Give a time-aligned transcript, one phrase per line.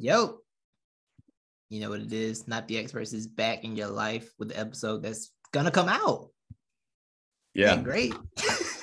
[0.00, 0.38] Yo.
[1.68, 2.48] You know what it is.
[2.48, 6.30] Not the experts is back in your life with the episode that's gonna come out.
[7.54, 7.76] Yeah.
[7.80, 8.14] Great.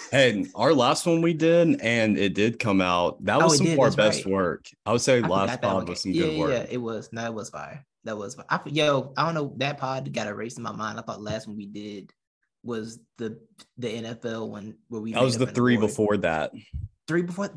[0.10, 3.22] Hey, our last one we did, and it did come out.
[3.26, 4.34] That Oh, was it some of our best right.
[4.34, 4.66] work.
[4.86, 6.50] I would say I last forgot that one pod was some yeah, good yeah, work.
[6.52, 7.10] Yeah, it was.
[7.12, 7.86] No, it was fire.
[8.06, 8.46] That was fire.
[8.50, 9.54] I, yo, I don't know.
[9.58, 10.98] That pod got erased in my mind.
[10.98, 12.14] I thought last one we did
[12.64, 13.38] was the
[13.78, 15.90] the NFL one where we That was the three award.
[15.90, 16.54] before that.
[17.10, 17.50] Three before.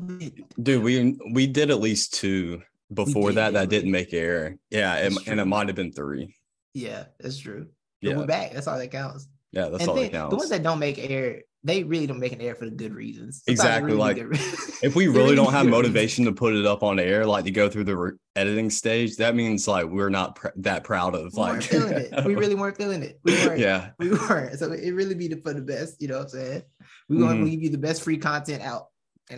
[0.61, 2.63] Dude, we we did at least two
[2.93, 4.57] before that that didn't make air.
[4.69, 6.35] Yeah, it, and it might have been three.
[6.73, 7.67] Yeah, that's true.
[8.01, 8.51] But Yeah, we're back.
[8.53, 9.27] That's all that counts.
[9.51, 10.29] yeah, that's and all then that counts.
[10.31, 12.93] the ones that don't make air, they really don't make an air for the good
[12.93, 13.43] reasons.
[13.45, 14.17] Sometimes Exactly, really like.
[14.83, 17.69] If we really don't have motivation to put it up on air, like to go
[17.69, 21.39] through the re- editing stage, that means like we're not pr- that proud of We
[21.41, 21.61] like.
[21.61, 22.25] feeling it.
[22.25, 23.19] We really weren't feeling it.
[23.23, 23.59] We weren't.
[23.59, 24.57] yeah, We weren't.
[24.57, 26.01] So it really be the, for the best.
[26.01, 26.63] You know what I'm saying?
[27.09, 27.51] We're going to Mhm.
[27.51, 28.87] give you the best free content out.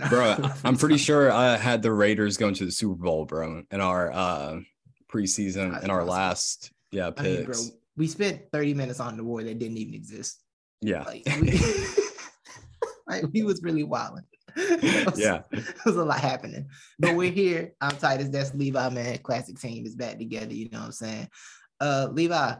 [0.09, 0.35] Bro.
[0.63, 4.11] I'm pretty sure I had the Raiders going to the Super Bowl, bro, in our
[4.11, 4.59] uh
[5.11, 7.72] preseason in our last yeah I mean, bro, picks.
[7.95, 10.41] we spent 30 minutes on the war that didn't even exist.
[10.81, 11.59] yeah, Like we,
[13.08, 14.23] like, we was really wilding.
[15.16, 15.41] yeah.
[15.52, 16.67] There's a lot happening.
[16.99, 17.73] But we're here.
[17.81, 18.30] I'm Titus.
[18.30, 19.17] That's Levi, man.
[19.19, 20.53] Classic team is back together.
[20.53, 21.27] You know what I'm saying?
[21.80, 22.55] Uh Levi,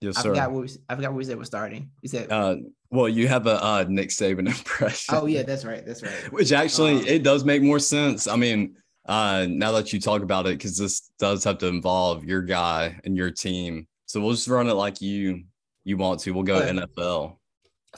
[0.00, 0.28] Yes, I sir.
[0.30, 1.90] forgot where we, I forgot where we said we're starting.
[2.02, 2.56] We said, Uh,
[2.90, 5.14] well, you have a uh, Nick Saban impression.
[5.14, 5.84] oh yeah, that's right.
[5.86, 6.32] That's right.
[6.32, 8.26] which actually Um, it does make more sense.
[8.26, 12.24] I mean, uh, now that you talk about it, because this does have to involve
[12.24, 15.44] your guy and your team, so we'll just run it like you
[15.84, 16.32] you want to.
[16.32, 16.70] We'll go Okay.
[16.72, 16.96] NFL.
[16.96, 17.38] So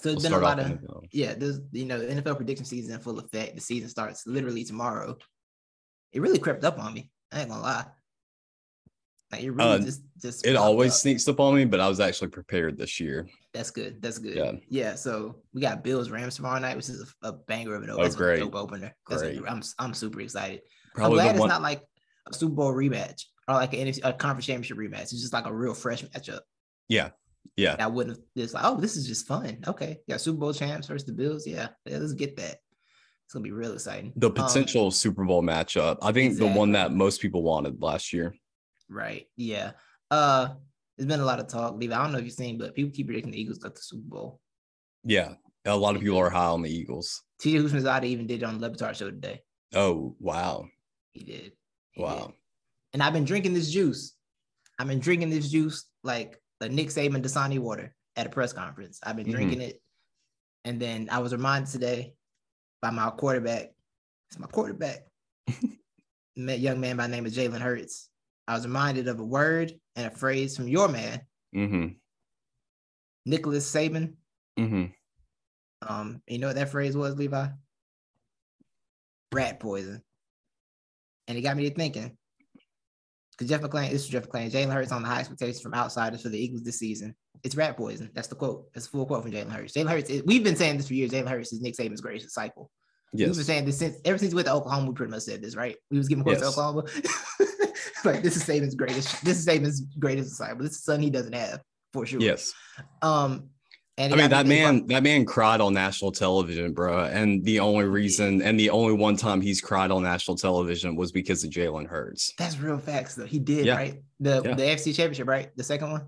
[0.05, 1.05] We'll it's been a lot of NFL.
[1.11, 3.57] yeah, there's you know, the NFL prediction season in full effect.
[3.57, 5.17] The season starts literally tomorrow.
[6.13, 7.11] It really crept up on me.
[7.33, 7.85] I ain't gonna lie.
[9.31, 10.99] Like it really Uh, just just It always up.
[10.99, 13.29] sneaks up on me, but I was actually prepared this year.
[13.53, 14.01] That's good.
[14.01, 14.37] That's good.
[14.37, 14.53] Yeah.
[14.71, 14.95] Yeah.
[14.95, 18.03] So we got Bills Rams tomorrow night, which is a, a banger of an Oh,
[18.03, 18.41] That's a great.
[18.41, 18.95] dope opener.
[19.09, 19.41] That's Great.
[19.47, 20.63] I'm I'm super excited.
[20.95, 21.49] Probably I'm glad it's one.
[21.51, 21.83] not like
[22.27, 25.03] a Super Bowl rematch or like an NFC, a conference championship rematch.
[25.03, 26.41] It's just like a real fresh matchup.
[26.89, 27.11] yeah,
[27.57, 27.77] yeah.
[27.79, 29.59] I wouldn't have just like, oh, this is just fun.
[29.67, 29.99] Okay.
[30.07, 31.47] Yeah, Super Bowl champs versus the Bills.
[31.47, 31.69] Yeah.
[31.85, 32.57] yeah let's get that.
[33.27, 34.15] It's gonna be real exciting.
[34.17, 35.99] The Um, potential Super Bowl matchup.
[36.01, 38.35] I think the one that most people wanted last year.
[38.89, 39.27] Right.
[39.37, 39.73] Yeah.
[40.11, 40.49] Uh
[40.97, 41.95] there's been a lot of talk, Levi.
[41.97, 44.03] I don't know if you've seen, but people keep predicting the Eagles got the Super
[44.09, 44.41] Bowl.
[45.05, 45.35] Yeah,
[45.65, 47.23] a lot of people are high on the Eagles.
[47.41, 49.41] TJ Houshmandzadeh even did it on the Le Batard show today.
[49.75, 50.67] Oh wow,
[51.13, 51.53] He did.
[51.93, 52.27] He wow.
[52.27, 52.35] did.
[52.95, 54.17] And I've been drinking this juice.
[54.79, 58.99] I've been drinking this juice like the Nick Saban Dasani water at a press conference.
[59.05, 59.33] I've been Mhm.
[59.33, 59.81] drinking it.
[60.65, 62.15] And then I was reminded today
[62.83, 63.71] by my quarterback.
[64.31, 65.07] It's my quarterback.
[66.37, 68.09] Met young man by the name of Jalen Hurts.
[68.49, 71.21] I was reminded of a word and a phrase from your man,
[71.55, 71.89] Mm-hmm.
[73.27, 74.15] Nicholas Saban.
[74.59, 74.87] Mm-hmm.
[75.89, 77.47] Um, you know what that phrase was, Levi?
[79.33, 80.03] Rat poison.
[81.27, 82.17] And it got me to thinking.
[83.33, 86.23] Because Jeff McLane, this is Jeff McLane, Jalen Hurts on the high expectations from outsiders
[86.23, 87.15] for the Eagles this season.
[87.45, 88.11] It's rat poison.
[88.15, 88.73] That's the quote.
[88.75, 89.75] That's a full quote from Jalen Hurts.
[89.75, 91.13] Jalen Hurts, is- we've been saying this for years.
[91.13, 92.71] Jalen Hurts is Nick Saban's greatest disciple.
[93.13, 95.43] We've been saying this since ever since we went to Oklahoma, we pretty much said
[95.43, 95.77] this, right?
[95.91, 96.55] We was giving quotes Yes.
[96.55, 96.89] to Oklahoma.
[98.05, 100.63] like this is Saban's greatest, this is Saban's greatest disciple.
[100.63, 102.21] This is son he doesn't have for sure.
[102.21, 102.53] Yes.
[103.03, 103.51] Um
[103.97, 107.05] and I mean that man that man cried on national television, bro.
[107.05, 111.11] And the only reason and the only one time he's cried on national television was
[111.11, 112.33] because of Jalen Hurts.
[112.39, 113.27] That's real facts though.
[113.27, 113.75] He did, Yeah.
[113.77, 114.03] right?
[114.21, 114.55] The Yeah.
[114.55, 115.51] the FC championship, right?
[115.57, 116.03] The second one?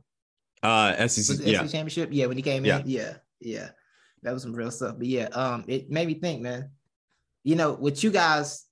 [0.63, 1.59] Uh Was SEC, it yeah.
[1.63, 2.11] FC championship?
[2.13, 2.81] Yeah, when he came Yeah.
[2.81, 2.89] in.
[2.89, 3.71] Yeah, yeah.
[4.23, 4.97] That was some real stuff.
[4.99, 6.71] But yeah, um, it made me think, man.
[7.45, 8.65] You know, what you guys,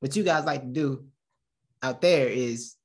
[0.00, 1.04] what you guys like to do
[1.82, 2.76] out there is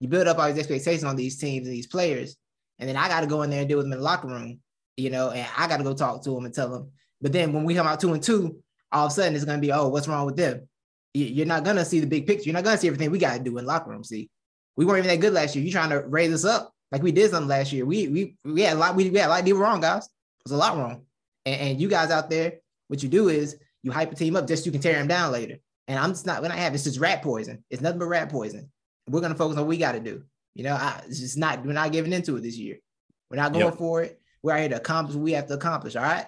[0.00, 2.36] you build up all these expectations on these teams and these players,
[2.78, 4.28] and then I got to go in there and deal with them in the locker
[4.28, 4.60] room,
[4.96, 6.90] you know, and I got to go talk to them and tell them.
[7.20, 9.60] But then when we come out two and two, all of a sudden it's gonna
[9.60, 10.68] be, oh, what's wrong with them?
[11.14, 12.44] You- You're not gonna see the big picture.
[12.44, 14.04] You're not gonna see everything we got to do in locker room.
[14.04, 14.30] See,
[14.76, 15.64] we weren't even that good last year.
[15.64, 17.84] You trying to raise us up like we did something last year.
[17.84, 18.94] We we we had a lot.
[18.96, 20.06] We, we had a lot to do wrong, guys.
[20.06, 20.10] It
[20.44, 21.02] was a lot wrong.
[21.44, 22.54] And, and you guys out there,
[22.86, 23.56] what you do is
[23.88, 25.56] you hype a team up just so you can tear them down later.
[25.86, 26.42] And I'm just not.
[26.42, 26.74] We're not having.
[26.74, 27.64] It's just rat poison.
[27.70, 28.70] It's nothing but rat poison.
[29.08, 30.22] We're gonna focus on what we got to do.
[30.54, 31.64] You know, I, it's just not.
[31.64, 32.76] We're not giving into it this year.
[33.30, 33.78] We're not going Yep.
[33.78, 34.20] for it.
[34.42, 35.96] We're out here to accomplish what we have to accomplish.
[35.96, 36.26] All right.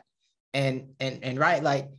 [0.55, 1.91] And and and right, like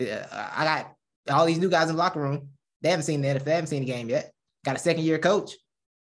[0.00, 0.96] uh, I got
[1.30, 2.48] all these new guys in the locker room.
[2.82, 3.44] They haven't seen the NFL.
[3.44, 4.32] They haven't seen the game yet.
[4.64, 5.52] Got a second year coach.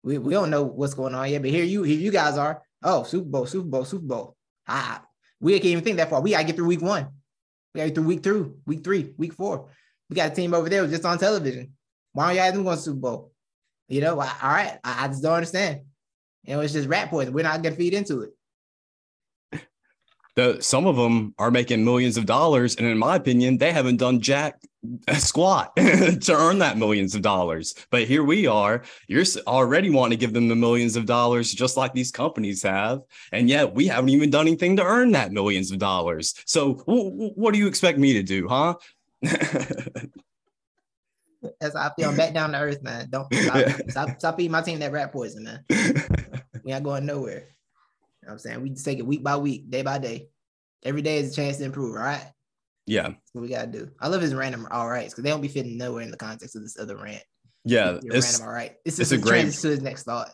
[0.05, 2.63] We, we don't know what's going on yet, but here you here you guys are.
[2.83, 4.37] Oh, Super Bowl, Super Bowl, Super Bowl.
[4.69, 5.03] Ah,
[5.41, 6.21] we can't even think that far.
[6.21, 7.09] We gotta get through week one.
[7.75, 9.69] We gotta get through week through, week three, week four.
[10.11, 11.73] We got a team over there just on television.
[12.13, 13.33] Why don't you have them going to Super Bowl?
[13.89, 14.79] You know, I- all right.
[14.85, 15.83] I, I just don't understand.
[16.45, 17.33] You know, it's just rat poison.
[17.33, 18.31] We're not gonna feed into it.
[20.35, 23.99] The some of them are making millions of dollars, and in my opinion, they haven't
[23.99, 24.59] done jack
[25.09, 27.75] a squat to earn that millions of dollars.
[27.91, 28.83] But here we are.
[29.09, 33.03] You're already wanting to give them the millions of dollars, just like these companies have.
[33.31, 36.35] And yet we haven't even done anything to earn that millions of dollars.
[36.47, 38.75] So w- what do you expect me to do, huh?
[41.61, 43.09] As I feel, I'm back down to earth, man.
[43.11, 45.65] Don't stop, stop, stop eating my team that rat poison, man.
[46.65, 47.35] we ain't going nowhere.
[47.35, 48.63] You know what I'm saying?
[48.63, 50.29] We just take it week by week, day by day.
[50.85, 52.33] Every day is a chance to improve, all right?
[52.87, 53.03] Yeah.
[53.03, 53.91] That's what we gotta do.
[54.01, 56.57] I love his random all right because they don't be fitting nowhere in the context
[56.57, 57.23] of this other rant.
[57.65, 57.99] Yeah.
[58.03, 58.75] It's, random all right.
[58.85, 60.31] It's, it's a great to his next thought.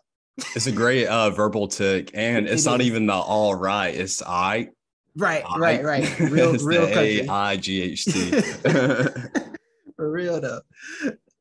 [0.54, 2.86] It's a great uh verbal tic, and it's it not is.
[2.86, 4.68] even the all right, it's I.
[5.16, 6.18] Right, I, right, right.
[6.20, 8.30] Real, real A I G H T.
[9.96, 10.60] For real though.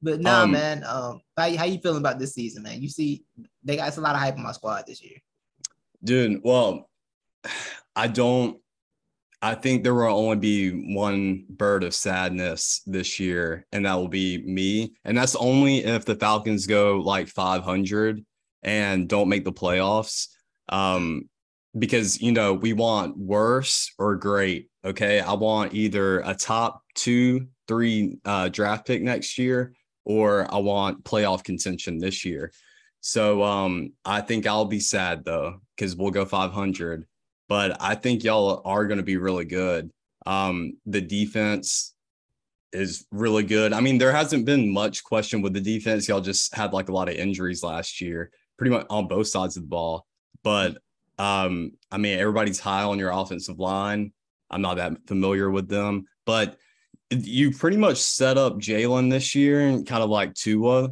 [0.02, 0.84] But nah, um, man.
[0.84, 2.82] Um, how, how you feeling about this season, man?
[2.82, 3.24] You see,
[3.64, 5.18] they got a lot of hype on my squad this year.
[6.04, 6.90] Dude, well,
[7.96, 8.60] I don't
[9.42, 14.08] I think there will only be one bird of sadness this year, and that will
[14.08, 14.94] be me.
[15.06, 18.26] And that's only if the Falcons go like 500
[18.64, 20.28] and don't make the playoffs.
[20.70, 21.30] Um,
[21.78, 24.70] because you know we want worse or great.
[24.84, 29.74] Okay, I want either a top two, three uh, draft pick next year,
[30.06, 32.52] or I want playoff contention this year.
[33.02, 37.06] So um, I think I'll be sad though because we'll go 500
[37.48, 39.92] but I think y'all are going to be really good.
[40.26, 41.94] Um, the defense
[42.74, 43.74] is really good.
[43.74, 46.08] I mean, there hasn't been much question with the defense.
[46.08, 49.56] Y'all just had like a lot of injuries last year, pretty much on both sides
[49.56, 50.06] of the ball.
[50.44, 50.78] But
[51.18, 54.12] um, I mean, everybody's high on your offensive line.
[54.50, 56.58] I'm not that familiar with them, but
[57.10, 60.92] you pretty much set up Jalen this year and kind of like Tua,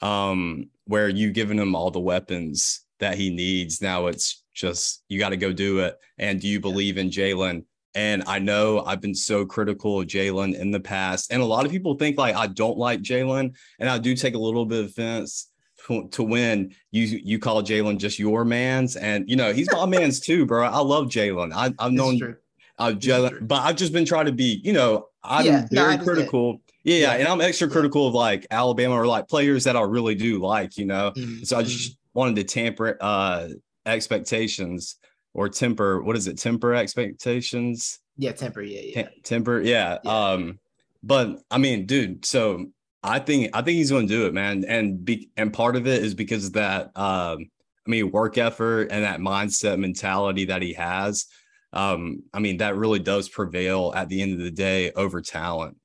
[0.00, 3.82] um, where you've given him all the weapons that he needs.
[3.82, 5.98] Now it's just you got to go do it.
[6.18, 7.64] And do you believe in Jalen?
[7.94, 11.32] And I know I've been so critical of Jalen in the past.
[11.32, 13.54] And a lot of people think like I don't like Jalen.
[13.78, 15.48] And I do take a little bit of offense
[15.86, 18.96] to, to when you you call Jalen just your man's.
[18.96, 20.66] And you know, he's my man's too, bro.
[20.66, 21.52] I love Jalen.
[21.78, 22.36] I've known
[22.78, 26.04] uh, Jalen, but I've just been trying to be, you know, I'm yeah, very no,
[26.04, 26.60] critical.
[26.84, 30.14] Yeah, yeah, and I'm extra critical of like Alabama or like players that I really
[30.14, 31.12] do like, you know.
[31.16, 31.44] Mm-hmm.
[31.44, 32.18] So I just mm-hmm.
[32.18, 33.48] wanted to tamper uh
[33.86, 34.96] expectations
[35.34, 39.08] or temper what is it temper expectations yeah temper yeah, yeah.
[39.22, 39.98] temper yeah.
[40.02, 40.10] yeah.
[40.10, 40.58] um
[41.02, 42.66] but i mean dude so
[43.02, 45.86] i think i think he's going to do it man and be and part of
[45.86, 47.38] it is because of that um
[47.86, 51.26] i mean work effort and that mindset mentality that he has
[51.72, 55.76] um i mean that really does prevail at the end of the day over talent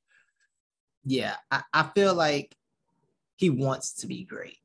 [1.05, 2.55] yeah i, I feel like
[3.35, 4.57] he wants to be great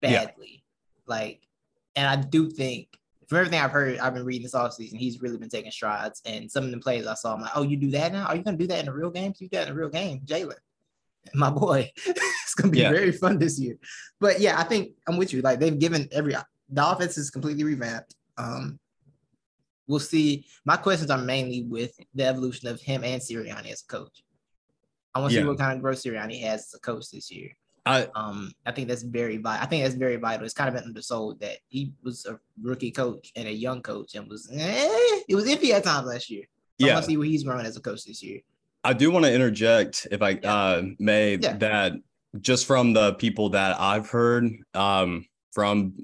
[0.00, 1.02] badly yeah.
[1.06, 1.42] like
[2.00, 2.88] and I do think
[3.28, 6.22] from everything I've heard, I've been reading this offseason, he's really been taking strides.
[6.24, 8.26] And some of the plays I saw, I'm like, oh, you do that now?
[8.26, 9.34] Are you going to do that in a real game?
[9.38, 10.54] You do that in a real game, Jalen.
[11.34, 12.90] My boy, it's going to be yeah.
[12.90, 13.76] very fun this year.
[14.18, 15.42] But yeah, I think I'm with you.
[15.42, 16.34] Like they've given every
[16.70, 18.14] the offense is completely revamped.
[18.38, 18.80] Um,
[19.86, 20.46] we'll see.
[20.64, 24.24] My questions are mainly with the evolution of him and Sirianni as a coach.
[25.14, 25.42] I want to yeah.
[25.42, 27.50] see what kind of growth Sirianni has as a coach this year.
[27.86, 29.62] I um I think that's very vital.
[29.62, 30.44] I think that's very vital.
[30.44, 34.14] It's kind of been undersold that he was a rookie coach and a young coach
[34.14, 36.44] and was eh, it was iffy at times last year.
[36.80, 36.92] So yeah.
[36.92, 38.40] I want to see where he's growing as a coach this year.
[38.82, 40.54] I do want to interject, if I yeah.
[40.54, 41.56] uh, may, yeah.
[41.58, 41.92] that
[42.40, 45.94] just from the people that I've heard um, from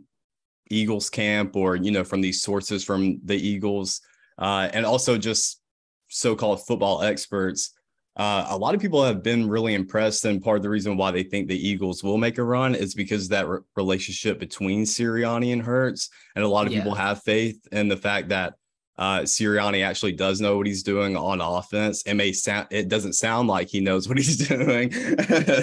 [0.70, 4.00] Eagles camp or you know from these sources from the Eagles,
[4.38, 5.60] uh, and also just
[6.08, 7.72] so-called football experts,
[8.16, 11.10] uh, a lot of people have been really impressed, and part of the reason why
[11.10, 15.52] they think the Eagles will make a run is because that re- relationship between Sirianni
[15.52, 16.80] and Hurts, and a lot of yeah.
[16.80, 18.54] people have faith in the fact that
[18.98, 22.02] uh, Sirianni actually does know what he's doing on offense.
[22.04, 24.92] It may sound, it doesn't sound like he knows what he's doing,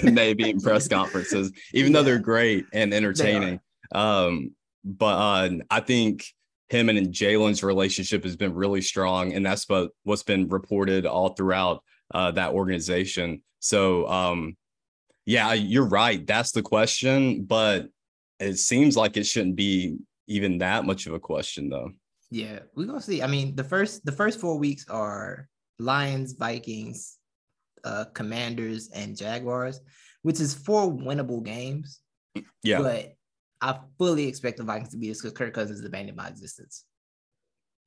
[0.04, 2.00] maybe in press conferences, even yeah.
[2.00, 3.60] though they're great and entertaining.
[3.94, 4.52] Um,
[4.86, 6.26] but uh, I think
[6.70, 11.30] him and Jalen's relationship has been really strong, and that's what what's been reported all
[11.30, 11.84] throughout
[12.14, 13.42] uh, that organization.
[13.60, 14.58] So, um,
[15.26, 16.26] yeah, you're right.
[16.26, 17.88] That's the question, but
[18.40, 21.92] it seems like it shouldn't be even that much of a question, though.
[22.30, 23.22] Yeah, we're gonna see.
[23.22, 25.48] I mean, the first the first four weeks are
[25.80, 27.18] Lions, Vikings,
[27.84, 29.80] uh, Commanders, and Jaguars,
[30.24, 32.00] which is four winnable games.
[32.64, 33.14] Yeah, but
[33.62, 36.16] I fully expect the Vikings to beat us because Kirk Cousins is the bane of
[36.16, 36.86] my existence.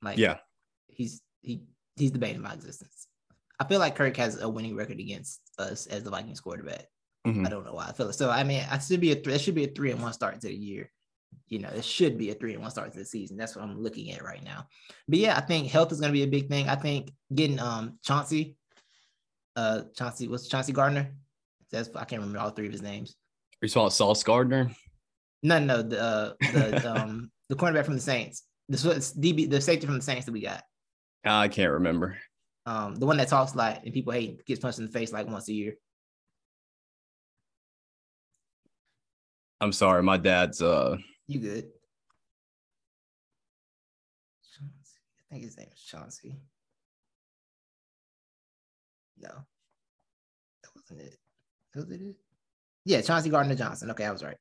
[0.01, 0.39] Like, yeah,
[0.87, 1.63] he's he
[1.97, 3.09] he's the bane of my existence.
[3.59, 6.87] I feel like Kirk has a winning record against us as the Vikings quarterback.
[7.27, 7.47] Mm-hmm.
[7.47, 8.13] I don't know why I feel it.
[8.13, 10.13] So I mean, I should be a th- it should be a three and one
[10.13, 10.91] start to the year.
[11.49, 13.37] You know, it should be a three and one start to the season.
[13.37, 14.67] That's what I'm looking at right now.
[15.09, 16.69] But yeah, I think health is going to be a big thing.
[16.69, 18.57] I think getting um Chauncey
[19.57, 21.09] uh Chauncey what's Chauncey Gardner?
[21.73, 23.17] That's I can't remember all three of his names.
[23.63, 24.71] Are you talking about Sauce Gardner?
[25.43, 28.45] No, no, the uh, the um the cornerback from the Saints.
[28.69, 30.63] This was DB the safety from the Saints that we got.
[31.25, 32.19] I can't remember.
[32.67, 35.13] Um, the one that talks a lot and people hate gets punched in the face
[35.13, 35.75] like once a year.
[39.61, 40.97] I'm sorry, my dad's uh
[41.29, 41.69] You good?
[44.59, 45.01] Chauncey.
[45.31, 46.37] I think his name is Chauncey.
[49.19, 51.17] No, that wasn't it.
[51.75, 52.17] Was it it?
[52.85, 53.91] Yeah, Chauncey Gardner Johnson.
[53.93, 54.37] Okay, I was right.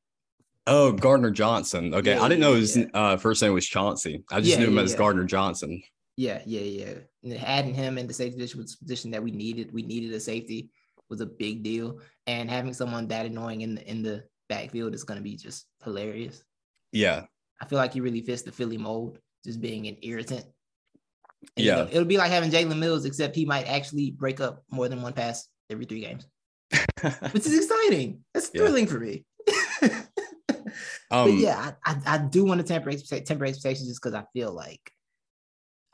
[0.68, 1.94] oh Gardner Johnson.
[1.94, 2.86] Okay, Yeah, I didn't know his yeah.
[2.94, 4.24] uh, first name was Chauncey.
[4.32, 4.96] I just Yeah, knew him as.
[4.96, 5.82] Gardner Johnson.
[6.18, 6.94] Yeah, yeah, yeah.
[7.24, 9.74] And adding him in the safety position was position that we needed.
[9.74, 10.70] We needed a safety
[11.10, 15.04] was a big deal, and having someone that annoying in the in the backfield is
[15.04, 16.44] going to be just hilarious.
[16.92, 17.26] Yeah,
[17.62, 20.46] I feel like he really fits the Philly mold, just being an irritant.
[21.58, 21.76] And, you Yeah.
[21.76, 25.02] know, it'll be like having Jalen Mills, except he might actually break up more than
[25.02, 26.26] one pass every three games,
[27.32, 28.24] which is exciting.
[28.34, 28.42] Yeah.
[28.42, 29.26] thrilling for me.
[29.82, 30.02] but
[31.12, 34.52] um, yeah, I, I, I do want to temper, temper expectations just because I feel
[34.52, 34.92] like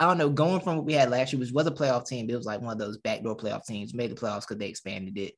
[0.02, 2.28] I don't know, going from what we had last year, which was a playoff team,
[2.28, 5.16] it was like one of those backdoor playoff teams, made the playoffs because they expanded
[5.16, 5.36] it.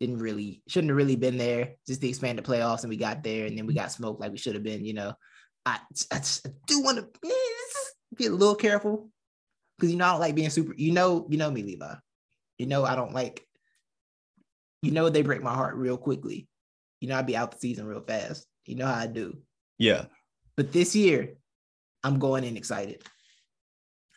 [0.00, 1.74] Didn't really, shouldn't have really been there.
[1.86, 4.32] Just to expanded the playoffs, and we got there, and then we got smoked like
[4.32, 4.84] we should have been.
[4.84, 5.12] You know,
[5.64, 5.78] I,
[6.10, 7.06] I, just, I do want to
[8.16, 9.10] be a little careful
[9.78, 10.74] because you know I don't like being super.
[10.76, 11.94] You know, you know me, Levi.
[12.58, 13.46] You know I don't like.
[14.82, 16.48] You know they break my heart real quickly.
[17.00, 18.44] You know I'd be out the season real fast.
[18.66, 19.38] You know how I do.
[19.78, 20.06] yeah,
[20.56, 21.34] But this year,
[22.02, 23.04] I'm going in excited.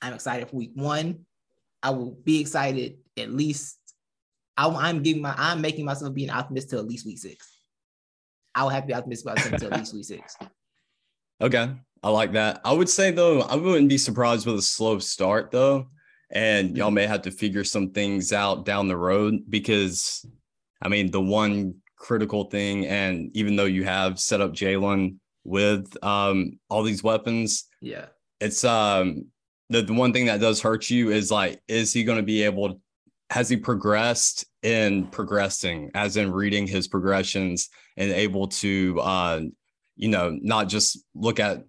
[0.04, 1.26] I'm excited for week one.
[1.82, 3.80] I will be excited at least.
[4.58, 5.34] I, I'm giving my.
[5.38, 7.60] I'm making myself be an optimist till at least week six.
[8.54, 10.36] I will have to be optimistic about until at least week six.
[11.42, 11.72] okay,
[12.04, 12.60] I like that.
[12.66, 15.88] I would say though, I wouldn't be surprised with a slow start though,
[16.30, 20.26] and y'all may have to figure some things out down the road because,
[20.82, 25.96] I mean, the one critical thing, and even though you have set up Jalen with
[26.04, 28.08] um all these weapons, Yeah.
[28.42, 29.28] it's um
[29.70, 32.44] the, the one thing that does hurt you is like is he going to be
[32.44, 32.82] able
[33.30, 39.42] has he progressed in progressing as in reading his progressions and able to uh
[39.96, 41.64] you know not just look at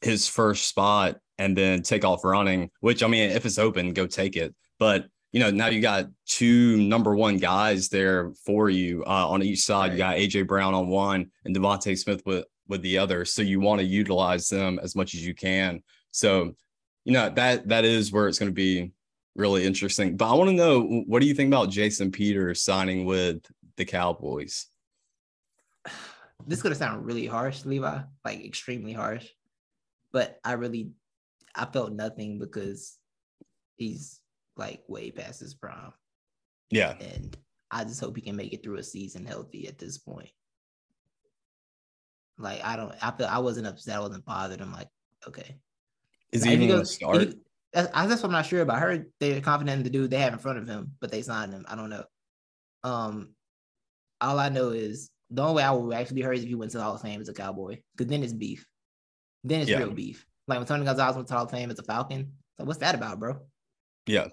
[0.00, 4.06] his first spot and then take off running which i mean if it's open go
[4.06, 4.54] take it.
[4.78, 9.42] But you know now you got two number one guys there for you uh, on
[9.42, 9.92] each side.
[9.92, 13.24] You got aj brown on one and devonta smith with with the other.
[13.24, 15.82] So you want to utilize them as much as you can.
[16.12, 16.54] So
[17.04, 18.92] you know that that is where it's going to be
[19.36, 20.16] really interesting.
[20.16, 23.46] But I want to know what do you think about Jason Peters signing with
[23.76, 24.66] the Cowboys?
[26.46, 29.26] This is gonna sound really harsh, Levi, like extremely harsh.
[30.12, 30.90] But I really,
[31.54, 32.98] I felt nothing because
[33.76, 34.20] he's
[34.54, 35.92] like way past his prime.
[36.70, 37.34] Yeah, and
[37.70, 40.28] I just hope he can make it through a season healthy at this point.
[42.36, 44.60] Like I don't, I feel I wasn't upset, I wasn't bothered.
[44.60, 44.88] I'm like,
[45.26, 45.56] okay.
[46.34, 47.20] Is he even going to start?
[47.20, 47.34] he-
[47.72, 48.76] that's, I- that's what I'm not sure about.
[48.76, 51.22] I heard they're confident in the dude they have in front of him, but they
[51.22, 51.64] signed him.
[51.68, 52.04] I don't know.
[52.82, 53.30] Um,
[54.20, 56.54] all I know is the only way I will actually be hurt is if he
[56.54, 58.66] went to the Hall of Fame as a Cowboy, because then it's beef.
[59.42, 59.78] Then it's Yeah.
[59.78, 60.26] real beef.
[60.46, 62.32] Like when Tony Gonzalez went to the Hall of Fame as a Falcon.
[62.58, 63.38] So what's that about, bro?
[64.06, 64.28] Yeah,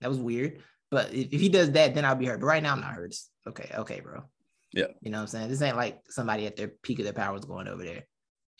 [0.00, 0.62] That was weird.
[0.90, 2.40] But if, if he does that, then I'll be hurt.
[2.40, 3.06] But right now, I'm not hurt.
[3.10, 4.24] It's okay, okay, bro.
[4.72, 4.86] Yeah.
[5.02, 5.48] You know what I'm saying?
[5.50, 8.04] This ain't like somebody at their peak of their powers going over there.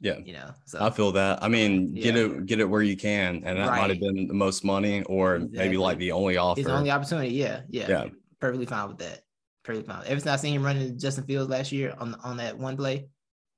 [0.01, 0.19] Yeah.
[0.25, 0.55] You know.
[0.65, 1.43] So I feel that.
[1.43, 4.35] I mean, get it, get it where you can, and that might have been the
[4.35, 6.61] most money, or maybe like the only offer.
[6.61, 7.35] it's the only opportunity.
[7.35, 7.89] Yeah, yeah.
[7.89, 8.07] Yeah.
[8.41, 9.21] Perfectly fine with that.
[9.63, 10.03] Perfectly fine.
[10.07, 13.09] Ever since I seen him running Justin Fields last year on on that one play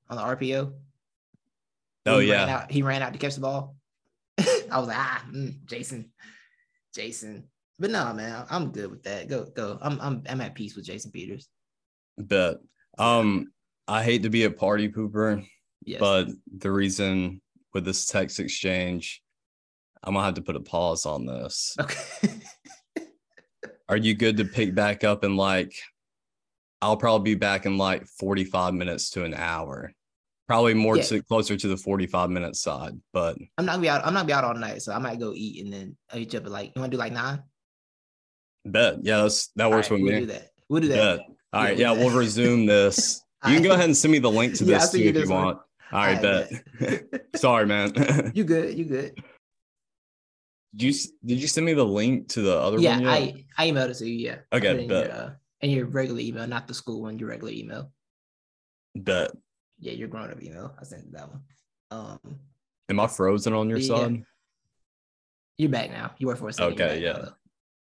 [0.09, 0.73] on the RPO.
[2.05, 3.75] oh he ran yeah, out, he ran out to catch the ball.
[4.37, 6.11] I was like, ah, mm, Jason,
[6.93, 7.47] Jason.
[7.79, 9.27] But no, man, I'm good with that.
[9.27, 9.77] Go, go.
[9.81, 11.47] I'm, I'm, I'm at peace with Jason Peters.
[12.17, 12.61] but
[12.97, 13.51] um,
[13.87, 15.45] I hate to be a party pooper,
[15.85, 15.99] Yes.
[15.99, 17.41] but the reason
[17.73, 19.21] with this text exchange,
[20.03, 21.75] I'm gonna have to put a pause on this.
[21.79, 22.29] okay.
[23.89, 25.73] Are you good to pick back up in like
[26.81, 29.93] I'll probably be back in like 45 minutes to an hour.
[30.47, 31.03] Probably more Yeah.
[31.03, 34.05] to closer to the 45 minute side, but I'm not gonna be out.
[34.05, 36.19] I'm not gonna be out all night, so I might go eat and then I'll
[36.19, 37.41] you up at like you want to do like nine.
[38.65, 38.95] bet.
[39.03, 40.19] Yeah, that's that works right, with we'll me.
[40.21, 40.49] do that.
[40.69, 41.17] We'll do that.
[41.19, 41.25] Bet.
[41.53, 43.21] All Yeah, right, we'll yeah, we'll resume this.
[43.45, 45.29] You can go ahead and send me the link to this send too if you
[45.29, 45.43] one.
[45.43, 45.57] want.
[45.57, 45.63] All
[45.93, 46.49] All bet.
[46.79, 47.25] bet.
[47.35, 48.31] Sorry, man.
[48.35, 48.77] you good?
[48.77, 49.23] You good?
[50.75, 53.03] Did you did you send me the link to the other Yeah, one?
[53.03, 54.17] Yeah, I I emailed it to you.
[54.27, 54.37] Yeah.
[54.51, 55.31] Okay, in your, uh,
[55.61, 57.19] in your regular email, not the school one.
[57.19, 57.91] Your regular email.
[58.95, 59.31] bet.
[59.79, 60.73] Yeah, your grown up email.
[60.79, 61.41] I sent that one.
[61.91, 62.19] Um,
[62.89, 63.95] Am I frozen on your Yeah.
[63.97, 64.23] side?
[65.57, 66.11] you're back now.
[66.17, 66.73] You were for a second.
[66.81, 67.35] Okay, back now,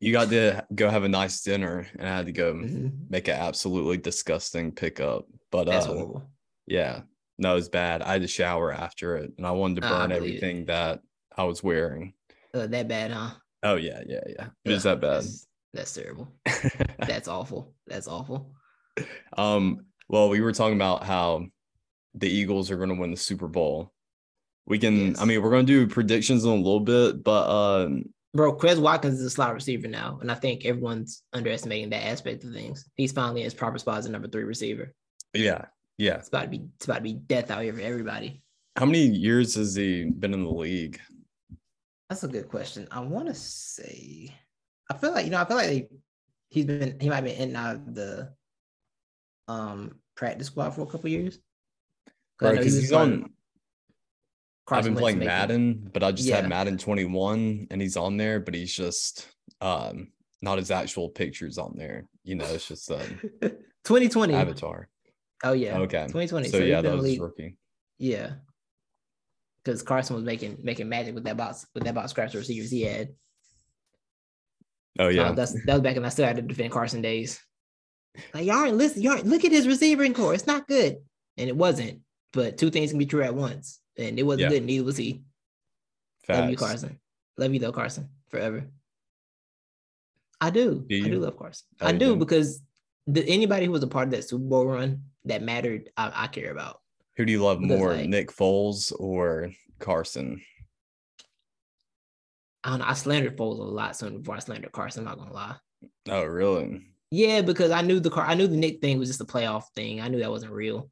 [0.00, 3.10] You got to go have a nice dinner, and I had to go Mhm.
[3.10, 5.26] make an absolutely disgusting pickup.
[5.50, 6.22] But That's uh, horrible.
[6.66, 7.02] yeah,
[7.38, 8.00] no, it was bad.
[8.02, 10.16] I had to shower after it, and I wanted to burn believe it.
[10.16, 11.00] everything that
[11.36, 12.14] I was wearing.
[12.54, 13.30] Uh, that bad, huh?
[13.62, 14.48] Oh yeah, yeah, yeah.
[14.64, 15.16] It was that bad.
[15.22, 16.28] That's, that's terrible.
[16.98, 17.74] That's awful.
[17.86, 18.54] That's awful.
[19.36, 21.46] um, well, we were talking about how
[22.14, 23.92] the Eagles are going to win the Super Bowl.
[24.66, 25.20] We can, Yes.
[25.20, 28.78] I mean, we're going to do predictions in a little bit, but um, Bro, Quez
[28.80, 32.88] Watkins is a slot receiver now, and I think everyone's underestimating that aspect of things.
[32.94, 34.94] He's finally in his proper spot as a number three receiver.
[35.34, 35.64] yeah,
[35.98, 36.14] yeah.
[36.16, 38.42] It's about to be it's about to be death out here for everybody.
[38.76, 41.00] How many years has he been in the league?
[42.08, 42.86] That's a good question.
[42.92, 44.32] I want to say,
[44.90, 45.88] I feel like you know, I feel like they,
[46.50, 48.32] he's been he might have been in and out of the
[49.48, 51.40] um practice squad for a couple years.
[52.38, 53.32] 'Cause I Right, know he because he's starting- on.
[54.70, 58.54] I've been playing Madden, but I just had Madden 21 and he's on there, but
[58.54, 59.26] he's just
[59.60, 60.08] um
[60.42, 62.06] not his actual pictures on there.
[62.24, 63.00] You know, it's just um
[63.84, 64.34] 2020.
[64.34, 64.88] avatar.
[65.44, 65.78] Oh yeah.
[65.78, 66.02] Okay.
[66.06, 66.48] 2020.
[66.48, 67.56] So, he's yeah, that was rookie.
[67.98, 68.32] Yeah.
[69.64, 72.82] Because Carson was making making magic with that box with that box scratch receivers he
[72.82, 73.10] had.
[74.98, 75.32] Oh Uh, yeah.
[75.32, 77.40] that's that was back in I still had to defend Carson days.
[78.34, 79.04] Like y'all aren't listening.
[79.04, 80.34] You aren't look at his receiving corps.
[80.34, 80.96] It's not good.
[81.36, 82.00] And it wasn't.
[82.32, 83.80] But two things can be true at once.
[83.98, 84.48] And it wasn't Yeah.
[84.58, 85.22] good, neither was he.
[86.28, 86.98] Love you, Carson.
[87.36, 88.08] Love you though, Carson.
[88.28, 88.64] Forever.
[90.40, 90.84] I do.
[90.88, 91.66] Do I do love Carson.
[91.80, 92.16] Oh, I do do?
[92.16, 92.62] because
[93.06, 96.26] the, anybody who was a part of that Super Bowl run that mattered, I, I
[96.28, 96.80] care about.
[97.16, 100.40] Who do you love Because, more, like- Nick Foles or Carson?
[102.64, 102.84] I don't know.
[102.86, 105.06] I slandered Foles a lot soon before I slandered Carson.
[105.06, 105.56] I'm not gonna lie.
[106.08, 106.86] Oh, really?
[107.10, 108.24] Yeah, because I knew the car.
[108.24, 110.00] I knew the Nick thing was just a playoff thing.
[110.00, 110.90] I knew that wasn't real,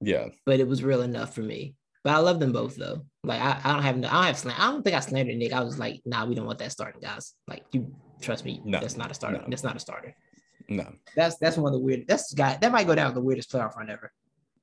[0.00, 0.28] Yeah.
[0.44, 1.74] but it was real enough for me.
[2.06, 3.04] But I love them both though.
[3.24, 5.34] Like I, I don't have no, I don't have slan- I don't think I slandered
[5.38, 5.52] Nick.
[5.52, 7.34] I was like, nah, we don't want that starting guys.
[7.48, 9.38] Like you trust me, No, that's not a starter.
[9.38, 9.44] no.
[9.48, 10.14] That's not a starter.
[10.68, 10.86] No.
[11.16, 12.06] That's that's one of the weird.
[12.06, 14.12] That's guy that might go down the weirdest playoff run ever.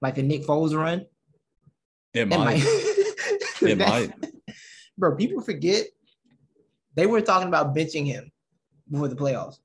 [0.02, 1.06] Like the Nick Foles run.
[2.14, 2.38] It might.
[2.40, 2.64] might.
[3.62, 4.14] It That- might.
[4.98, 5.88] Bro, people forget
[6.96, 8.32] they were talking about benching him
[8.90, 9.58] before the playoffs.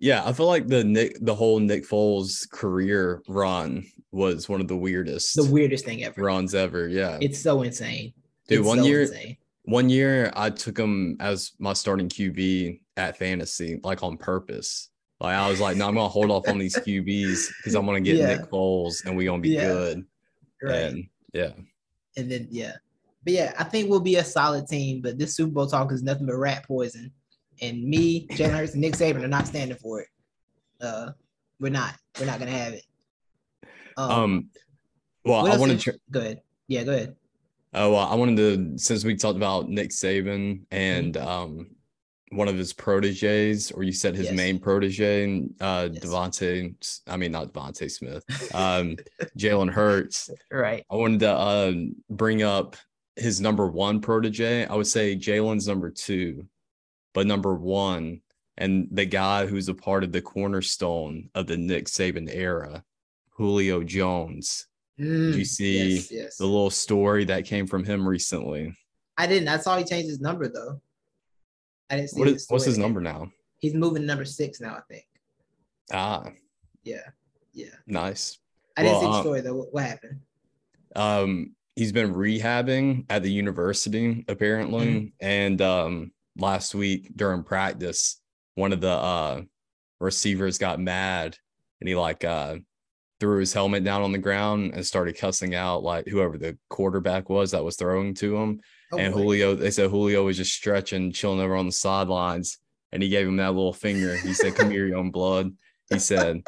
[0.00, 4.66] Yeah, I feel like the Nick, the whole Nick Foles career run was one of
[4.68, 6.22] the weirdest The weirdest thing ever.
[6.22, 6.88] runs ever.
[6.88, 8.12] Yeah, It's so insane.
[8.48, 9.36] Dude, It's one so year- insane.
[9.64, 14.88] one year I took him as my starting QB at fantasy, like on purpose.
[15.20, 18.00] Like I was like, no, I'm gonna hold off on these QBs because I'm gonna
[18.00, 18.36] get Yeah.
[18.36, 19.68] Nick Foles and we gonna be Yeah.
[19.68, 20.04] good.
[20.62, 20.74] Right.
[20.76, 21.52] And yeah,
[22.16, 22.76] and then yeah.
[23.22, 25.02] But yeah, I think we'll be a solid team.
[25.02, 27.12] But this Super Bowl talk is nothing but rat poison.
[27.62, 30.08] And me, Jalen Hurts, and Nick Saban are not standing for it.
[30.80, 31.10] Uh,
[31.58, 31.94] we're not.
[32.18, 32.84] We're not gonna have it.
[33.96, 34.48] um,
[35.24, 35.78] well, I else want to.
[35.78, 36.40] Tr- go ahead.
[36.68, 37.16] Yeah, go ahead.
[37.74, 41.28] Oh, well, I wanted to since we talked about Nick Saban and Mm-hmm.
[41.28, 41.66] um
[42.32, 44.36] one of his proteges, or you said his Yes.
[44.36, 46.04] main protege, uh Yes.
[46.04, 48.96] DeVonta, I mean not DeVonta Smith, um
[49.38, 50.30] Jalen Hurts.
[50.50, 50.84] Right.
[50.90, 51.72] I wanted to uh,
[52.08, 52.76] bring up
[53.16, 54.64] his number one protege.
[54.66, 56.46] I would say Jalen's number two,
[57.12, 58.20] but number one,
[58.56, 62.84] and the guy who's a part of the cornerstone of the Nick Saban era,
[63.30, 64.66] Julio Jones.
[64.98, 66.36] Did you Mm, see yes, yes.
[66.36, 68.76] the little story that came from him recently?
[69.16, 69.48] I didn't.
[69.48, 70.80] I saw he changed his number though.
[71.88, 73.30] I didn't see What the what's his number now?
[73.60, 75.04] He's moving to number six now, I think.
[75.92, 76.24] Ah,
[76.84, 77.02] Yeah.
[77.52, 77.74] Yeah.
[77.86, 78.38] nice.
[78.76, 79.54] I didn't see the um, story though.
[79.56, 80.20] What, what happened?
[80.96, 85.06] um he's been rehabbing at the university apparently Mm-hmm.
[85.26, 88.20] and um last week during practice
[88.54, 89.40] one of the uh
[90.00, 91.36] receivers got mad
[91.80, 92.56] and he like uh
[93.20, 97.28] threw his helmet down on the ground and started cussing out like whoever the quarterback
[97.28, 98.60] was that was throwing to him.
[98.92, 99.20] Oh, and boy.
[99.20, 102.58] Julio they said Julio was just stretching chilling over on the sidelines
[102.92, 104.16] and he gave him that little finger.
[104.16, 105.52] He said come here young blood.
[105.90, 106.42] He said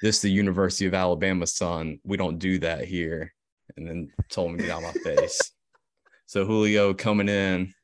[0.00, 1.98] this is the University of Alabama son.
[2.04, 3.34] We don't do that here.
[3.76, 5.40] And then told him to get out of my face.
[6.26, 7.74] So Julio coming in,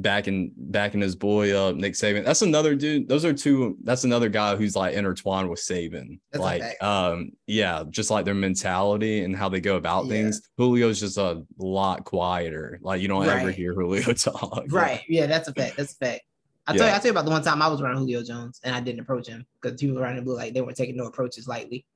[0.00, 2.24] backing backing his boy up, Nick Saban.
[2.24, 3.08] That's another dude.
[3.08, 3.76] Those are two.
[3.82, 6.20] That's another guy who's like intertwined with Saban.
[6.32, 10.10] That's like, um, yeah, just like their mentality and how they go about Yeah.
[10.12, 10.42] things.
[10.58, 12.78] Julio's just a lot quieter.
[12.82, 14.64] Like you don't ever hear Julio talk.
[14.68, 15.02] Right.
[15.08, 15.76] Yeah, that's a fact.
[15.76, 16.22] That's a fact.
[16.66, 16.92] I tell Yeah.
[16.92, 18.80] you, I tell you about the one time I was around Julio Jones and I
[18.80, 21.86] didn't approach him because people around him looked like they weren't taking no approaches lightly.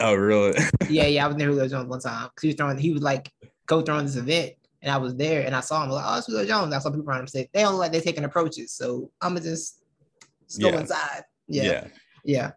[0.00, 0.56] Oh, really?
[0.88, 3.02] yeah, yeah, I was near Julio Jones one time because he was throwing, he was
[3.02, 3.30] like
[3.66, 6.44] co-throwing this event, and I was there and I saw him like, oh, it's Julio
[6.46, 6.72] Jones.
[6.74, 9.44] I saw people around him say they don't like they're taking approaches, so I'm gonna
[9.44, 9.82] just,
[10.46, 10.80] just go Yeah.
[10.80, 11.24] inside.
[11.48, 11.86] Yeah, yeah,
[12.24, 12.50] yeah.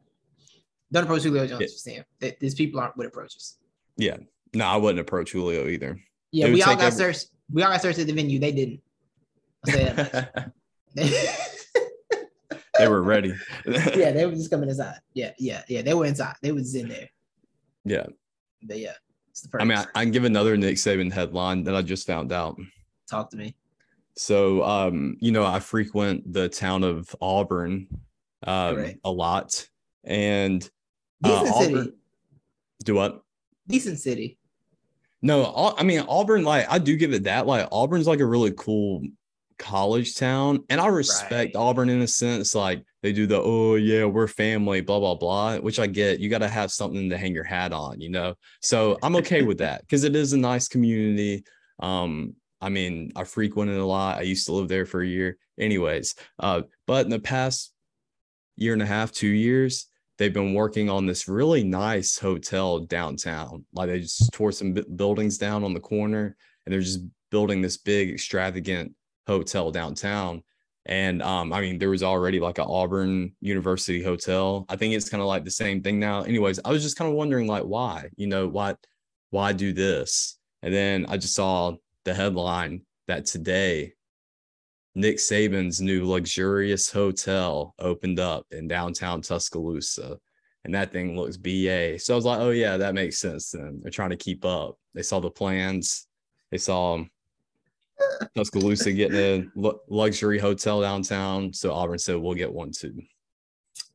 [0.91, 1.61] Don't approach Julio Jones.
[1.61, 1.67] Yeah.
[1.69, 3.57] Saying that these people aren't with approaches.
[3.97, 4.17] Yeah.
[4.53, 5.97] No, I wouldn't approach Julio either.
[6.31, 7.27] Yeah, we all got every- searched.
[7.51, 8.39] We all got searched at the venue.
[8.39, 8.81] They didn't.
[9.65, 10.53] I'll say that
[10.95, 10.95] much.
[12.77, 13.33] they were ready.
[13.65, 14.99] yeah, they were just coming inside.
[15.13, 15.81] Yeah, yeah, yeah.
[15.81, 16.35] They were inside.
[16.41, 17.09] They was in there.
[17.85, 18.07] Yeah.
[18.63, 18.93] But yeah,
[19.59, 19.85] I mean, I.
[19.95, 22.59] I can give another Nick Saban headline that I just found out.
[23.09, 23.55] talk to me.
[24.15, 27.87] So, um, you know, I frequent the town of Auburn
[28.45, 29.67] um, a lot,
[30.03, 30.69] and
[31.23, 31.73] uh, Decent city.
[31.73, 31.93] Auburn.
[32.83, 33.23] Do what?
[33.67, 34.37] Decent city.
[35.21, 36.43] No, I mean Auburn.
[36.43, 37.45] Like, I do give it that.
[37.45, 39.03] Like, Auburn's like a really cool
[39.61, 41.61] college town, and I respect Right.
[41.61, 42.55] Auburn in a sense.
[42.55, 46.19] Like, they do the oh yeah, we're family, blah blah blah, which I get.
[46.19, 48.35] You got to have something to hang your hat on, you know.
[48.61, 51.43] So I'm okay with that because it is a nice community.
[51.79, 54.17] Um, I mean, I frequented a lot.
[54.17, 56.15] I used to live there for a year, anyways.
[56.39, 57.73] Uh, but in the past
[58.55, 63.65] year and a half, two years, they've been working on this really nice hotel downtown.
[63.73, 67.61] Like they just tore some bu- buildings down on the corner, and they're just building
[67.61, 68.93] this big, extravagant
[69.27, 70.43] hotel downtown.
[70.85, 74.65] And um, I mean, there was already like an Auburn University hotel.
[74.67, 76.23] I think it's kind of like the same thing now.
[76.23, 78.09] Anyways, I was just kind of wondering, like, why?
[78.15, 78.77] You know, what?
[79.29, 80.39] Why do this?
[80.63, 83.93] And then I just saw the headline that today
[84.95, 90.17] Nick Saban's new luxurious hotel opened up in downtown Tuscaloosa.
[90.63, 91.97] And that thing looks BA.
[91.99, 93.51] So I was like, oh, yeah, that makes sense.
[93.51, 94.77] Then they're trying to keep up.
[94.93, 96.07] They saw the plans.
[96.51, 97.03] They saw
[98.35, 101.51] Tuscaloosa getting a luxury hotel downtown.
[101.53, 103.01] So Auburn said, we'll get one too.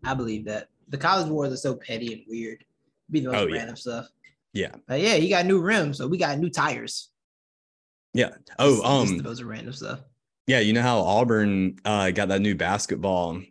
[0.05, 0.69] I believe that.
[0.89, 2.65] The college wars are so petty and weird.
[3.11, 3.57] Be the most Oh, yeah.
[3.59, 4.09] random stuff.
[4.53, 4.71] Yeah.
[4.89, 7.11] Like, yeah, you got new rims, so we got new tires.
[8.15, 8.31] Yeah.
[8.59, 10.01] Oh, just um, the most random stuff.
[10.47, 10.61] yeah.
[10.61, 13.43] You know how Auburn uh, got that new basketball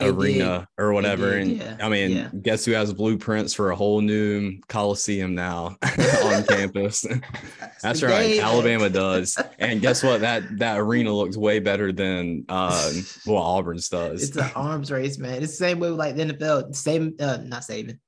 [0.00, 1.30] arena or whatever.
[1.32, 2.30] did, and yeah, I mean, yeah.
[2.42, 5.76] guess who has blueprints for a whole new coliseum now
[6.24, 7.06] on campus?
[7.82, 8.38] That's right.
[8.38, 9.38] Alabama does.
[9.58, 10.20] And guess what?
[10.20, 12.92] That that arena looks way better than um,
[13.24, 14.28] what Auburn's does.
[14.28, 15.42] It's an arms race, man.
[15.42, 16.74] It's the same way with like the NFL.
[16.74, 17.98] Same, uh, not saving.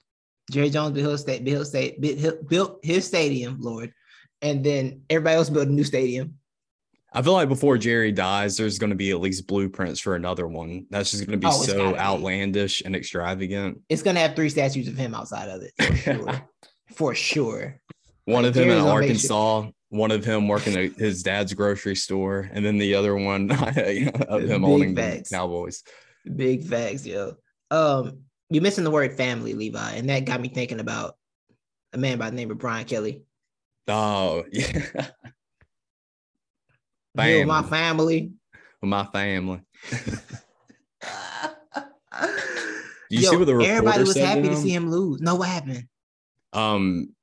[0.51, 2.01] Jerry Jones built his state, built state,
[2.49, 3.93] built his stadium, Lord,
[4.43, 6.35] and then everybody else built a new stadium.
[7.13, 10.47] I feel like before Jerry dies, there's going to be at least blueprints for another
[10.47, 10.87] one.
[10.91, 11.99] That's just going to be Oh, so gotta be.
[11.99, 13.81] outlandish and extravagant.
[13.89, 16.49] It's gonna have three statues of him outside of it for sure.
[16.95, 17.81] for sure.
[18.27, 20.93] one Like, of him in Jerry's gonna make sure- Arkansas, one of him working at
[20.95, 25.31] his dad's grocery store, and then the other one of him Big owning the facts.
[25.31, 25.85] Cowboys.
[26.35, 27.35] Big facts, yo.
[27.71, 28.19] Um,
[28.51, 31.17] you're missing the word family, Levi, and that got me thinking about
[31.93, 33.23] a man by the name of Brian Kelly.
[33.89, 34.87] Oh, yeah.
[37.17, 37.71] With my Family.
[37.71, 38.33] family.
[38.83, 39.61] With my family.
[43.09, 45.21] You Yo, see what the everybody was happy to see him lose.
[45.21, 45.85] No, what happened?
[46.53, 47.15] Um,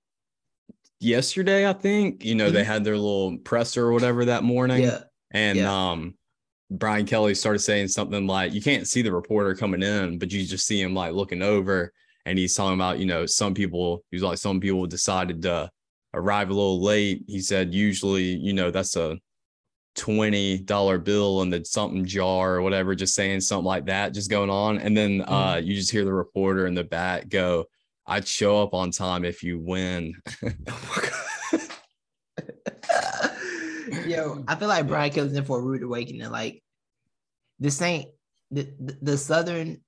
[1.02, 4.84] yesterday, I think, you know, they had their little presser or whatever that morning.
[4.84, 4.92] Mm-hmm.
[4.92, 5.90] Yeah, And Yeah.
[5.92, 6.14] um
[6.72, 10.46] Brian Kelly started saying something like you can't see the reporter coming in, but you
[10.46, 11.92] just see him like looking over
[12.26, 15.70] and he's talking about, you know, some people he's like some people decided to
[16.14, 17.24] arrive a little late.
[17.28, 19.18] He said usually, you know, that's a
[19.96, 24.50] $20 bill in the something jar or whatever, just saying something like that, just going
[24.50, 24.80] on.
[24.80, 27.66] And then uh you just hear the reporter in the back go,
[28.08, 30.16] I'd show up on time if you win.
[34.08, 36.30] Yo, I feel like Brian Kelly's in for a rude awakening.
[36.30, 36.64] Like
[37.60, 38.10] this ain't
[38.52, 39.82] the, the, the Southern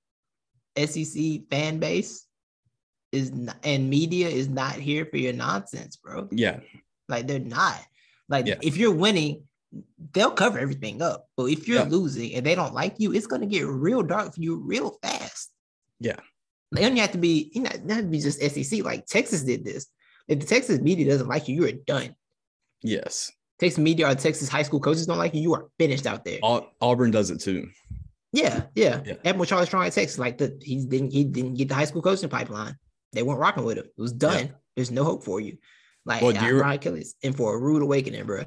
[0.76, 2.26] SEC fan base
[3.12, 6.28] is not, and media is not here for your nonsense, bro.
[6.30, 6.60] yeah.
[7.08, 7.80] Like they're not.
[8.28, 8.56] Like Yeah.
[8.62, 9.44] if you're winning,
[10.12, 11.28] they'll cover everything up.
[11.36, 11.88] But if you're Yeah.
[11.88, 15.50] losing and they don't like you, it's gonna get real dark for you real fast.
[16.00, 16.16] Yeah.
[16.72, 18.82] They don't have to be, you know, not to be just SEC.
[18.82, 19.86] Like Texas did this.
[20.28, 22.14] If the Texas media doesn't like you, you're done.
[22.82, 23.32] Yes.
[23.58, 26.38] Texas media or Texas high school coaches don't like you, you are finished out there.
[26.42, 27.68] Auburn does it too.
[28.32, 29.02] Yeah, yeah.
[29.06, 29.14] Yeah.
[29.24, 32.02] Admiral Charlie Strong at Texas, like the he didn't he didn't get the high school
[32.02, 32.76] coaching pipeline.
[33.12, 33.86] They weren't rocking with him.
[33.86, 34.52] It was done.
[34.74, 35.56] There's no hope for you.
[36.04, 38.44] Like Well, you- Brian Kelly's in for a rude awakening, bro.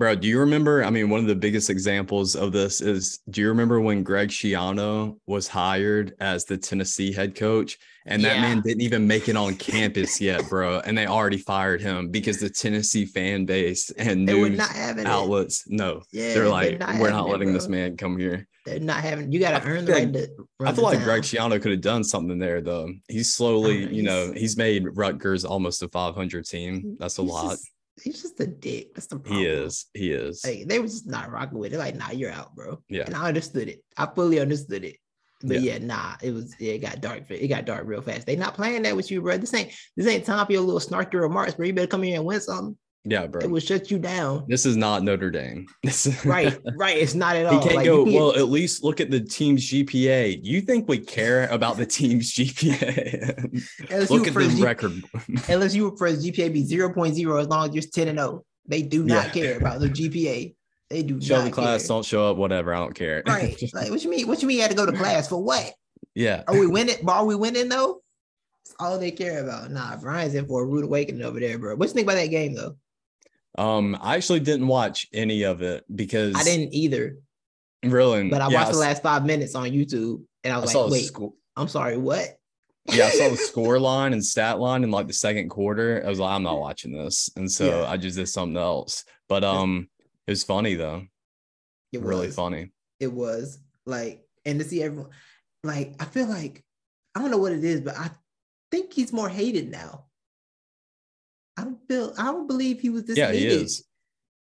[0.00, 0.82] Bro, do you remember?
[0.82, 4.30] I mean, one of the biggest examples of this is do you remember when Greg
[4.30, 7.76] Schiano was hired as the Tennessee head coach?
[8.06, 8.40] And that Yeah.
[8.40, 10.80] man didn't even make it on campus yet, bro.
[10.80, 15.06] And they already fired him because the Tennessee fan base and They news not it.
[15.06, 18.48] outlets, no, Yeah, they're like, we're having not it, letting this man come here.
[18.64, 19.30] They're not having.
[19.30, 20.28] You got to earn the right to.
[20.64, 21.24] I feel like Greg.
[21.24, 22.88] Schiano could have done something there, though.
[23.08, 26.96] He's slowly, know, you know, he's- made Rutgers almost a 500 team.
[26.98, 27.50] That's a lot.
[27.50, 27.70] Just,
[28.02, 28.94] he's just a dick.
[28.94, 29.42] That's the problem.
[29.42, 29.86] He is.
[29.94, 30.44] He is.
[30.44, 31.78] Like they were just not rocking with it.
[31.78, 32.82] Like, nah, you're out, bro.
[32.88, 33.04] Yeah.
[33.06, 33.82] And I understood it.
[33.96, 34.96] I fully understood it.
[35.42, 37.30] But yeah, nah, it was yeah, it got dark.
[37.30, 38.26] It got dark real fast.
[38.26, 39.38] They not playing that with you, bro.
[39.38, 41.66] This ain't this ain't time for your little snarky remarks, bro.
[41.66, 42.76] You better come here and win something.
[43.04, 43.40] Yeah, bro.
[43.40, 44.44] It will shut you down.
[44.46, 45.66] This is not Notre Dame.
[46.24, 46.96] Right, right.
[46.98, 47.62] It's not at all.
[47.62, 48.04] can't Like, go.
[48.04, 50.40] you Well, at least look at the team's GPA.
[50.42, 54.10] You think we care about the team's GPA?
[54.10, 55.02] look at the G- record.
[55.48, 58.44] unless you for his GPA be 0.0 as long as you're 10 and 0.
[58.66, 59.32] They do not Yeah.
[59.32, 60.54] care about the GPA.
[60.90, 61.88] They do Show the class, care.
[61.88, 62.74] don't show up, whatever.
[62.74, 63.22] I don't care.
[63.26, 63.56] Right.
[63.72, 64.28] like what you mean?
[64.28, 65.72] What you mean you had to go to class for what?
[66.14, 66.42] yeah.
[66.48, 66.96] Are we winning?
[67.08, 68.02] Are we winning though?
[68.66, 69.70] That's all they care about.
[69.70, 71.76] Nah, Brian's in for a rude awakening over there, bro.
[71.76, 72.76] What you think about that game though?
[73.60, 77.16] Um, I actually didn't watch any of it because I didn't either,
[77.84, 78.30] really.
[78.30, 80.84] but I yeah, watched the last five minutes on YouTube and I I was saw
[80.86, 81.30] like, wait.
[81.56, 82.38] I'm sorry, what?
[82.86, 86.02] Yeah, I saw the score line and stat line in like the second quarter.
[86.04, 87.90] I was like, I'm not watching this, and so Yeah.
[87.90, 89.04] I just did something else.
[89.28, 89.88] But um,
[90.26, 91.02] it was funny though.
[91.92, 92.36] It was really was.
[92.36, 92.72] funny.
[92.98, 95.10] It was like, and to see everyone,
[95.64, 96.64] like, I feel like
[97.14, 98.10] I don't know what it is, but I
[98.70, 100.06] think he's more hated now.
[101.60, 103.84] I don't feel, I don't believe he was this Yeah, he is.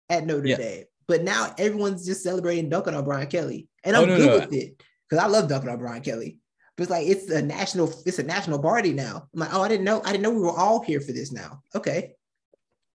[0.09, 0.57] at Notre Yeah.
[0.57, 4.25] Dame, but now everyone's just celebrating dunking on Brian Kelly, and Oh, I'm no, good
[4.27, 4.39] no.
[4.39, 6.39] with it because I love dunking on Brian Kelly.
[6.75, 9.27] But it's like it's a national, it's a national party now.
[9.33, 11.31] I'm like, oh, I didn't know, I didn't know we were all here for this
[11.31, 11.61] now.
[11.75, 12.13] Okay,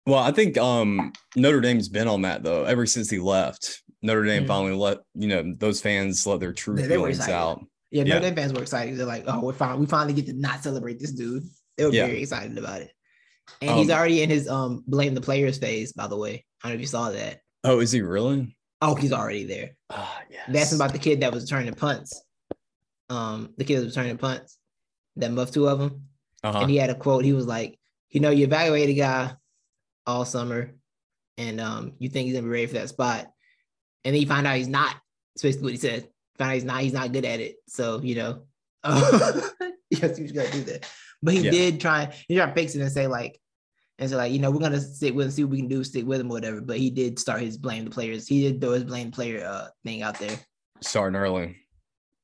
[0.07, 3.83] Well, I think um Notre Dame's been on that though ever since he left.
[4.01, 4.47] Notre Dame Mhm.
[4.47, 7.35] finally let you know those fans let their true they feelings excited.
[7.35, 7.59] out.
[7.91, 8.13] yeah, Yeah.
[8.15, 8.97] Notre Dame fans were excited.
[8.97, 11.43] They're like, oh, we're fine, we finally get to not celebrate this dude.
[11.77, 12.07] They were Yeah.
[12.07, 12.91] very excited about it.
[13.61, 16.45] And he's Um, already in his um blame the players phase, by the way.
[16.63, 17.41] I don't know if you saw that.
[17.63, 18.55] Oh, is he really?
[18.81, 19.71] Oh, he's already there.
[19.89, 20.45] Ah, yes.
[20.49, 22.21] That's about the kid that was turning punts.
[23.09, 24.57] Um, the kid that was turning punts,
[25.15, 26.03] that muffed two of them.
[26.43, 26.59] uh-huh.
[26.59, 27.23] And he had a quote.
[27.25, 27.79] He was like,
[28.09, 29.33] you know, you evaluate a guy
[30.05, 30.73] all summer
[31.37, 33.27] and um you think he's gonna be ready for that spot.
[34.05, 34.95] And then you find out he's not.
[35.33, 36.07] That's basically what he said.
[36.37, 37.55] Find out he's not, he's not good at it.
[37.67, 38.43] So, you know,
[39.89, 40.89] yes, he's gonna do that.
[41.23, 41.51] But he Yeah.
[41.51, 43.39] did try, he tried to fix it and say, like,
[43.99, 45.83] and so like, you know, we're gonna stick with him, see what we can do,
[45.83, 46.61] stick with him, or whatever.
[46.61, 48.27] But he did start his blame the players.
[48.27, 50.37] He did throw his blame player uh thing out there.
[50.81, 51.57] starting early.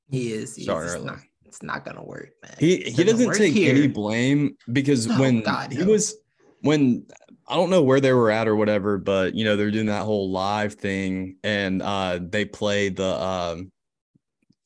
[0.10, 0.56] He is.
[0.56, 0.66] He is.
[0.66, 1.06] Starting It's early.
[1.06, 2.54] not, it's not gonna work, man.
[2.60, 5.86] He he doesn't take any blame because Oh, when God, he no.
[5.92, 6.16] was
[6.62, 7.08] when
[7.48, 10.04] I don't know where they were at or whatever, but you know they're doing that
[10.04, 13.72] whole live thing and uh they played the um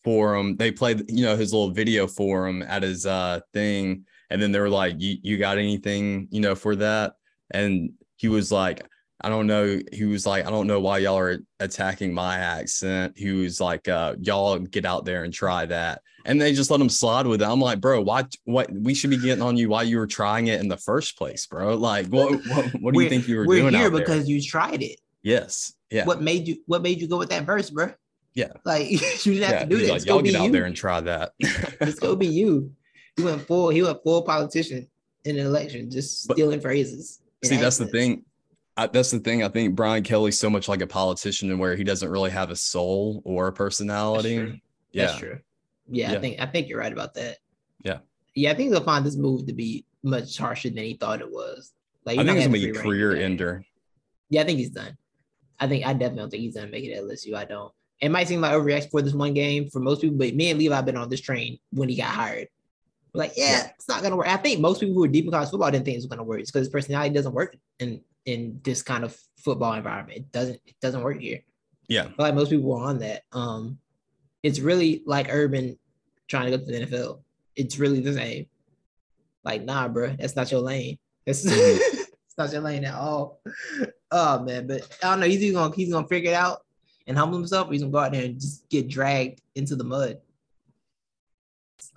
[0.04, 0.58] forum.
[0.58, 4.60] They played you know his little video forum at his uh thing, and then they
[4.60, 7.16] were like, "You you got anything you know for that?"
[7.52, 8.86] And he was like.
[9.20, 9.80] I don't know.
[9.92, 13.14] He was like, I don't know why y'all are attacking my accent.
[13.18, 16.02] He was like, uh, y'all get out there and try that.
[16.26, 17.46] And they just let him slide with it.
[17.46, 20.48] I'm like, bro, why what we should be getting on you while you were trying
[20.48, 21.76] it in the first place, bro.
[21.76, 23.64] Like, what what, what do you think you were doing?
[23.64, 24.02] We're doing here out there?
[24.02, 25.00] because you tried it.
[25.24, 25.74] Yes.
[25.90, 26.06] Yeah.
[26.06, 26.58] What made you?
[26.68, 27.94] What made you go with that verse, bro?
[28.36, 28.52] Yeah.
[28.66, 29.60] Like you didn't have yeah.
[29.62, 29.90] to do that.
[29.90, 30.52] like, y'all get out you.
[30.52, 31.32] there and try that.
[31.40, 32.72] It's gonna be you.
[33.18, 33.70] He went full.
[33.70, 34.88] He went full politician
[35.26, 37.20] in an election, just But- stealing phrases.
[37.44, 38.24] and See, that's the thing.
[38.78, 39.44] I, that's the thing.
[39.44, 42.52] I think Brian Kelly's so much like a politician and where he doesn't really have
[42.52, 44.38] a soul or a personality.
[44.38, 44.58] true.
[44.92, 45.06] Yeah.
[45.08, 45.40] That's true.
[45.90, 46.18] Yeah, Yeah.
[46.18, 47.38] I think I think you're right about that.
[47.84, 48.00] Yeah.
[48.36, 51.32] Yeah, I think he'll find this move to be much harsher than he thought it
[51.32, 51.74] was.
[52.06, 53.24] Like I think not it's gonna be a career today.
[53.26, 53.66] ender.
[54.30, 54.96] Yeah, I think he's done.
[55.60, 57.34] I think I definitely don't think he's done making it at LSU.
[57.34, 57.74] I don't.
[58.00, 60.60] It might seem like overreaction for this one game for most people, but me and
[60.60, 62.48] Levi have been on this train when he got hired.
[63.14, 63.70] Like, yeah, Yeah.
[63.76, 64.28] it's not gonna work.
[64.28, 66.24] I think most people who are deep in college football didn't think it was gonna
[66.24, 66.40] work.
[66.42, 70.18] It's because his personality doesn't work in in this kind of football environment.
[70.18, 71.42] It doesn't it doesn't work here.
[71.88, 72.04] Yeah.
[72.04, 73.24] Feel like most people were on that.
[73.32, 73.80] Um,
[74.44, 75.78] it's really like Urban
[76.28, 77.22] trying to go to the NFL.
[77.56, 78.48] It's really the same.
[79.44, 80.98] Like, nah, bro, that's not your lane.
[81.26, 81.78] That's Mhm.
[81.78, 83.42] it's not your lane at all.
[84.12, 85.28] Oh man, but I don't know.
[85.28, 86.66] He's either gonna he's gonna figure it out
[87.08, 89.84] and humble himself, or he's gonna go out there and just get dragged into the
[89.86, 90.20] mud.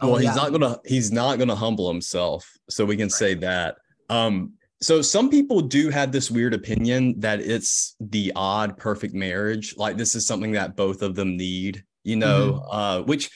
[0.03, 0.35] Well Oh, he's yeah.
[0.35, 3.77] not gonna he's not gonna humble himself so we can say that
[4.09, 9.75] um so some people do have this weird opinion that it's the odd perfect marriage
[9.77, 13.31] like this is something that both of them need you know uh which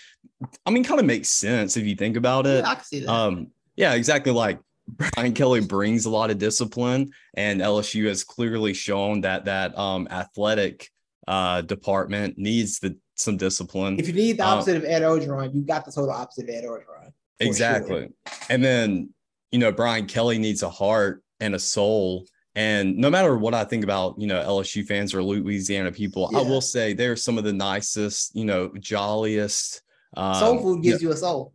[0.66, 3.00] i mean kind of makes sense if you think about it Yeah, I can see
[3.00, 3.10] that.
[3.10, 8.72] um yeah exactly like brian kelly brings a lot of discipline and lsu has clearly
[8.74, 10.90] shown that that um athletic
[11.28, 13.98] uh department needs the some discipline.
[13.98, 16.54] If you need the um, opposite of Ed Orgeron, you got the total opposite of
[16.54, 17.06] Ed Orgeron.
[17.06, 18.00] for exactly.
[18.00, 18.36] Sure.
[18.50, 19.10] and then
[19.50, 22.26] you know brian kelly needs a heart and a soul.
[22.56, 26.40] And no matter what i think about you know lsu fans or louisiana people i
[26.40, 29.82] will say they're some of the nicest you know jolliest
[30.16, 31.52] um, Soul food yeah, gives you a soul.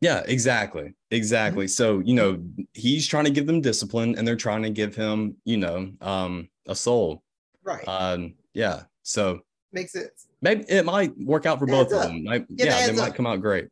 [0.00, 0.94] yeah exactly.
[1.10, 1.68] Exactly.
[1.68, 5.36] So you know he's trying to give them discipline and they're trying to give him
[5.44, 7.22] you know um a soul.
[7.62, 7.86] Right.
[7.88, 8.82] um yeah.
[9.02, 9.40] So
[9.74, 10.28] Makes sense.
[10.40, 13.00] maybe it might work out for both of them Like, Yeah, it yeah they adds
[13.00, 13.68] might come out great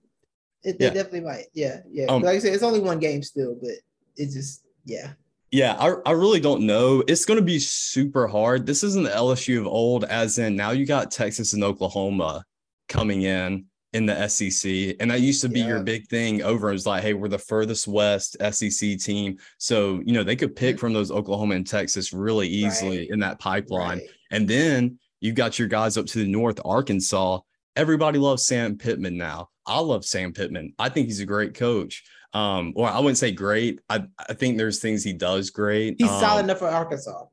[0.64, 0.92] It, they Yeah.
[0.92, 1.46] definitely might.
[1.54, 2.06] Yeah, yeah.
[2.06, 3.72] Um, like I said, it's only one game still, but
[4.16, 5.12] it's just yeah.
[5.52, 7.04] Yeah, I, I really don't know.
[7.06, 8.64] It's going to be super hard.
[8.64, 12.42] This isn't the LSU of old, as in now you got Texas and Oklahoma
[12.88, 14.96] coming in in the SEC.
[14.98, 15.68] And that used to be yeah.
[15.68, 16.70] your big thing over.
[16.70, 19.36] It was like, hey, we're the furthest west SEC team.
[19.58, 23.10] So, you know, they could pick from those Oklahoma and Texas really easily right.
[23.10, 23.98] in that pipeline.
[23.98, 24.08] Right.
[24.30, 27.38] And then you got your guys up to the north, Arkansas.
[27.76, 29.50] Everybody loves Sam Pittman now.
[29.64, 30.74] I love Sam Pittman.
[30.80, 32.02] I think he's a great coach.
[32.34, 33.80] Um, or I wouldn't say great.
[33.88, 35.94] I, I think there's things he does great.
[35.98, 37.26] He's um, solid enough for Arkansas.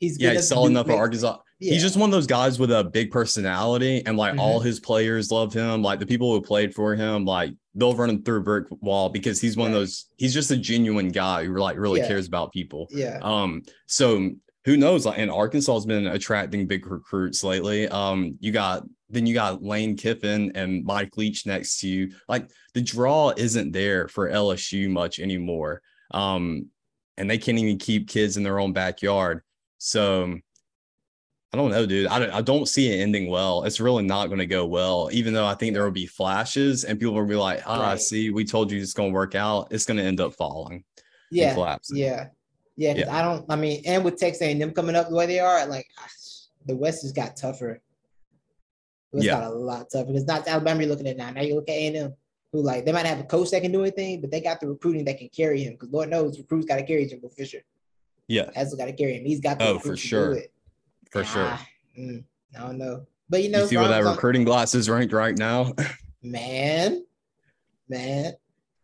[0.00, 1.38] He's yeah, he's solid enough for Arkansas.
[1.60, 1.74] Yeah.
[1.74, 4.40] He's just one of those guys with a big personality, and like mm-hmm.
[4.40, 5.80] all his players love him.
[5.80, 9.08] Like the people who played for him, like they'll run him through a brick wall
[9.10, 9.76] because he's one right.
[9.76, 10.06] of those.
[10.16, 12.08] He's just a genuine guy who like really yeah.
[12.08, 12.88] cares about people.
[12.90, 13.20] Yeah.
[13.22, 13.62] Um.
[13.86, 14.32] So
[14.64, 15.06] who knows?
[15.06, 17.88] Like, and Arkansas has been attracting big recruits lately.
[17.88, 18.36] Um.
[18.40, 22.12] You got then you got Lane Kiffin and Mike Leach next to you.
[22.28, 25.82] Like the draw isn't there for LSU much anymore.
[26.10, 26.66] Um.
[27.16, 29.42] And they can't even keep kids in their own backyard.
[29.78, 30.38] So
[31.54, 32.08] I don't know, dude.
[32.08, 33.62] I don't, I don't see it ending well.
[33.62, 36.82] It's really not going to go well, even though I think there will be flashes
[36.82, 38.00] and people will be like, ah, right.
[38.00, 39.68] see, we told you it's going to work out.
[39.70, 40.82] It's going to end up falling.
[41.30, 41.54] Yeah.
[41.92, 42.30] Yeah.
[42.76, 42.94] Yeah.
[42.96, 43.16] yeah.
[43.16, 45.66] I don't, I mean, and with Texas and them coming up the way they are,
[45.66, 45.86] like
[46.66, 47.80] the West has got tougher.
[49.12, 49.40] It's yeah.
[49.40, 51.30] got a lot tougher because not Alabama you're looking at now.
[51.30, 52.12] Now you look at A&M
[52.52, 54.66] who like, they might have a coach that can do anything, but they got the
[54.66, 57.62] recruiting that can carry him because Lord knows recruits got to carry Jimbo Fisher.
[58.26, 58.50] Yeah.
[58.54, 59.24] Has got to carry him.
[59.24, 60.38] He's got the oh, for sure
[61.14, 61.58] for ah, sure.
[62.04, 62.24] Mm,
[62.56, 65.38] I don't know, but you know, you see where that recruiting glass is ranked right
[65.38, 65.72] now.
[66.22, 67.04] man,
[67.88, 68.32] man,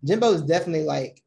[0.04, 1.22] Jimbo is definitely like,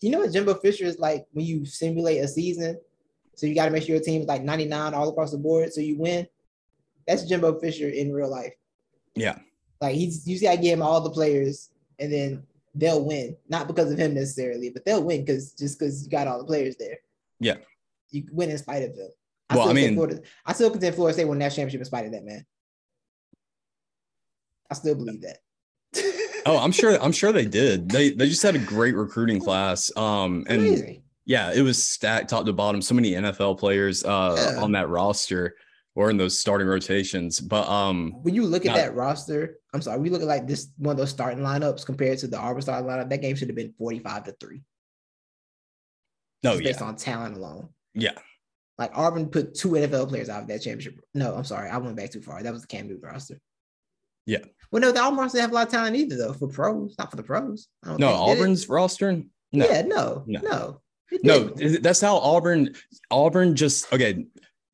[0.00, 2.78] you know what Jimbo Fisher is like when you simulate a season.
[3.34, 5.72] So you got to make sure your team is like 99 all across the board,
[5.72, 6.26] so you win.
[7.06, 8.52] That's Jimbo Fisher in real life.
[9.14, 9.38] Yeah.
[9.80, 12.42] Like he's you got to give him all the players, and then
[12.74, 13.36] they'll win.
[13.48, 16.44] Not because of him necessarily, but they'll win because just because you got all the
[16.44, 16.98] players there.
[17.38, 17.56] Yeah.
[18.10, 19.08] You win in spite of them.
[19.48, 22.06] I well, I mean, Florida, I still contend Florida State won that championship in spite
[22.06, 22.44] of that, man.
[24.70, 25.38] I still believe that.
[26.46, 27.00] oh, I'm sure.
[27.02, 27.88] I'm sure they did.
[27.88, 29.94] They they just had a great recruiting class.
[29.96, 31.02] Um, and Amazing.
[31.24, 32.82] yeah, it was stacked top to bottom.
[32.82, 34.62] So many NFL players uh yeah.
[34.62, 35.54] on that roster
[35.94, 37.40] or in those starting rotations.
[37.40, 40.46] But um, when you look at not, that roster, I'm sorry, we look at like
[40.46, 43.10] this one of those starting lineups compared to the Auburn starting lineup.
[43.10, 44.62] That game should have been 45 to three.
[46.42, 46.60] No, yeah.
[46.60, 47.68] based on talent alone.
[47.94, 48.12] Yeah,
[48.78, 51.00] like Auburn put two NFL players out of that championship.
[51.12, 52.42] No, I'm sorry, I went back too far.
[52.42, 53.40] That was the Cam Newton roster.
[54.26, 54.44] Yeah.
[54.70, 57.10] Well, no, the Auburn roster have a lot of talent either, though, for pros, not
[57.10, 57.68] for the pros.
[57.84, 59.22] no, Auburn's roster.
[59.52, 59.66] No.
[59.66, 60.80] Yeah, no, no, no.
[61.24, 61.48] No,
[61.80, 62.74] that's how Auburn.
[63.10, 64.26] Auburn just okay.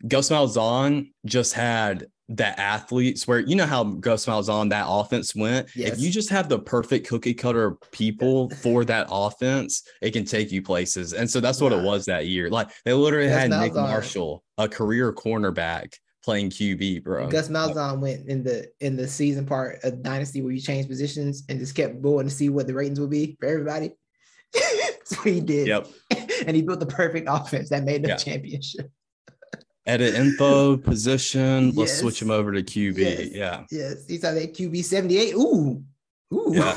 [0.07, 5.69] Gus Malzahn just had that athletes where you know how Gus Malzahn that offense went.
[5.75, 5.93] Yes.
[5.93, 10.51] If you just have the perfect cookie cutter people for that offense, it can take
[10.51, 11.13] you places.
[11.13, 12.51] And so that's what it was that year.
[12.51, 15.95] Like they literally Gus had Nick Marshall, a career cornerback,
[16.27, 17.29] playing QB, bro.
[17.29, 21.45] Gus Malzahn went in the in the season part of Dynasty where you changed positions
[21.49, 23.93] and just kept going to see what the ratings would be for everybody.
[25.05, 25.69] so he did.
[25.69, 25.87] Yep.
[26.47, 28.17] and he built the perfect offense that made the yeah.
[28.17, 28.91] championship
[29.87, 31.69] edit info position.
[31.77, 32.01] Let's yes.
[32.01, 32.99] switch him over to QB.
[32.99, 33.29] Yes.
[33.33, 33.65] Yeah.
[33.71, 34.07] Yes.
[34.09, 35.35] He's on that QB 78.
[35.35, 35.83] Ooh.
[36.35, 36.53] Ooh.
[36.53, 36.77] Yeah.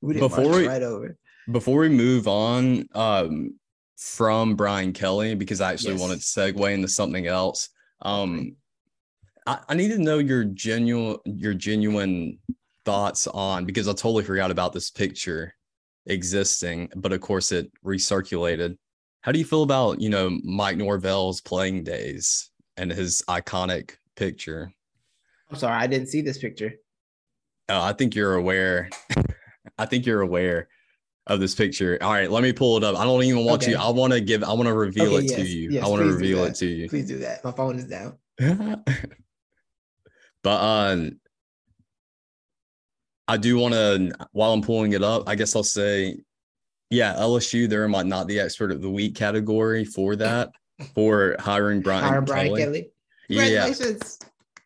[0.00, 1.16] we before we right over.
[1.50, 3.58] Before we move on um,
[4.04, 6.00] from Brian Kelly, because I actually yes.
[6.00, 7.70] wanted to segue into something else.
[8.02, 8.54] Um,
[9.46, 12.38] I, I need to know your genuine your genuine
[12.84, 15.54] thoughts on because I totally forgot about this picture
[16.06, 18.76] existing, but of course it recirculated.
[19.22, 24.70] How do you feel about, you know, Mike Norvell's playing days and his iconic picture?
[25.50, 26.74] I'm sorry, I didn't see this picture.
[27.70, 28.90] Oh, I think you're aware.
[29.78, 30.68] I think you're aware
[31.26, 31.98] of this picture.
[32.00, 32.96] All right, let me pull it up.
[32.96, 33.72] I don't even want okay.
[33.72, 33.78] you.
[33.78, 34.44] I want to give.
[34.44, 35.70] I want to reveal okay, it yes, to you.
[35.70, 36.88] Yes, I want to reveal it to you.
[36.88, 37.44] Please do that.
[37.44, 38.18] My phone is down.
[40.42, 41.20] but um,
[43.26, 44.12] I do want to.
[44.32, 46.16] While I'm pulling it up, I guess I'll say
[46.90, 50.50] yeah, LSU, they're in my not the expert of the week category for that,
[50.94, 52.62] for hiring Brian, hiring Brian Kelly.
[52.62, 52.90] Kelly.
[53.28, 54.18] Congratulations.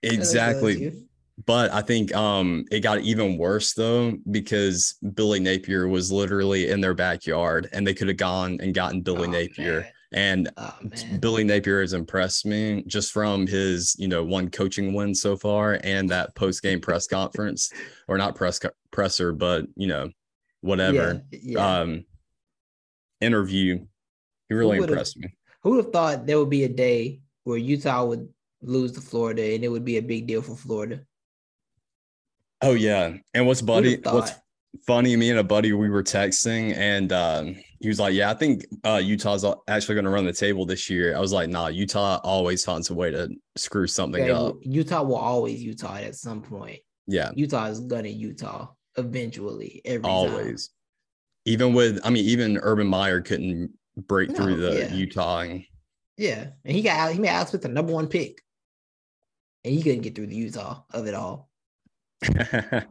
[0.02, 1.07] Yeah, exactly.
[1.47, 6.80] But I think um, it got even worse though because Billy Napier was literally in
[6.80, 9.80] their backyard, and they could have gone and gotten Billy oh, Napier.
[9.80, 9.93] Man.
[10.11, 10.74] And oh,
[11.20, 15.78] Billy Napier has impressed me just from his, you know, one coaching win so far
[15.84, 17.70] and that post game press conference,
[18.09, 18.59] or not press
[18.91, 20.09] presser, but you know,
[20.62, 21.22] whatever.
[21.30, 21.80] Yeah, yeah.
[21.80, 22.05] Um,
[23.20, 23.86] interview.
[24.49, 25.34] He really impressed me.
[25.62, 28.28] Who would have thought there would be a day where Utah would
[28.62, 31.03] lose to Florida and it would be a big deal for Florida?
[32.61, 34.00] Oh yeah, and what's Buddy?
[34.02, 34.32] What's
[34.86, 35.14] funny.
[35.16, 38.66] Me and a buddy, we were texting, and um, he was like, "Yeah, I think
[38.84, 42.20] uh, Utah's actually going to run the table this year." I was like, "Nah, Utah
[42.24, 46.42] always finds a way to screw something They up." Utah will always Utah at some
[46.42, 46.80] point.
[47.06, 49.80] Yeah, Utah is gonna Utah eventually.
[49.84, 50.11] Every time.
[50.11, 50.70] always.
[51.44, 54.92] Even with, I mean, even Urban Meyer couldn't break through the yeah.
[54.92, 55.46] Utah.
[56.18, 58.42] Yeah, and he got he made Alex with the number one pick,
[59.64, 61.47] and he couldn't get through the Utah of it all.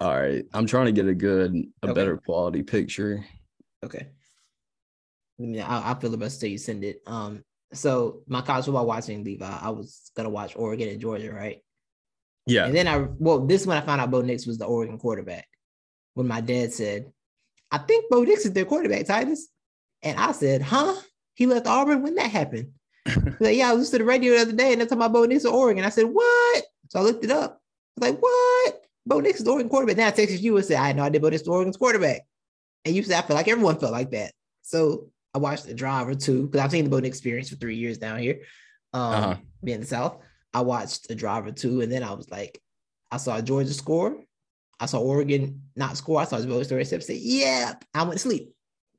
[0.00, 1.94] All right, I'm trying to get a good, a Okay.
[1.94, 3.24] better quality picture.
[3.84, 4.08] Okay.
[5.38, 7.00] I mean, I, I feel the best till you send it.
[7.06, 7.42] Um,
[7.72, 11.62] so my college football watching Levi, I, was gonna watch Oregon and Georgia, right?
[12.46, 14.66] Yeah, And then I well, this is when I found out Bo Nix was the
[14.66, 15.48] Oregon quarterback.
[16.14, 17.10] When my dad said,
[17.70, 19.48] "I think Bo Nix is their quarterback, Titus,"
[20.02, 20.94] and I said, "Huh?
[21.34, 22.72] He left Auburn when that happened?"
[23.40, 25.24] Like, "Yeah, I listened to the radio the other day, and they're talking about Bo
[25.24, 27.60] Nix of Oregon." I said, "What?" So I looked it up.
[28.00, 28.84] I was like, "What?
[29.06, 31.08] Bo Nix is the Oregon quarterback?" Then I texted you and said, "I know I
[31.08, 32.22] did Bo Nix is Oregon's quarterback,"
[32.84, 34.32] and you said, "I feel like everyone felt like that."
[34.62, 37.56] So I watched the drive or two because I've seen the Bo Nix experience for
[37.56, 38.40] three years down here,
[38.92, 39.36] um, Uh-huh.
[39.62, 40.18] being in the South.
[40.54, 42.60] I watched the drive or two, and then I was like,
[43.10, 44.22] I saw Georgia score.
[44.80, 46.20] I saw Oregon not score.
[46.20, 48.52] I saw Bo story step say, yeah, I went to sleep.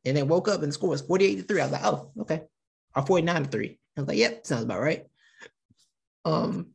[0.05, 1.61] And then woke up and the score was 48 to 3.
[1.61, 2.43] I was like, oh, okay.
[2.95, 3.79] Or 49 to 3.
[3.97, 5.05] I was like, yep, sounds about right.
[6.23, 6.67] Um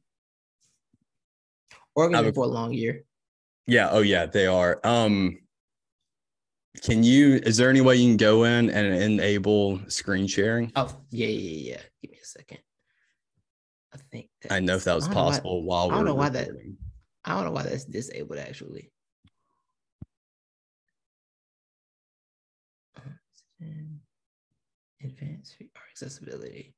[1.95, 3.05] Oregon for a long year.
[3.66, 3.91] yeah.
[3.91, 4.81] Oh, yeah, they are.
[4.83, 5.39] Um,
[6.83, 7.35] can you?
[7.35, 10.73] Is there any way you can go in and enable screen sharing?
[10.75, 11.81] Oh, yeah, yeah, yeah.
[12.01, 12.59] Give me a second.
[13.93, 16.31] I think I know if that was know why- possible while I don't know why
[16.31, 16.49] that-
[17.27, 18.91] I don't know why that's disabled actually.
[25.03, 26.75] Advanced VR accessibility.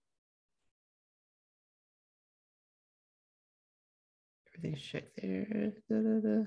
[4.56, 5.72] Everything's checked there.
[5.88, 6.44] Da, da, da.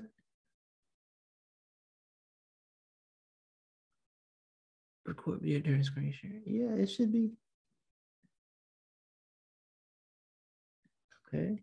[5.06, 6.40] Record video during screen share.
[6.46, 7.32] Yeah, it should be.
[11.34, 11.58] Okay.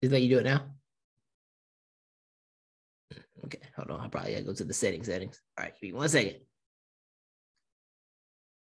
[0.00, 0.62] Is that you do it now?
[3.44, 4.00] Okay, hold on.
[4.00, 5.06] I probably gotta go to the settings.
[5.06, 5.40] Settings.
[5.58, 6.36] All right, give me one second.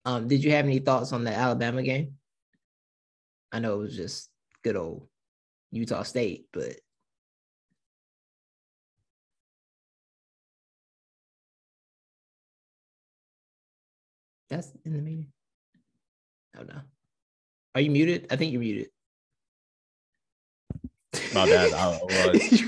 [0.05, 2.15] Um, did you have any thoughts on the Alabama game?
[3.53, 4.31] I know it was just
[4.63, 5.09] good old
[5.71, 6.75] Utah State, but
[14.49, 15.29] that's in the meeting.
[16.59, 16.81] Oh no.
[17.75, 18.27] Are you muted?
[18.31, 18.89] I think you're muted.
[21.35, 21.73] My bad.
[21.73, 22.63] I was.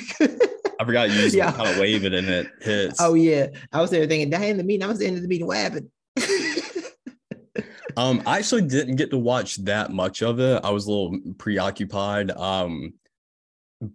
[0.81, 1.53] I forgot you Yeah.
[1.53, 3.01] kind of wave it and it hits.
[3.01, 5.17] Oh yeah, I was there thinking, "Did I end the meeting?" I was the end
[5.17, 5.47] of the meeting.
[5.47, 5.91] What happened?
[8.01, 10.65] Um, I actually didn't get to watch that much of it.
[10.65, 12.31] I was a little preoccupied.
[12.31, 12.95] Um,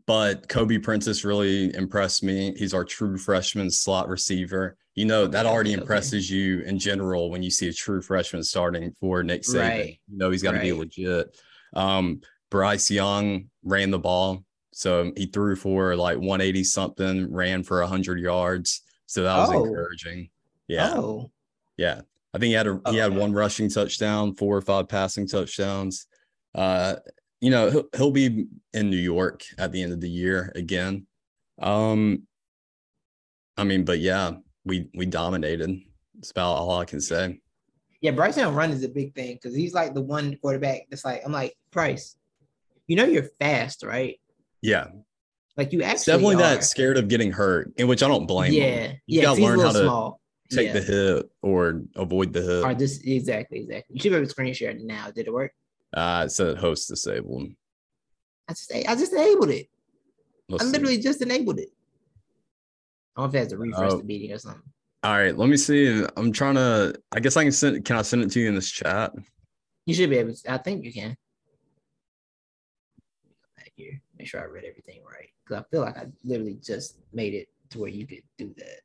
[0.06, 2.54] but Kobe Prentice really impressed me.
[2.56, 4.78] He's our true freshman slot receiver.
[4.94, 5.82] You know, that already okay.
[5.82, 9.60] impresses you in general when you see a true freshman starting for Nick Saban.
[9.60, 10.00] Right.
[10.08, 11.36] You know, he's got to be legit.
[11.74, 14.44] Um, Bryce Young ran the ball.
[14.72, 18.82] So he threw for like 180 something, ran for 100 yards.
[19.08, 19.66] So that was Oh.
[19.66, 20.30] encouraging.
[20.68, 20.94] Yeah.
[20.96, 21.32] Oh,
[21.76, 22.02] Yeah.
[22.36, 26.06] I think he had a he had one rushing touchdown, four or five passing touchdowns.
[26.54, 26.96] Uh,
[27.40, 31.08] you know, he'll he'll be in New York at the end of the year again.
[31.62, 32.24] Um
[33.56, 34.34] I mean, but yeah,
[34.66, 35.80] we we dominated.
[36.16, 37.40] That's about all I can say.
[38.02, 38.12] yeah.
[38.12, 41.22] Bryce Young run is a big thing because he's like the one quarterback that's like,
[41.26, 42.18] I'm like, Bryce,
[42.88, 44.20] you know you're fast, right?
[44.62, 44.88] Yeah.
[45.56, 46.56] Like you It's actually definitely are.
[46.56, 49.02] that scared of getting hurt, in which I don't blame yeah, him.
[49.08, 49.22] You yeah.
[49.24, 50.22] gotta learn how little to small.
[50.52, 50.74] Take yeah.
[50.74, 52.64] the hit or avoid the hit.
[52.64, 53.96] Or this exactly, exactly.
[53.96, 55.12] You should be able to screen share now.
[55.12, 55.52] Did it work?
[55.96, 57.50] Uh it said host disabled.
[58.48, 59.68] I just I just enabled it.
[60.50, 60.72] Let's I see.
[60.74, 61.70] literally just enabled it.
[63.16, 63.98] I don't know if it has to refresh Oh.
[63.98, 64.62] the meeting or something.
[65.04, 66.04] All right, let me see.
[66.18, 68.56] I'm trying to I guess I can send can I send it to you in
[68.56, 69.14] this chat?
[69.86, 70.52] You should be able to.
[70.52, 71.16] I think you can.
[73.56, 76.98] Back here, make sure I read everything right because I feel like I literally just
[77.14, 78.82] made it to where you could do that.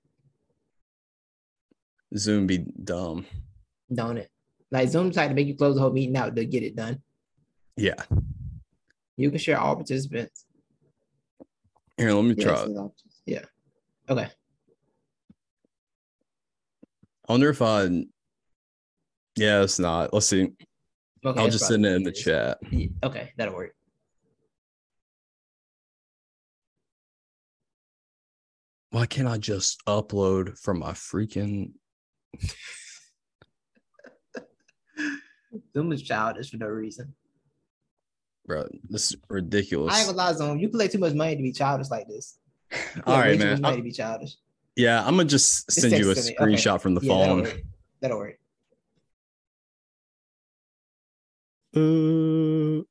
[2.17, 3.27] Zoom be dumb.
[3.93, 4.31] Don't it?
[4.71, 7.03] Like Zoom tried to make you close the whole meeting out to get it done.
[7.77, 8.03] Yeah.
[9.17, 10.45] You can share all participants.
[11.97, 12.67] Here, let me Yeah, try.
[13.27, 13.45] yeah.
[14.09, 14.29] Okay.
[17.29, 18.05] I wonder if I.
[19.37, 20.13] Yeah, it's not.
[20.13, 20.49] Let's see.
[21.25, 21.41] Okay.
[21.41, 22.59] I'll just send it in the chat.
[23.05, 23.75] Okay, that'll work.
[28.91, 31.73] Why can't I just upload from my freaking?
[35.75, 37.15] Zoom is childish for no reason.
[38.47, 39.95] Bro, this is ridiculous.
[39.95, 40.59] I ain't gonna lie, Zoom.
[40.59, 42.39] You play too much money to be childish like this.
[43.07, 43.61] All right, man.
[43.61, 44.37] made to be childish.
[44.77, 46.55] Yeah, I'm gonna just Just send you a text it to me.
[46.55, 46.63] Okay.
[46.63, 47.43] screenshot from the Yeah, that'll phone.
[47.43, 47.63] work.
[48.01, 48.39] That'll work.
[51.77, 52.83] Uh,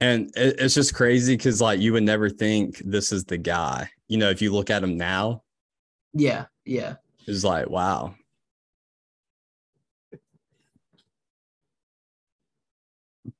[0.00, 3.90] and it's just crazy because like you would never think this is the guy.
[4.08, 5.42] You know, if you look at him now,
[6.14, 6.96] Yeah, yeah.
[7.26, 8.14] it's like wow.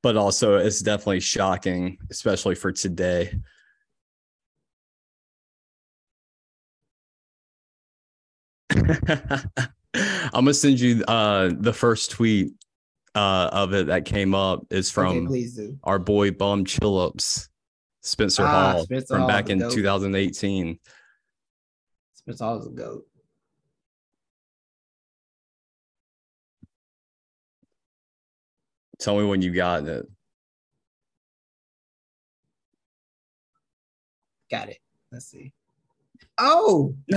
[0.03, 3.33] But also, it's definitely shocking, especially for today.
[8.75, 12.53] I'm gonna send you uh the first tweet
[13.15, 15.79] uh of it that came up is okay, from do.
[15.85, 17.49] our boy Bum Chillups,
[18.03, 19.73] Spencer Ah, Hall Spencer from Hall, back in goat.
[19.73, 20.79] 2018.
[22.15, 23.05] Spencer Hall's a goat.
[29.01, 30.07] Tell me when you got it.
[34.51, 34.79] Got it.
[35.11, 35.53] Let's see.
[36.37, 36.95] Oh,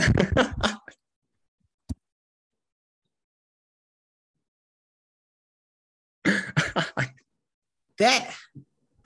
[8.00, 8.34] that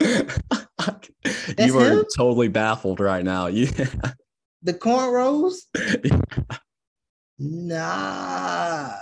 [1.58, 2.04] you are him?
[2.16, 3.48] totally baffled right now.
[4.62, 5.54] The cornrows?
[7.38, 8.92] Nah.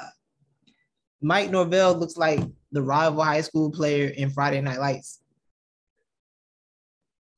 [1.23, 2.41] Mike Norvell looks like
[2.73, 5.21] the rival high school player in Friday Night Lights.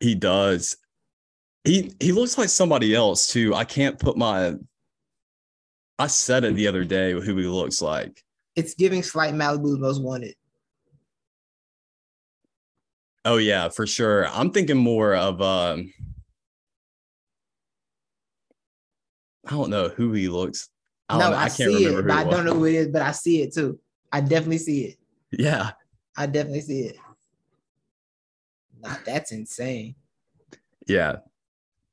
[0.00, 0.76] he does.
[1.64, 3.54] He he looks like somebody else too.
[3.54, 4.54] I can't put my
[5.98, 8.22] I said it the other day who he looks like.
[8.56, 10.34] It's giving slight Malibu's most wanted.
[13.28, 14.26] Oh yeah, for sure.
[14.26, 15.92] I'm thinking more of um
[19.46, 20.70] I don't know who he looks.
[21.10, 21.36] I no, don't know.
[21.36, 23.52] I, see it, who but I don't know who it is, but I see it
[23.52, 23.78] too.
[24.10, 24.96] I definitely see it.
[25.30, 25.72] Yeah.
[26.16, 26.96] I definitely see it.
[28.80, 29.94] Nah, that's insane.
[30.86, 31.16] Yeah.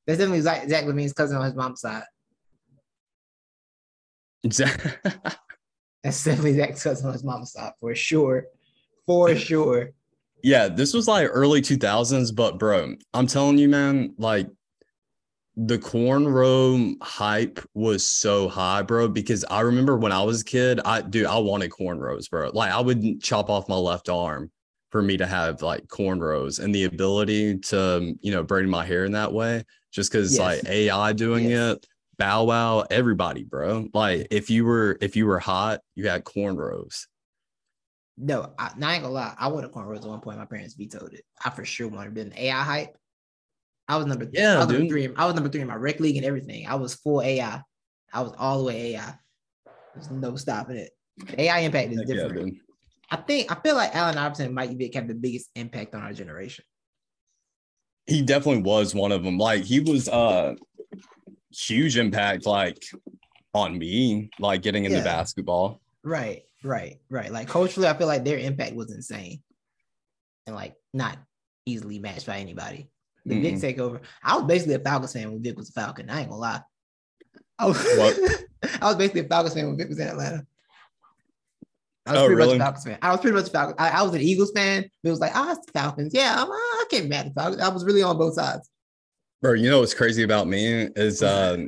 [0.08, 2.04] That's definitely Zach, Zach LaVine's cousin on his mom's side.
[4.44, 4.92] Exactly.
[6.02, 8.46] That's definitely Zach's cousin on his mom's side for sure.
[9.06, 9.92] For sure.
[10.46, 14.48] Yeah, this was like early 2000s, but bro, I'm telling you, man, like
[15.58, 19.08] the cornrow hype was so high, bro.
[19.08, 22.52] Because I remember when I was a kid, I dude, I wanted cornrows, bro.
[22.54, 24.52] Like I would chop off my left arm
[24.92, 29.06] for me to have like cornrows and the ability to, you know, braid my hair
[29.06, 30.62] in that way, just because Yes.
[30.62, 31.78] like AI doing Yes.
[31.78, 31.88] it,
[32.20, 33.88] Bow Wow, everybody, bro.
[33.96, 37.08] Like if you were if you were hot, you had cornrows.
[38.18, 39.36] No, I, ain't gonna lie.
[39.38, 40.38] I wanted cornrows at one point.
[40.38, 41.26] My parents vetoed it.
[41.44, 42.98] I for sure wanted been AI hype.
[43.88, 45.10] I was number Yeah, I was number three.
[45.16, 46.66] I was number three in my rec league and everything.
[46.66, 47.62] I was full AI.
[48.14, 49.16] I was all the way AI.
[49.94, 50.92] There's no stopping it.
[51.18, 52.46] The AI impact is Heck different.
[52.46, 52.56] dude.
[53.12, 56.02] I think I feel like Allen Iverson and Mike Vick have the biggest impact on
[56.02, 56.66] our generation.
[58.08, 59.38] he definitely was one of them.
[59.38, 60.56] Like he was uh
[61.52, 62.84] huge impact like
[63.54, 65.04] on me, like getting into Yeah.
[65.04, 65.82] basketball.
[66.04, 67.32] Right, right, right.
[67.32, 69.42] Like culturally, I feel like their impact was insane,
[70.48, 71.18] and like not
[71.66, 72.90] easily matched by anybody.
[73.26, 74.02] The Vic takeover.
[74.24, 76.10] I was basically a Falcons fan when Vic was a Falcon.
[76.10, 76.62] I ain't gonna lie.
[77.60, 78.20] I was, What?
[78.82, 80.46] I was basically a Falcons fan when Vic was in Atlanta.
[82.06, 82.58] I was Oh, pretty much really?
[82.58, 82.98] a Falcons fan.
[83.02, 83.76] I was pretty much a Falcons.
[83.80, 84.84] I, I was an Eagles fan.
[85.04, 86.14] It was like, ah, it's the Falcons.
[86.14, 87.62] Yeah, I'm, ah, I can't be mad at Falcons.
[87.62, 88.70] I was really on both sides.
[89.42, 91.66] Bro, you know what's crazy about me is uh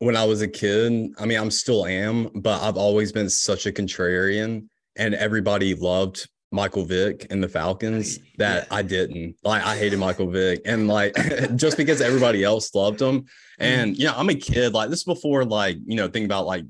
[0.00, 3.66] when I was a kid, I mean I'm still am, but I've always been such
[3.66, 8.76] a contrarian and everybody loved Michael Vick and the Falcons that Yeah.
[8.78, 9.36] I didn't.
[9.44, 11.14] Like I hated Michael Vick and like
[11.56, 13.20] just because everybody else loved him.
[13.22, 13.26] Mm.
[13.60, 14.72] And you know, I'm a kid.
[14.74, 16.64] Like this before like, you know, think about like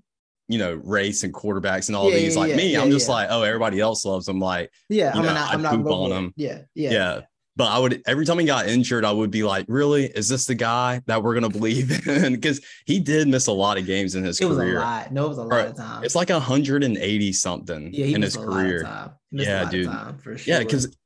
[0.48, 2.34] you know, race and quarterbacks and all Yeah, these.
[2.34, 4.40] yeah, like me, I'm just like, oh, everybody else loves him.
[4.40, 5.54] Like, Yeah, I'm know, not.
[5.54, 6.34] I'm not on him.
[6.36, 6.90] Yeah, yeah.
[6.90, 7.20] yeah.
[7.60, 10.06] But I would every time he got injured, I would be like, really?
[10.06, 12.32] Is this the guy that we're gonna believe in?
[12.32, 14.80] Because he did miss a lot of games in his It was a career.
[14.80, 15.12] lot.
[15.12, 16.02] No, it was a lot Bro, of time.
[16.02, 18.82] It's like 180 something yeah, in his a lot of career.
[18.84, 19.10] time.
[19.30, 19.86] He missed a Yeah, dude.
[19.88, 20.54] time, for sure.
[20.54, 20.96] Yeah, because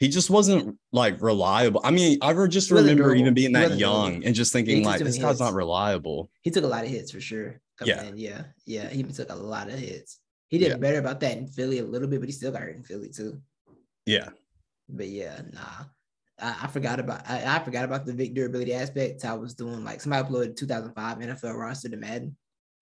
[0.00, 1.80] he just wasn't like reliable.
[1.82, 4.26] I mean, I just He remember even being that young durable.
[4.26, 6.30] and just thinking took like this many guy's not reliable.
[6.42, 7.58] he took a lot of hits for sure.
[7.82, 8.02] Yeah.
[8.02, 8.18] in.
[8.18, 8.90] yeah, yeah.
[8.90, 10.18] He took a lot of hits.
[10.50, 10.76] He did Yeah.
[10.76, 13.08] better about that in Philly a little bit, but he still got hurt in Philly
[13.08, 13.40] too.
[14.04, 14.28] Yeah.
[14.90, 15.84] But yeah, nah.
[16.42, 19.24] I, I forgot about I, I forgot about the Vic durability aspect.
[19.24, 22.36] I was doing like somebody uploaded 2005 NFL roster to Madden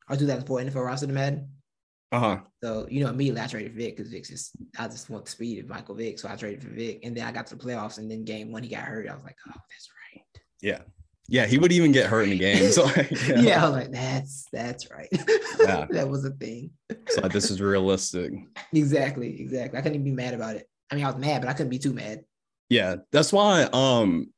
[0.09, 1.49] or 2004 NFL roster to Madden.
[2.13, 2.41] Uh-huh.
[2.63, 5.31] So you know, immediately I traded for Vic because Vic's just I just want the
[5.31, 7.65] speed of Michael Vick, so I traded for Vic, and then I got to the
[7.65, 9.09] playoffs, and then game one he got hurt.
[9.09, 10.25] I was like, oh, that's right.
[10.61, 10.81] Yeah.
[11.29, 11.47] Yeah.
[11.47, 12.77] He would even get hurt in the games.
[12.79, 15.09] Like, Yeah, I was like, that's that's right.
[15.61, 15.87] Yeah.
[15.91, 16.73] that was a thing.
[17.11, 18.33] So like, this is realistic.
[18.73, 19.79] Exactly, exactly.
[19.79, 20.69] I couldn't even be mad about it.
[20.91, 22.25] I mean, I was mad, but I couldn't be too mad.
[22.71, 24.29] Yeah, that's why um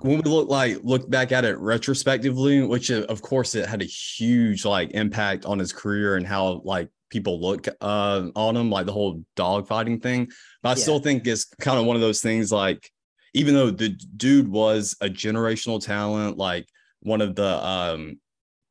[0.00, 3.82] when we look like look back at it retrospectively, which uh, of course it had
[3.82, 8.70] a huge like impact on his career and how like people look uh on him,
[8.70, 10.30] like the whole dog fighting thing.
[10.62, 10.82] But I Yeah.
[10.82, 12.90] still think it's kind of one of those things like
[13.34, 16.66] even though the dude was a generational talent, like
[17.00, 18.20] one of the um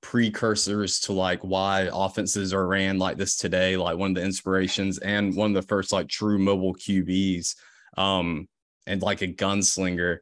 [0.01, 4.97] precursors to like why offenses are ran like this today, like one of the inspirations
[4.99, 7.55] and one of the first like true mobile QBs,
[7.97, 8.47] um,
[8.87, 10.17] and like a gunslinger.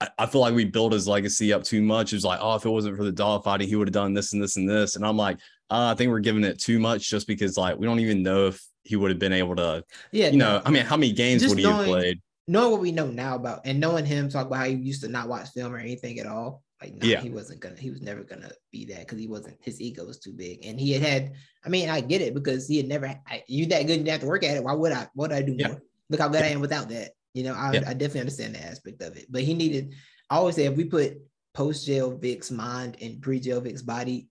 [0.00, 2.12] I, I feel like we built his legacy up too much.
[2.12, 4.14] It was like, oh, if it wasn't for the dog fighting, he would have done
[4.14, 4.96] this and this and this.
[4.96, 5.38] And I'm like,
[5.70, 8.46] uh, I think we're giving it too much just because like we don't even know
[8.46, 11.46] if he would have been able to, Yeah, you know, I mean, how many games
[11.46, 12.20] would he have played?
[12.50, 15.08] knowing what we know now about and knowing him talk about how he used to
[15.08, 16.62] not watch film or anything at all.
[16.80, 17.20] Like, nah, Yeah.
[17.20, 20.18] he wasn't gonna, he was never gonna be that because he wasn't, his ego was
[20.18, 20.64] too big.
[20.64, 21.32] And he had had,
[21.62, 24.20] I mean, I get it because he had never, I, you that good, you have
[24.20, 24.64] to work at it.
[24.64, 25.68] Why would I, what would I do Yeah.
[25.68, 25.82] more?
[26.08, 27.10] Look how good I am without that.
[27.34, 27.84] You know, I, Yeah.
[27.86, 29.26] I definitely understand the aspect of it.
[29.30, 29.94] But he needed,
[30.30, 31.18] I always say, if we put
[31.54, 34.28] post jail Vic's mind and pre jail Vic's body,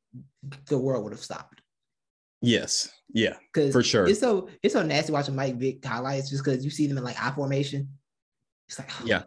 [0.68, 1.62] the world would have stopped.
[2.42, 2.90] Yes.
[3.14, 3.36] Yeah.
[3.54, 4.08] Because For sure.
[4.08, 7.04] it's so it's so nasty watching Mike Vick highlights just because you see them in
[7.04, 7.90] like I formation.
[8.68, 9.24] It's like, oh, Yeah.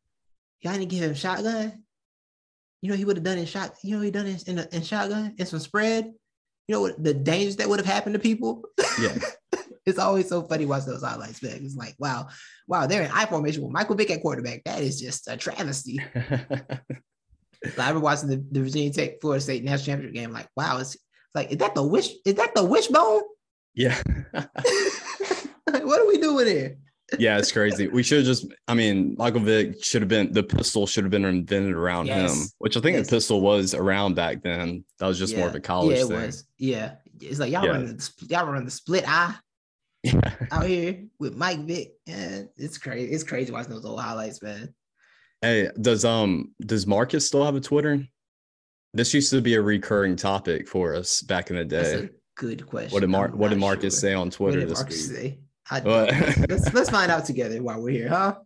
[0.60, 1.84] y'all didn't give him shotgun.
[2.82, 3.74] You know he would have done in shot.
[3.82, 6.12] You know he done in in, a, in shotgun and some spread.
[6.66, 8.62] You know what the dangers that would have happened to people.
[9.00, 9.16] Yeah.
[9.88, 11.56] it's always so funny watching those highlights back.
[11.60, 12.28] It's like, wow,
[12.66, 14.62] wow, they're in I formation with Michael Vick at quarterback.
[14.64, 16.00] That is just a travesty.
[17.64, 20.30] So I remember watching the, the Virginia Tech Florida State national championship game.
[20.30, 22.10] Like, wow, it's, it's like, is that the wish?
[22.24, 23.22] Is that the wishbone?
[23.74, 24.00] yeah.
[24.32, 26.76] like, what are we doing here?
[27.18, 27.88] yeah, it's crazy.
[27.88, 31.10] We should have just, I mean, Michael Vick should have been, the pistol should have
[31.10, 33.08] been invented around him, which I think Yes.
[33.08, 34.84] the pistol was around back then.
[34.98, 36.16] That was just more of a college yeah, it thing.
[36.16, 36.44] was.
[36.58, 37.70] Yeah, it's like y'all Yeah.
[37.72, 39.34] running the, y'all running the split I Yeah.
[40.52, 41.92] out here with Mike Vick.
[42.06, 43.12] Yeah, it's crazy.
[43.12, 44.74] It's crazy watching those old highlights, man.
[45.42, 48.04] Hey, does um does Marcus still have a Twitter?
[48.94, 52.04] This used to be a recurring topic for us back in the That's day.
[52.06, 52.92] a good question.
[52.92, 54.00] What did Mar- what did Marcus sure.
[54.00, 55.40] say on Twitter this Marcus week?
[55.70, 58.36] Let's let's find out together while we're here, huh?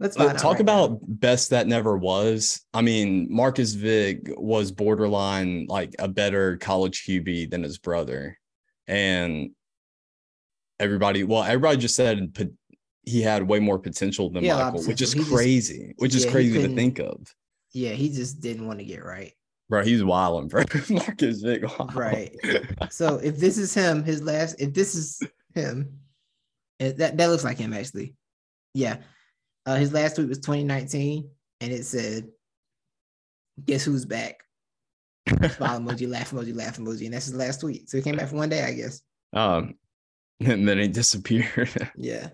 [0.00, 0.84] Let's Uh, out talk right now.
[0.84, 2.62] about best that never was.
[2.72, 8.38] I mean, Marcus Vick was borderline like a better college QB than his brother,
[8.86, 9.50] and
[10.80, 12.36] everybody, well, everybody just said
[13.04, 15.12] he had way more potential than Yeah, a lot of Michael, which is.
[15.12, 15.94] He just- crazy.
[15.98, 17.34] which is yeah, crazy to think of,
[17.72, 19.32] Yeah, he just didn't want to get right.
[19.68, 19.82] bro.
[19.82, 20.64] He's wilding, bro.
[20.90, 21.94] Marcus Vick, wild.
[21.94, 22.34] Right.
[22.90, 25.20] So if this is him, his last, if this is
[25.54, 25.98] him,
[26.78, 28.14] that that looks like him actually.
[28.74, 28.98] Yeah.
[29.66, 31.28] Uh, his last tweet was 2019,
[31.60, 32.28] and it said,
[33.66, 34.40] "Guess who's back?"
[35.28, 37.90] Smile emoji, laugh emoji, laugh emoji, and that's his last tweet.
[37.90, 39.02] So he came back for one day, I guess.
[39.34, 39.74] um,
[40.44, 41.90] and then he disappeared.
[41.96, 42.28] Yeah.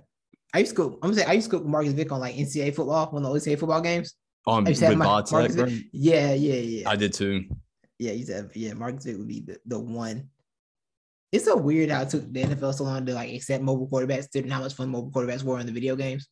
[0.54, 0.84] I used to go.
[1.02, 3.24] I'm gonna say I used to go with Marcus Vick on like NCAA football, one
[3.24, 4.14] of the NCAA football games.
[4.46, 5.64] on I with used to my- Vodtech, Marcus bro.
[5.66, 6.88] Vick- Yeah, yeah, yeah.
[6.90, 7.44] I did too.
[7.98, 8.72] Yeah, he's said yeah.
[8.74, 10.28] Marcus Vick would be the, the one.
[11.32, 14.30] It's so weird how it took the NFL so long to like accept mobile quarterbacks,
[14.30, 16.28] didn't how much fun mobile quarterbacks were in the video games.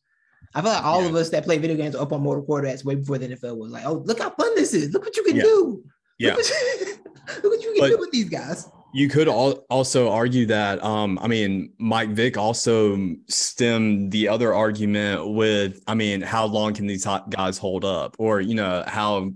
[0.55, 1.09] I feel like all Yeah.
[1.09, 3.57] of us that play video games are up on mobile quarterbacks way before the NFL
[3.57, 4.93] was like, oh, look how fun this is.
[4.93, 5.41] Look what you can Yeah.
[5.43, 5.83] do.
[6.19, 6.35] Yeah.
[6.35, 6.95] Look what you,
[7.43, 8.69] look what you can But- do with these guys.
[8.93, 14.53] You could al- also argue that, um, I mean, Mike Vick also stemmed the other
[14.53, 18.15] argument with, I mean, how long can these guys hold up?
[18.19, 19.31] Or, you know, how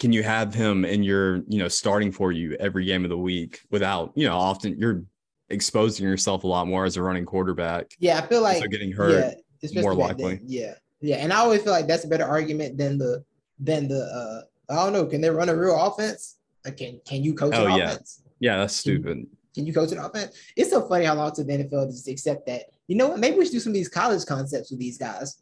[0.00, 3.16] can you have him in your, you know, starting for you every game of the
[3.18, 5.04] week without, you know, often you're
[5.50, 7.86] exposing yourself a lot more as a running quarterback.
[8.00, 9.12] Yeah, I feel like so getting hurt.
[9.12, 10.26] yeah, especially more back then.
[10.26, 10.40] likely.
[10.46, 13.24] Yeah, yeah, and I always feel like that's a better argument than the
[13.60, 15.06] than the uh I don't know.
[15.06, 16.38] Can they run a real offense?
[16.64, 17.92] Like, can can you coach Oh, an yeah.
[17.92, 18.22] offense?
[18.40, 19.26] Yeah, that's stupid.
[19.54, 20.36] Can you coach an offense?
[20.56, 22.62] It's so funny how long it took the NFL to just accept that.
[22.88, 23.20] You know what?
[23.20, 25.38] Maybe we should do some of these college concepts with these guys.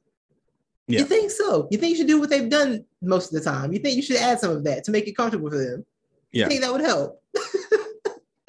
[0.86, 1.00] Yeah.
[1.00, 1.68] You think so?
[1.70, 3.72] You think you should do what they've done most of the time?
[3.72, 5.86] You think you should add some of that to make it comfortable for them?
[6.30, 6.44] Yeah.
[6.44, 7.22] You think that would help?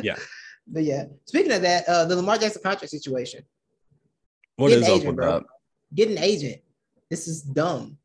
[0.02, 0.18] Yeah.
[0.66, 3.44] But yeah, speaking of that, uh, the Lamar Jackson contract situation.
[4.56, 5.32] What Get is an up agent, with bro.
[5.32, 5.44] that?
[5.94, 6.62] Get an agent.
[7.10, 7.98] This is dumb.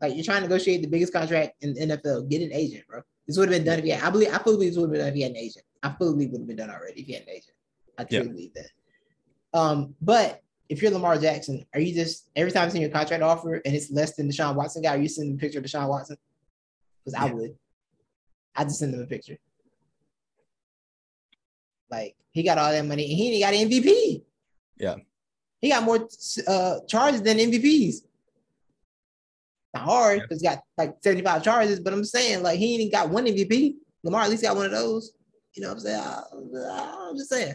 [0.00, 2.30] Like you're trying to negotiate the biggest contract in the NFL.
[2.30, 3.02] Get an agent, bro.
[3.26, 4.86] This would have been done if you had, I believe I fully believe this would
[4.86, 5.64] have been done if you had an agent.
[5.82, 7.54] I fully believe it would have been done already if you had an agent.
[7.98, 8.18] I Yeah.
[8.20, 8.70] truly believe that.
[9.58, 13.22] Um, but if you're Lamar Jackson, are you just every time you send your contract
[13.22, 15.88] offer and it's less than Deshaun Watson guy, are you sending a picture of Deshaun
[15.88, 16.16] Watson?
[17.04, 17.56] Because I would.
[18.56, 19.38] I just send them a picture.
[21.90, 24.22] Like he got all that money and he ain't got an MVP.
[24.78, 24.96] Yeah.
[25.60, 26.08] He got more
[26.46, 27.96] uh, charges than MVPs.
[29.74, 33.10] Not hard because he got like 75 charges, but I'm saying like he ain't got
[33.10, 33.74] one MVP.
[34.04, 35.12] Lamar at least got one of those.
[35.54, 36.00] You know what I'm saying?
[36.00, 37.54] I, am just saying.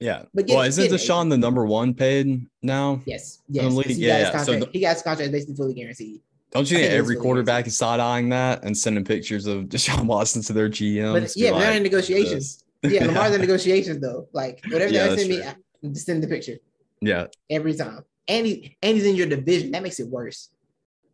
[0.00, 0.22] Yeah.
[0.32, 3.00] But get- well, isn't Deshaun the number one paid now?
[3.04, 3.72] Yes, yes.
[3.86, 4.42] He Yeah, got yeah.
[4.42, 6.20] So he got his contract basically fully guaranteed.
[6.50, 10.06] Don't you think think every quarterback is side eyeing that and sending pictures of Deshaun
[10.06, 11.20] Watson to their GMs?
[11.20, 12.64] But yeah, but they're in negotiations.
[12.82, 14.28] Yeah, Lamar's in negotiations though.
[14.32, 15.42] Like whatever Yeah, they send me.
[15.42, 15.54] I
[15.90, 16.56] just send the picture
[17.00, 18.04] yeah, every time.
[18.26, 19.72] And he and he's in your division.
[19.72, 20.50] That makes it worse.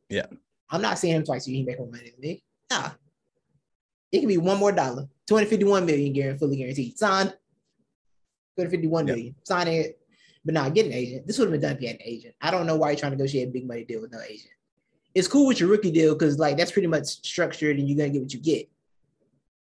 [0.09, 0.27] Yeah.
[0.71, 1.47] I'm not seeing him twice.
[1.47, 1.59] a year.
[1.59, 2.43] He make more money than me.
[2.71, 2.91] Nah.
[4.13, 5.09] It can be one more dollar.
[5.27, 6.99] 251 million guaranteed, fully guaranteed.
[6.99, 7.27] Sign.
[8.57, 9.15] 251 Yeah.
[9.15, 9.35] million.
[9.45, 10.01] Sign it.
[10.45, 11.27] But nah, get an agent.
[11.27, 12.35] This would have been done if you had an agent.
[12.41, 14.51] I don't know why you're trying to negotiate a big money deal with no agent.
[15.15, 18.11] It's cool with your rookie deal because like that's pretty much structured and you're gonna
[18.11, 18.69] get what you get.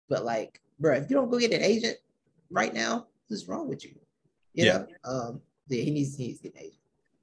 [0.10, 1.98] But like, bro, if you don't go get an agent
[2.50, 3.92] right now, what's wrong with you?
[4.54, 4.78] You Yeah.
[4.80, 4.88] know?
[5.06, 6.77] Um, yeah, he needs he needs to get an agent.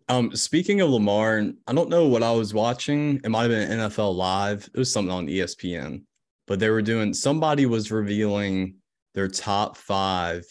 [0.08, 3.20] Um, speaking of Lamar, I don't know what I was watching.
[3.24, 4.68] It might have been NFL Live.
[4.74, 6.02] It was something on ESPN,
[6.46, 8.74] but they were doing somebody was revealing
[9.14, 10.44] their top five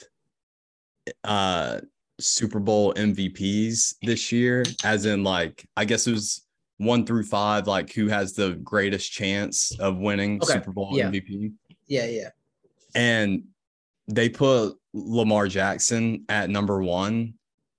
[1.24, 1.82] uh
[2.20, 6.46] Super Bowl MVPs this year, as in like I guess it was
[6.78, 11.10] one through five, like who has the greatest chance of winning Okay, Super Bowl yeah.
[11.10, 11.54] MVP.
[11.88, 12.30] Yeah, yeah.
[12.96, 13.44] and
[14.08, 17.34] they put Lamar Jackson at number one.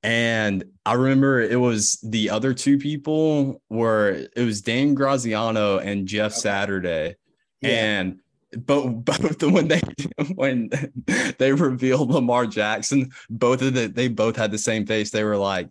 [0.05, 6.07] And I remember it was the other two people were it was Dan Graziano and
[6.07, 6.41] Jeff Okay.
[6.41, 7.17] Saturday.
[7.63, 7.71] Yeah.
[7.71, 8.21] And
[8.67, 9.81] but both when they
[10.35, 10.69] when
[11.39, 15.11] they revealed Lamar Jackson, both of the they both had the same face.
[15.11, 15.71] They were like,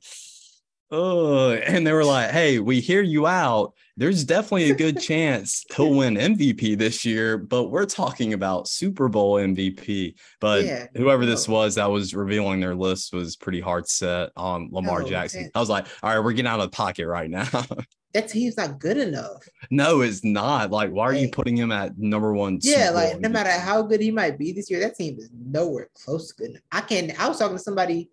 [0.94, 3.74] oh, and they were like, hey, we hear you out.
[3.98, 9.10] There's definitely a good chance he'll win MVP this year, but we're talking about Super
[9.10, 10.16] Bowl MVP.
[10.39, 14.70] But Yeah, whoever this was that was revealing their list was pretty hard set on
[14.72, 15.50] Lamar No, Jackson.
[15.54, 17.48] I was like, all right, we're getting out of the pocket right now.
[18.14, 19.44] that team's not good enough.
[19.72, 20.70] no, it's not.
[20.70, 22.60] Like, why are you putting him at number one?
[22.62, 25.89] Yeah, like no matter how good he might be this year, that team is nowhere
[25.96, 26.50] close to good.
[26.52, 26.62] enough.
[26.72, 28.12] I can I was talking to somebody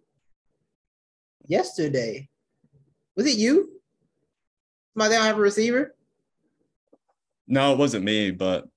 [1.46, 2.29] yesterday.
[3.16, 3.80] Was it you?
[4.94, 5.94] Somebody don't have a receiver?
[7.46, 8.68] No, it wasn't me, but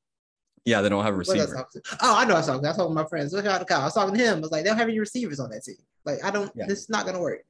[0.66, 1.68] yeah, they don't have a What was I receiver.
[2.02, 2.62] Oh, I know I was talking.
[2.62, 3.32] to- I was talking to my friends.
[3.34, 3.82] Shout out to Kyle.
[3.82, 4.38] I was talking to him.
[4.38, 5.76] I was like, they don't have any receivers on that team.
[6.06, 6.52] Like, I don't.
[6.56, 6.66] Yeah.
[6.68, 7.42] This is not gonna work.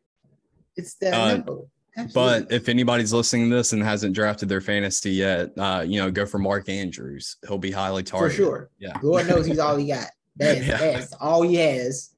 [0.75, 1.69] It's that Uh, no.
[2.13, 6.09] But if anybody's listening to this and hasn't drafted their fantasy yet, uh, you know,
[6.09, 7.37] go for Mark Andrews.
[7.47, 8.35] He'll be highly targeted.
[8.37, 8.97] for sure, Yeah.
[9.03, 10.07] Lord knows he's all he got.
[10.37, 10.77] That is, Yeah.
[10.79, 12.09] that's all he has.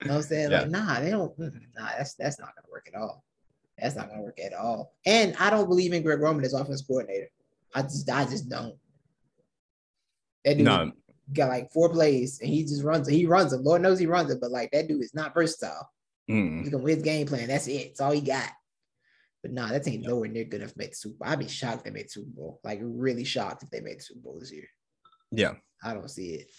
[0.00, 0.50] You know what I'm saying?
[0.52, 0.60] Yeah.
[0.60, 1.36] Like, nah, they don't.
[1.38, 1.50] Nah,
[1.98, 3.24] that's that's not gonna work at all.
[3.82, 4.94] That's not gonna work at all.
[5.04, 7.28] And I don't believe in Greg Roman as offense coordinator.
[7.74, 8.76] I just, I just don't.
[10.44, 10.92] That dude No,
[11.32, 13.14] got like four plays and he just runs it.
[13.14, 13.64] He runs them.
[13.64, 15.88] Lord knows he runs it, but like that dude is not versatile.
[16.30, 17.48] mm, He's gonna win his game plan.
[17.48, 17.88] That's it.
[17.88, 18.48] That's all he got.
[19.42, 20.08] But nah, that Yeah.
[20.08, 21.28] nowhere near good enough to make the Super Bowl.
[21.32, 22.60] I'd be shocked if they made the Super Bowl.
[22.62, 24.68] Like really shocked if they made the Super Bowl this year.
[25.32, 26.50] yeah, I don't see it.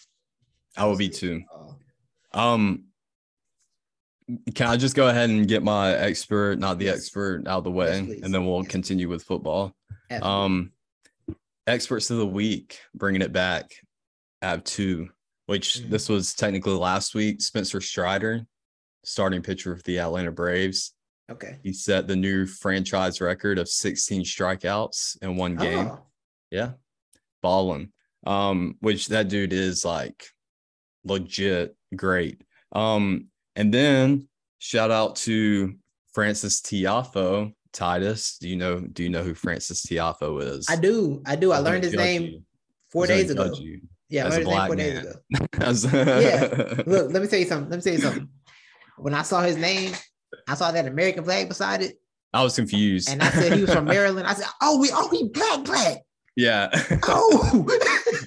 [0.75, 1.43] I will be don't see it too.
[2.33, 2.85] Um,
[4.55, 6.97] can I just go ahead and get my expert, not the Yes.
[6.97, 8.21] expert, out of the way, please.
[8.23, 8.71] and then we'll Yes.
[8.71, 9.75] continue with football.
[10.09, 10.29] Absolutely.
[10.45, 10.71] Um,
[11.67, 13.71] experts of the week, bringing it back.
[14.41, 15.09] I have two,
[15.45, 15.89] which Mhm.
[15.89, 17.41] this was technically last week.
[17.41, 18.45] Spencer Strider,
[19.03, 20.93] starting pitcher for the Atlanta Braves.
[21.31, 21.57] okay.
[21.63, 25.87] He set the new franchise record of 16 strikeouts in one game.
[25.87, 26.05] Oh,
[26.51, 26.73] Yeah.
[27.41, 27.91] Balling.
[28.25, 30.27] Um, which that dude is like
[31.05, 32.41] legit great.
[32.73, 34.27] Um, and then
[34.59, 35.75] shout out to
[36.13, 37.53] Frances Tiafoe.
[37.71, 40.67] Titus, do you know do you know who Frances Tiafoe is?
[40.69, 41.21] I do.
[41.25, 41.51] I do.
[41.51, 42.41] I gonna learned his name you.
[42.91, 43.51] four I days ago.
[43.59, 46.03] you Yeah, I as a learned his name four black days man.
[46.03, 46.21] ago.
[46.21, 46.83] Yeah.
[46.85, 47.69] Look, let me tell you something.
[47.71, 48.29] Let me tell you something.
[48.97, 49.93] When I saw his name,
[50.47, 51.95] I saw that American flag beside it,
[52.31, 53.09] I was confused.
[53.09, 54.27] and I said he was from Maryland.
[54.27, 55.97] I said, "Oh, we, oh, he black, black.
[56.35, 56.69] yeah.
[57.07, 57.65] Oh,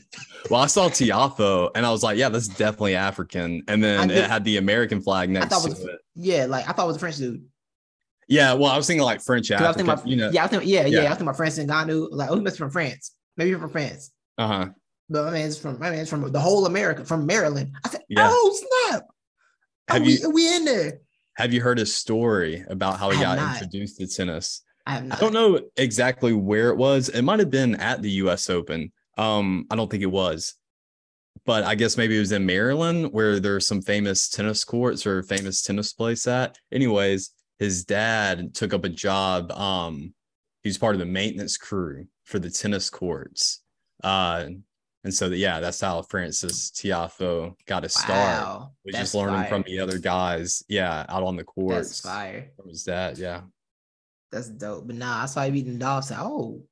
[0.51, 3.63] well, I saw Tiafoe and I was like, yeah, that's definitely African.
[3.69, 5.99] And then it had the American flag I next thought to it was it.
[6.15, 7.45] yeah, like I thought it was a French dude.
[8.29, 10.31] Yeah, well, I was thinking like French 'Cause I was African, thinking about, you know.
[10.33, 10.99] yeah, I was thinking, yeah, yeah, Yeah.
[10.99, 12.09] I was thinking about Francis Ngannou.
[12.11, 13.13] Like, oh, he must be from France.
[13.37, 14.11] Maybe you're from France.
[14.39, 14.69] Uh-huh.
[15.09, 17.73] But my man's from my man's from the whole America, from Maryland.
[17.85, 18.29] I said, Yeah.
[18.31, 19.05] oh snap.
[19.89, 20.99] Oh, Have we, you we in there.
[21.37, 23.53] have you heard a story about how he got not.
[23.63, 24.63] introduced to tennis?
[24.85, 27.09] I have I don't know exactly where it was.
[27.09, 28.93] It might have been at the US Open.
[29.17, 30.55] Um, I don't think it was.
[31.45, 35.23] But I guess maybe it was in Maryland where there's some famous tennis courts or
[35.23, 36.59] famous tennis place at.
[36.73, 39.53] Anyways, his dad took up a job.
[39.53, 40.15] Um,
[40.63, 43.63] he's part of the maintenance crew for the tennis courts.
[44.03, 44.47] Uh,
[45.05, 48.11] and so yeah, that's how Frances Tiafoe got his start.
[48.11, 48.73] Wow.
[48.85, 49.49] Was just learning fire.
[49.49, 51.89] from the other guys, yeah, out on the courts.
[51.89, 52.51] That's fire.
[52.57, 53.17] from his dad.
[53.17, 53.43] Yeah.
[54.33, 54.89] That's dope.
[54.89, 56.05] But nah, I saw you beating Dolph.
[56.05, 56.63] Said, oh,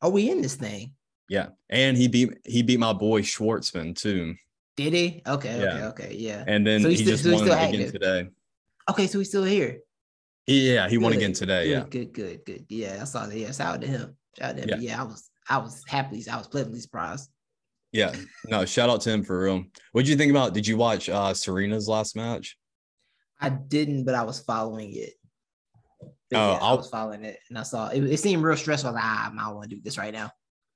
[0.00, 0.94] are we in this thing?
[1.32, 4.34] Yeah, and he beat he beat my boy Schwartzman too.
[4.76, 5.22] Did he?
[5.26, 5.88] Okay, okay, Yeah.
[5.88, 6.44] okay, yeah.
[6.46, 7.92] And then So he still- just so won again active.
[7.92, 8.28] today.
[8.90, 9.80] Okay, so he's still here.
[10.46, 11.64] Yeah, he won again today.
[11.64, 11.84] Good, Yeah.
[11.84, 12.66] good, good, good.
[12.68, 13.38] Yeah, I saw that.
[13.38, 14.16] Yeah, shout out to him.
[14.38, 14.68] Shout out to him.
[14.68, 14.76] Yeah.
[14.90, 15.00] Yeah.
[15.00, 17.30] I was, I was happily, I was pleasantly surprised.
[17.92, 18.14] Yeah.
[18.48, 19.64] No, shout out to him for real.
[19.92, 20.52] What'd you think about?
[20.52, 22.58] Did you watch uh Serena's last match?
[23.40, 25.14] I didn't, but I was following it.
[26.30, 28.02] But Oh, yeah, I was following it, and I saw it.
[28.04, 28.90] It seemed real stressful.
[28.90, 30.30] I was like, ah, I don't want to do this right now.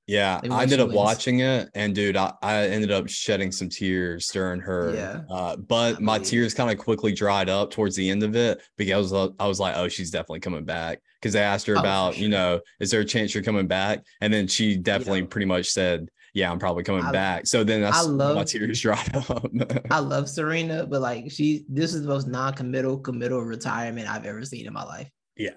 [0.07, 0.95] Yeah, I ended up wins.
[0.97, 4.93] watching it, and dude, I, I ended up shedding some tears during her.
[4.95, 5.21] Yeah.
[5.29, 8.61] Uh, but I my tears kind of quickly dried up towards the end of it
[8.77, 11.01] because I was, I was like, oh, she's definitely coming back.
[11.21, 14.03] Because they asked her Oh, about, you know, is there a chance you're coming back?
[14.21, 17.47] And then she definitely pretty much said, yeah, I'm probably coming I- back.
[17.47, 19.45] So then that's when my tears dried up.
[19.91, 24.45] I love Serena, but like she, this is the most non-committal, committal retirement I've ever
[24.45, 25.09] seen in my life.
[25.35, 25.49] yeah.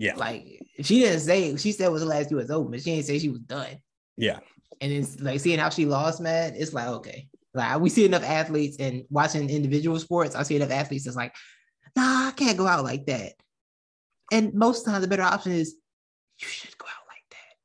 [0.00, 0.14] Yeah.
[0.14, 0.46] Like
[0.82, 2.50] she didn't say she said it was the last U.S.
[2.50, 3.78] Open, but she didn't say she was done.
[4.18, 4.40] Yeah.
[4.80, 6.54] And it's like seeing how she lost, man.
[6.56, 10.34] It's like okay, like we see enough athletes and watching individual sports.
[10.34, 11.34] I see enough athletes that's like,
[11.96, 13.32] nah, I can't go out like that.
[14.30, 15.76] And most times, the better option is
[16.40, 17.56] you should go out like that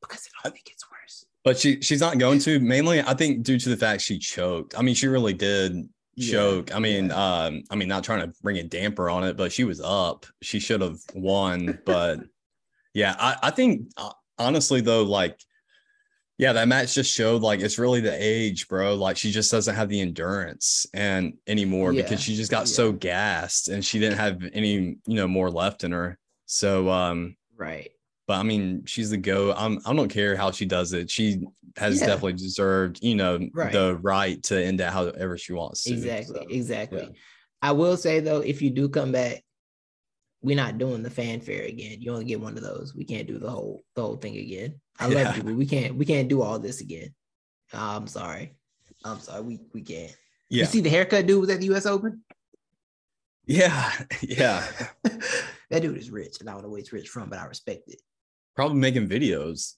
[0.00, 1.24] because it only gets worse.
[1.44, 4.78] But she she's not going to mainly, I think, due to the fact she choked.
[4.78, 6.74] I mean, she really did Yeah, choke.
[6.74, 7.44] I mean, yeah.
[7.44, 10.26] um, I mean, not trying to bring a damper on it, but she was up.
[10.42, 11.80] She should have won.
[11.84, 12.20] But
[12.94, 15.40] yeah, I, I think uh, honestly though, like,
[16.38, 18.94] yeah, that match just showed like it's really the age, bro.
[18.94, 22.74] Like she just doesn't have the endurance and anymore Yeah, because she just got yeah.
[22.74, 24.72] so gassed and she didn't have any,
[25.06, 26.18] you know, more left in her.
[26.46, 27.90] So um, right.
[28.26, 29.52] but I mean, she's the go.
[29.52, 31.10] I'm I don't care how she does it.
[31.10, 32.06] She has Yeah.
[32.08, 33.72] definitely deserved, you know, Right.
[33.72, 35.92] the right to end it however she wants to.
[35.92, 36.36] Exactly.
[36.36, 37.08] So, exactly.
[37.60, 39.44] I will say though, if you do come back,
[40.42, 42.00] we're not doing the fanfare again.
[42.00, 42.94] You only get one of those.
[42.94, 44.80] We can't do the whole the whole thing again.
[44.98, 45.36] I love Yeah.
[45.36, 47.14] you, but we can't we can't do all this again.
[47.72, 48.54] I'm sorry.
[49.04, 49.42] I'm sorry.
[49.42, 50.14] We we can't.
[50.48, 52.22] You see the haircut dude was at the US Open?
[53.46, 53.90] yeah,
[54.22, 54.66] yeah.
[55.70, 56.36] that dude is rich.
[56.40, 58.00] And I don't know where he's rich from, but I respect it.
[58.54, 59.74] Probably making videos.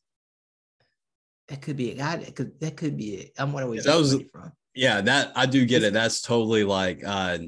[1.49, 3.33] That could be a guy that could that could be it.
[3.39, 4.53] I'm wondering where he's That was- from.
[4.77, 5.93] Yeah, that I do get it.
[5.93, 7.39] That's totally like uh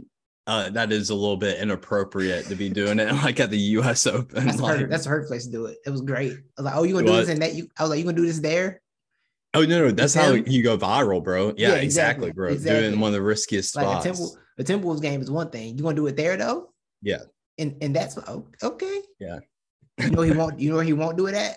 [0.47, 4.07] uh that is a little bit inappropriate to be doing it like at the US
[4.07, 4.47] Open.
[4.47, 5.79] That's a like, hurt, that's a hurt place to do it.
[5.87, 6.33] It was great.
[6.33, 7.21] I was like, oh, you gonna do What?
[7.21, 7.55] this and that?
[7.55, 8.81] You I was like, you gonna do this there?
[9.55, 11.55] oh no, no, that's how you go viral, bro.
[11.57, 12.49] Yeah, Yeah, exactly, exactly, bro.
[12.53, 12.87] Exactly.
[12.89, 14.05] in one of the riskiest Like a spots.
[14.05, 15.77] temple, the Timberwolves game is one thing.
[15.77, 16.73] You gonna do it there though?
[17.03, 17.23] Yeah.
[17.59, 19.01] And and that's oh, okay.
[19.19, 19.39] Yeah.
[19.99, 20.59] You know he won't.
[20.61, 21.57] You know where he won't do it at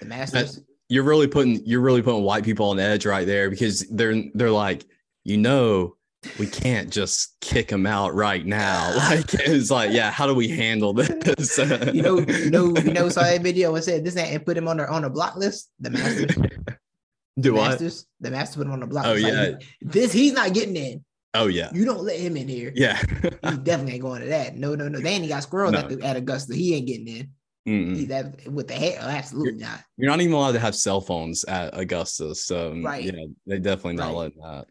[0.00, 0.60] the Masters.
[0.88, 4.50] you're really putting you're really putting white people on edge right there because they're they're
[4.50, 4.84] like
[5.24, 5.96] you know
[6.38, 10.48] we can't just kick him out right now like it's like yeah how do we
[10.48, 13.08] handle this you know, you know, you know.
[13.08, 15.36] Saw that video and said this ain't and put him on the on a block
[15.36, 15.70] list.
[15.80, 16.36] The Masters,
[17.40, 19.06] do what Masters, the Masters put him on the block.
[19.06, 19.24] Oh, list.
[19.24, 19.56] Like, yeah.
[19.82, 21.04] this he's not getting in.
[21.34, 22.72] oh yeah You don't let him in here.
[22.74, 24.56] yeah He definitely ain't going to that.
[24.56, 25.00] No, no, no.
[25.00, 25.80] They ain't got squirrels No.
[25.80, 26.54] at, the, at Augusta.
[26.54, 27.30] He ain't getting in.
[27.66, 28.08] Mm-mm.
[28.08, 28.98] That with the hair.
[29.00, 29.80] Absolutely not.
[29.96, 33.04] you're not even allowed to have cell phones at augusta so Right.
[33.04, 34.16] yeah they definitely not Right.
[34.16, 34.66] letting that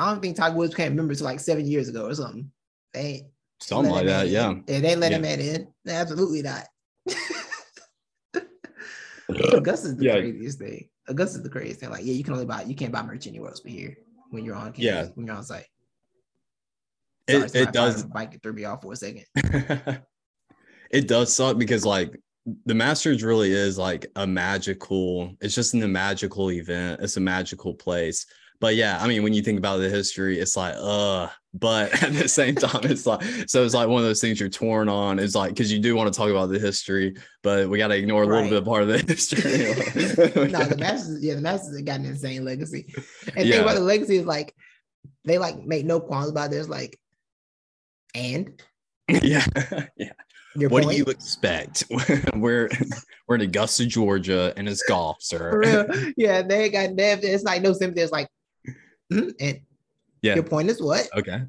[0.00, 2.50] I don't think Tiger Woods became a member until like seven years ago or something.
[2.94, 3.26] They
[3.60, 4.64] something like him that yeah in.
[4.66, 5.36] Yeah, they let him Yeah.
[5.36, 5.68] in.
[5.86, 6.66] Absolutely not.
[9.52, 10.18] Augusta's the Yeah.
[10.20, 10.88] craziest thing.
[11.08, 11.90] Augusta's the craziest thing.
[11.90, 13.96] Like, yeah, you can only buy you can't buy merch anywhere else but here
[14.30, 15.06] when you're on campus, Yeah.
[15.14, 15.66] when you're on site.
[17.28, 19.24] it, Sorry, it does Bike it threw me off for a second.
[20.90, 22.18] it does suck because like
[22.64, 27.74] the masters really is like a magical it's just a magical event it's a magical
[27.74, 28.24] place
[28.60, 32.12] but yeah i mean when you think about the history it's like uh but at
[32.12, 35.18] the same time it's like so it's like one of those things you're torn on
[35.18, 37.96] it's like because you do want to talk about the history but we got to
[37.96, 38.50] ignore a little Right.
[38.50, 39.40] bit part of the history
[40.52, 42.86] no, the Masters, yeah, the Masters have got an insane legacy.
[43.36, 43.54] And Yeah.
[43.56, 44.54] think about the legacy is like
[45.24, 46.68] they like make no qualms about this.
[46.68, 46.98] Like,
[48.14, 48.60] and
[49.08, 49.44] yeah
[49.96, 50.12] yeah
[50.56, 50.92] your what point?
[50.92, 51.84] do you expect
[52.36, 52.68] we're
[53.26, 55.86] we're in augusta georgia and it's golf sir
[56.16, 58.02] Yeah, they got have- It's like no sympathy.
[58.02, 58.28] It's like,
[59.10, 59.60] mhm, and
[60.22, 60.34] Yeah.
[60.34, 61.08] your point is what?
[61.16, 61.42] okay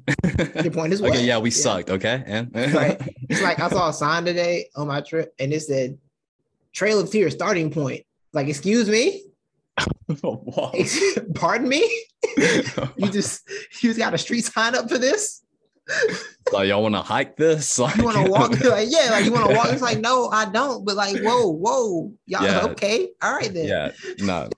[0.62, 1.10] Your point is what?
[1.14, 3.00] okay yeah we sucked okay and Right.
[3.28, 5.98] It's like I saw a sign today on my trip, and it said
[6.72, 8.04] "Trail of Tears starting point."
[8.34, 9.24] Like, excuse me,
[11.34, 11.82] pardon me.
[12.96, 13.42] You just
[13.82, 15.42] you just got a street sign up for this?
[16.52, 17.78] like y'all want to hike this?
[17.78, 18.50] Like, You want to walk?
[18.64, 19.68] like, yeah, like you want to walk?
[19.72, 20.84] It's like, no, I don't.
[20.84, 22.64] But like, whoa, whoa, y'all, Yeah.
[22.70, 23.66] okay, all right then.
[23.66, 23.90] yeah,
[24.20, 24.48] no.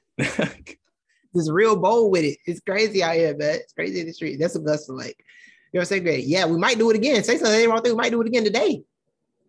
[1.35, 2.39] Just real bold with it.
[2.47, 4.39] It's crazy out here, but It's crazy in the street.
[4.39, 4.93] That's Augusta.
[4.93, 5.17] Like,
[5.73, 6.03] you know what I'm saying?
[6.05, 6.25] Great.
[6.27, 7.23] Yeah, we might do it again.
[7.25, 7.93] Say something wrong thing.
[7.93, 8.83] We might do it again today.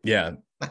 [0.04, 0.32] yeah.
[0.62, 0.70] All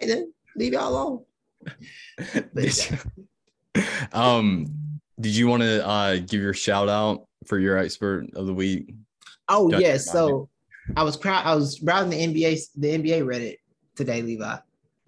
[0.00, 1.24] right, then leave y'all alone.
[2.16, 3.82] But, Did you-
[4.12, 4.66] um,
[5.20, 8.94] did you want to uh give your shout out for your expert of the week?
[9.48, 10.48] Oh Don't yeah, so
[10.96, 11.44] I was proud.
[11.44, 13.56] I was browsing the NBA the NBA Reddit
[13.96, 14.56] today, Levi,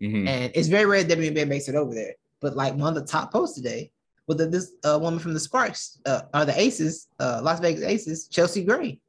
[0.02, 0.26] Mhm.
[0.28, 2.14] and it's very rare WNBA makes it over there.
[2.40, 3.92] But like one of the top posts today
[4.30, 7.82] was that this uh, woman from the Sparks, uh, or the Aces, uh, Las Vegas
[7.82, 9.00] Aces, Chelsea Gray,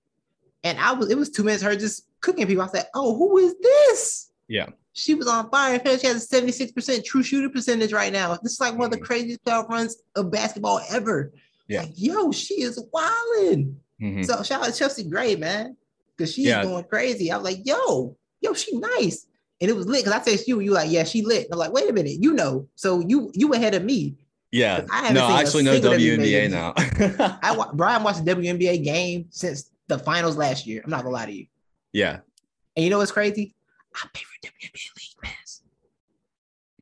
[0.63, 2.63] and I was it was two minutes her just cooking people.
[2.63, 4.67] I said, "Oh, who is this?" Yeah.
[4.93, 5.79] She was on fire.
[5.99, 8.35] She has a 76% true shooter percentage right now.
[8.41, 9.03] This is like one of the Mhm.
[9.05, 11.31] craziest playoff runs of basketball ever.
[11.69, 11.83] Yeah.
[11.83, 13.79] Like, yo, she is wilding.
[14.01, 14.25] Mhm.
[14.25, 15.77] So shout out to Chelsea Gray, man,
[16.17, 16.63] because she's Yeah.
[16.63, 17.31] going crazy.
[17.31, 19.27] I was like, yo, yo, she nice,
[19.61, 20.03] and it was lit.
[20.03, 21.47] Because I said you, you like, yeah, she lit.
[21.51, 24.15] I'm like, wait a minute, you know, so you you ahead of me.
[24.51, 24.85] Yeah.
[24.91, 26.73] I No, I actually know WNBA WNBA now.
[27.41, 30.81] I wa- Brian watched the WNBA game since the finals last year.
[30.83, 31.45] I'm not gonna lie to you.
[31.93, 32.19] yeah.
[32.75, 33.53] And you know what's crazy?
[33.93, 35.61] I pay for WNBA League Pass.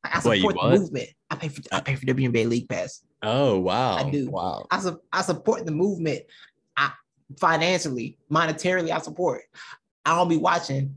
[0.04, 0.72] I, Wait, support what?
[0.72, 1.10] the movement.
[1.32, 3.02] I pay for I pay for WNBA League Pass.
[3.24, 3.96] Oh wow.
[3.98, 4.30] I do.
[4.30, 4.66] Wow.
[4.72, 6.22] I, su- I support the movement.
[6.78, 6.92] I
[7.40, 9.42] financially, monetarily, I support.
[10.06, 10.96] I don't be watching,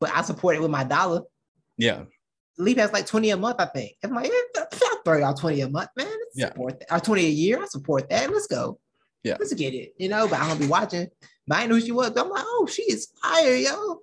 [0.00, 1.22] but I support it with my dollar.
[1.78, 2.04] Yeah.
[2.58, 3.92] League Pass like 20 a month, I think.
[4.02, 6.09] I'm like, yeah, I'll throw y'all 20 a month, man.
[6.34, 6.48] Yeah.
[6.48, 6.92] Support that.
[6.94, 7.62] Or 20 a year.
[7.62, 8.30] I support that.
[8.30, 8.78] Let's go.
[9.22, 9.36] Yeah.
[9.38, 9.94] Let's get it.
[9.98, 11.08] You know, but I don't be watching.
[11.46, 12.10] But I know who she was.
[12.10, 14.00] But I'm like, oh, she is fire, yo.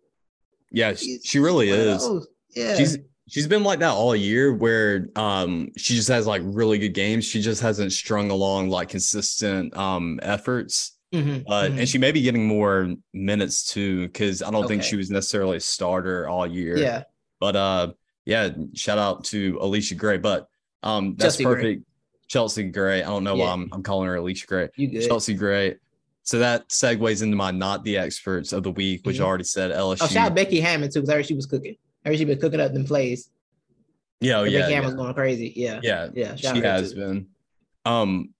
[0.71, 0.93] Yeah.
[0.93, 2.07] She, She's she really is.
[2.55, 2.75] Yeah.
[2.75, 2.97] She's
[3.29, 7.25] she's been like that all year where um she just has like really good games.
[7.25, 10.97] She just hasn't strung along like consistent um efforts.
[11.13, 11.79] Mhm, Uh, mhm.
[11.79, 15.55] and she may be getting more minutes too, because I don't think she was necessarily
[15.57, 16.77] a starter all year.
[16.77, 17.03] yeah.
[17.39, 17.93] But uh
[18.25, 20.17] yeah, shout out to Alicia Gray.
[20.17, 20.47] But
[20.83, 21.61] um that's perfect.
[21.63, 21.79] Gray.
[22.27, 23.01] Chelsea Gray.
[23.03, 24.69] I don't know why I'm I'm calling her Alicia Gray.
[24.75, 25.07] You good.
[25.07, 25.75] Chelsea Gray.
[26.23, 29.27] So that segues into my not the experts of the week, which I Mhm.
[29.27, 29.97] already said LSU.
[30.01, 31.75] Oh, shout out Becky Hammon too, because I heard she was cooking.
[32.05, 33.29] I heard she been cooking up them plays.
[34.19, 35.53] yeah, oh, yeah, Becky yeah, Hammon's going crazy.
[35.55, 35.79] Yeah.
[35.83, 36.09] yeah.
[36.13, 36.35] Yeah.
[36.35, 36.99] she out has too.
[36.99, 37.27] been.
[37.85, 38.33] Um,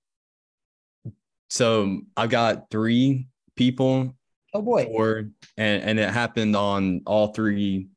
[1.49, 4.15] so I've got three people
[4.53, 4.85] Oh boy.
[4.85, 7.87] for, and and it happened on all three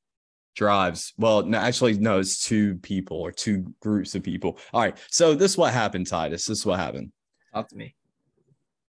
[0.54, 1.12] drives.
[1.16, 4.58] Well, no, actually, no, it's two people or two groups of people.
[4.72, 4.96] All right.
[5.10, 6.46] So this is what happened, Titus.
[6.46, 7.12] This is what happened.
[7.54, 7.94] Talk to me.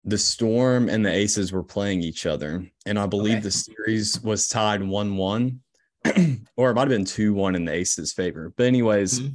[0.04, 3.42] The Storm and the Aces were playing each other, and I believe Okay.
[3.44, 5.60] the series was tied one-one,
[6.56, 8.52] or it might have been two-one in the Aces' favor.
[8.54, 9.32] But anyways, Mhm.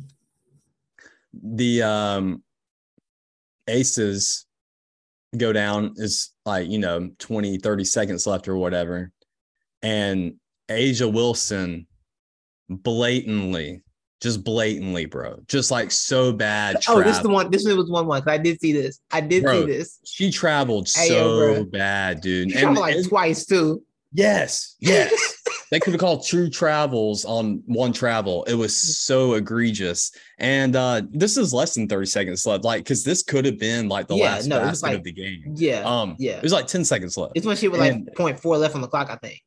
[1.33, 2.43] the um
[3.67, 4.45] aces
[5.37, 9.11] go down is like you know 20 30 seconds left or whatever
[9.83, 10.33] and
[10.69, 11.85] A'ja Wilson
[12.69, 13.81] blatantly
[14.21, 17.49] just blatantly bro just like so bad Oh, this is the one.
[17.49, 18.21] This was one one.
[18.21, 18.99] 'cause I did see this.
[19.11, 19.99] I did Bro, see this.
[20.05, 23.81] she traveled so bad dude She and, traveled like and- twice too.
[24.11, 25.11] yes yes
[25.71, 28.43] they could have called true travels on one travel.
[28.45, 30.11] It was so egregious.
[30.39, 32.63] And uh this is less than 30 seconds left.
[32.63, 35.11] Like, because this could have been like the Yeah, last no, basket like- of the
[35.11, 35.53] game.
[35.55, 35.81] Yeah.
[35.85, 36.37] Um, yeah.
[36.37, 37.33] it was like 10 seconds left.
[37.35, 39.39] It's when she was like and- 0.4 left on the clock, I think.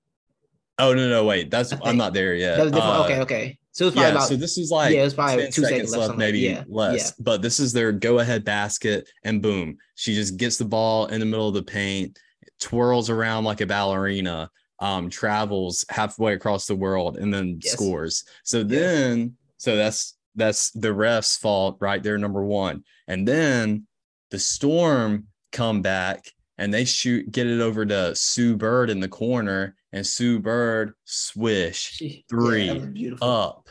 [0.82, 1.50] Oh no, no, wait.
[1.50, 2.56] That's I'm not there yet.
[2.56, 2.96] That was different.
[2.96, 3.58] Uh, okay, okay.
[3.70, 5.70] So it's probably yeah, about so this is like yeah, it's probably 10 two seconds
[5.70, 6.96] seconds left, left, maybe yeah, less.
[6.96, 7.10] yeah.
[7.20, 11.26] But this is their go-ahead basket, and boom, she just gets the ball in the
[11.26, 12.18] middle of the paint,
[12.60, 17.72] twirls around like a ballerina, um, travels halfway across the world, and then Yes.
[17.72, 18.24] scores.
[18.42, 22.84] So then, so that's that's the refs' fault right there, number one.
[23.06, 23.86] And then
[24.30, 26.26] the Storm come back
[26.62, 30.92] and they shoot, get it over to Sue Bird in the corner, and Sue Bird
[31.04, 32.00] swish
[32.30, 33.28] three yeah, that was beautiful.
[33.28, 33.68] up.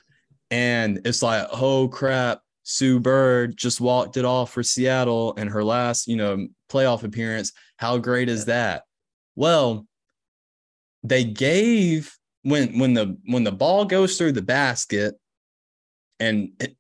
[0.49, 5.63] And it's like, oh crap, Sue Bird just walked it off for Seattle in her
[5.63, 7.53] last, you know, playoff appearance.
[7.77, 8.83] How great is that?
[9.37, 9.87] Well,
[11.01, 12.13] they gave
[12.43, 15.15] when when the when the ball goes through the basket
[16.19, 16.75] and it,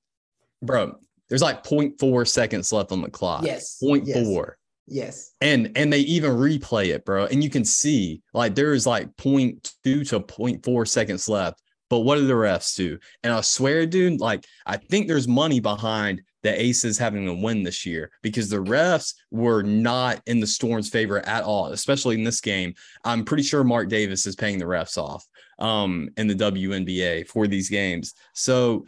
[0.61, 0.97] bro,
[1.29, 3.45] there's like 0.4 seconds left on the clock.
[3.45, 3.79] yes.
[3.81, 4.55] 0.4 Yes.
[4.91, 5.31] Yes.
[5.39, 7.25] and and they even replay it bro.
[7.25, 9.61] And you can see like there's like 0.2
[10.09, 11.61] to 0.4 seconds left.
[11.89, 12.99] But what do the refs do?
[13.23, 17.63] And i swear dude like i think there's money behind the aces having a win
[17.63, 22.23] this year because the refs were not in the storm's favor at all especially in
[22.23, 22.73] this game.
[23.05, 25.25] I'm pretty sure mark davis is paying the refs off
[25.59, 28.13] um in the WNBA for these games.
[28.33, 28.85] So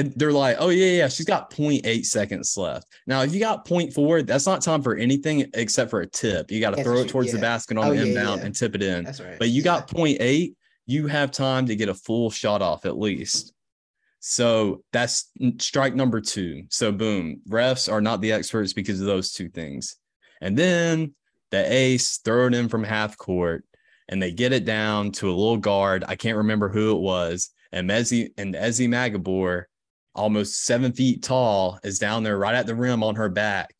[0.00, 2.86] and they're like, oh yeah, yeah, she's got 0.8 seconds left.
[3.06, 6.50] Now, if you got 0.4, that's not time for anything except for a tip.
[6.50, 8.46] You got to throw it towards the basket on Oh, the yeah, inbound yeah.
[8.46, 9.04] and tip it in.
[9.04, 9.38] That's right.
[9.38, 9.64] But you Yeah.
[9.64, 10.54] got 0.8,
[10.86, 13.52] you have time to get a full shot off at least.
[14.20, 16.64] So that's strike number two.
[16.70, 19.96] So boom, refs are not the experts because of those two things.
[20.40, 21.14] And then
[21.50, 23.64] the ace throw it in from half court
[24.08, 26.04] and they get it down to a little guard.
[26.06, 27.50] I can't remember who it was.
[27.72, 29.64] And Mezzi and Ezi Magbegor,
[30.14, 33.74] almost seven feet tall, is down there right at the rim on her back.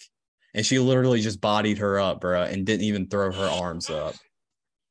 [0.53, 4.17] and she literally just bodied her up, bro, and didn't even throw her arms up.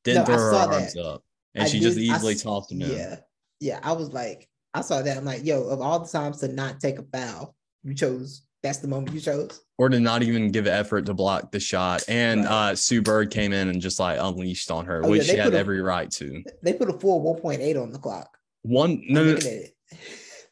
[0.04, 1.22] Didn't No, throw her saw arms up,
[1.54, 2.90] and I she just did- I easily s- tossed him in.
[2.90, 3.16] Yeah,
[3.60, 3.80] yeah.
[3.82, 5.16] I was like, I saw that.
[5.18, 8.42] I'm like, yo, of all the times to not take a foul, you chose.
[8.62, 9.60] That's the moment you chose.
[9.78, 12.02] or to not even give effort to block the shot.
[12.08, 12.70] And Right.
[12.72, 15.36] uh, Sue Bird came in and just like unleashed on her, Oh, yeah, which she
[15.36, 16.42] had a- every right to.
[16.62, 18.28] They put a full 1.8 on the clock.
[18.62, 19.74] One, no, no, looking at it.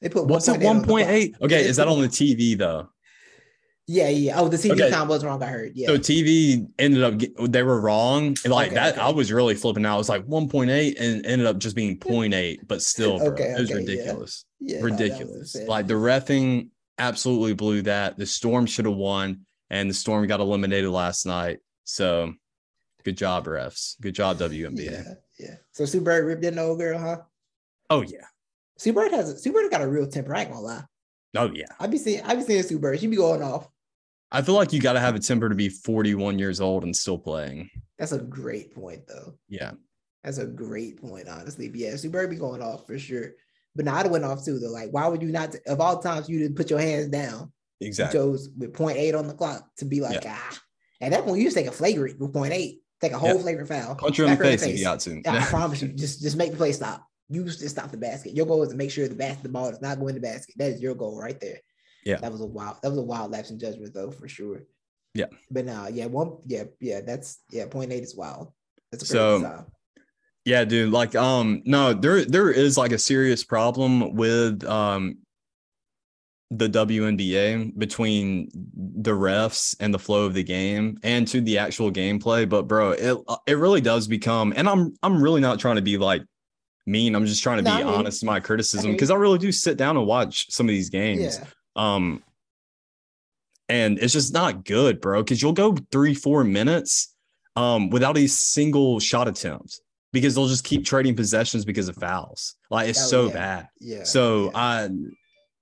[0.01, 0.61] They put what's it?
[0.61, 1.37] 1.8 on One point eight.
[1.41, 2.89] Yeah, Okay, is that on the TV though?
[3.91, 4.39] Yeah, yeah.
[4.39, 4.91] Oh, the TV Okay.
[4.91, 5.43] time was wrong.
[5.43, 5.73] I heard.
[5.75, 5.87] Yeah.
[5.89, 7.15] So TV ended up
[7.51, 8.37] they were wrong.
[8.45, 9.01] And like Okay, that, okay.
[9.01, 9.95] I was really flipping out.
[9.95, 13.59] It was like 1.8 and ended up just being 0.8, but still, bro, Okay, it
[13.61, 13.77] was yeah.
[13.77, 14.45] ridiculous.
[14.61, 15.55] yeah, no, was ridiculous.
[15.55, 15.67] insane.
[15.69, 16.69] Like the refing
[16.99, 18.19] absolutely blew that.
[18.19, 21.59] The Storm should have won, and the Storm got eliminated last night.
[21.85, 22.35] So
[23.05, 23.99] good job, refs.
[24.03, 24.85] Good job, WNBA.
[24.85, 25.55] Yeah, yeah.
[25.73, 27.19] So Sue Bird ripped in the old girl, huh?
[27.89, 28.27] Oh yeah.
[28.79, 30.35] Sue Bird has a, Sue Bird got a real temper.
[30.35, 30.85] I ain't gonna lie.
[31.37, 31.67] Oh yeah.
[31.79, 32.99] I be seeing I be seeing Sue Bird.
[33.01, 33.69] She be going off.
[34.31, 36.95] I feel like you got to have a temper to be 41 years old and
[36.95, 37.71] still playing.
[37.99, 39.35] That's a great point, though.
[39.49, 39.73] Yeah.
[40.23, 41.69] That's a great point, honestly.
[41.69, 43.31] But yeah, Sue Bird be going off for sure.
[43.75, 44.71] But now I'd have went off too, though.
[44.71, 45.55] Like, why would you not?
[45.67, 47.53] Of all times, you didn't put your hands down.
[47.81, 48.19] Exactly.
[48.21, 50.59] You chose with 0.8 on the clock to be like, ah.
[51.01, 52.79] At that point, you just take a flagrant with 0.8.
[53.01, 53.43] Take a whole Yeah.
[53.43, 53.95] flagrant foul.
[53.95, 55.23] Punch her in the her face if you got to.
[55.27, 57.08] I promise you, just just make the play stop.
[57.29, 58.35] You just stop the basket.
[58.35, 60.21] Your goal is to make sure the basket, the ball does not go in the
[60.21, 60.55] basket.
[60.57, 61.59] That is your goal right there.
[62.05, 62.17] Yeah.
[62.17, 62.77] That was a wild.
[62.83, 64.63] That was a wild lapse in judgment, though, for sure.
[65.15, 65.27] Yeah.
[65.51, 68.53] But now, yeah, one, yeah, yeah, that's yeah, point eight is wild.
[68.91, 69.67] That's a So.
[70.45, 70.93] Yeah, dude.
[70.93, 75.19] Like, um, no, there there is like a serious problem with um
[76.51, 81.93] the WNBA between the refs and the flow of the game and to the actual
[81.93, 82.49] gameplay.
[82.49, 85.99] But bro, it it really does become, and I'm I'm really not trying to be
[85.99, 86.23] like
[86.89, 87.15] mean.
[87.15, 87.89] I'm just trying to No, be you.
[87.89, 90.91] honest in my criticism because I really do sit down and watch some of these
[90.91, 91.39] games.
[91.39, 91.45] Yeah,
[91.77, 92.23] Um,
[93.69, 97.15] and it's just not good, bro, because you'll go three, four minutes
[97.57, 99.81] um without a single shot attempt
[100.13, 102.55] because they'll just keep trading possessions because of fouls.
[102.71, 103.33] Like it's Oh, so yeah.
[103.33, 103.69] bad.
[103.81, 104.05] yeah.
[104.05, 104.51] So yeah.
[104.55, 104.89] I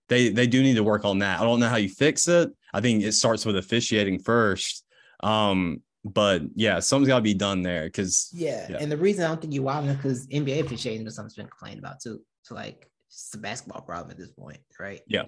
[0.09, 1.41] they they do need to work on that.
[1.41, 2.51] I don't know how you fix it.
[2.73, 4.85] I think it starts with officiating first.
[5.23, 5.83] Um,
[6.15, 8.67] but yeah, something's got to be done there because yeah.
[8.71, 8.77] yeah.
[8.81, 11.47] And the reason I don't think you wild because NBA officiating is something that's been
[11.49, 12.21] complained about too.
[12.43, 15.01] So like, it's a basketball problem at this point, right?
[15.07, 15.25] Yeah.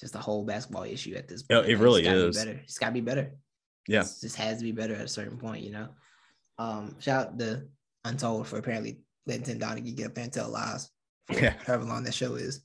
[0.00, 1.68] Just a whole basketball issue at this Yeah, point.
[1.70, 2.36] it Like, really it's gotta be is.
[2.36, 2.60] better.
[2.64, 3.30] It's got to be better.
[3.88, 5.88] yeah, It's- just has to be better at a certain point, you know.
[6.58, 7.66] Um, shout out to
[8.04, 10.88] Untold for apparently letting Tim Donaghy get up there and tell lies.
[11.26, 11.54] For Yeah.
[11.66, 12.60] however long that show is.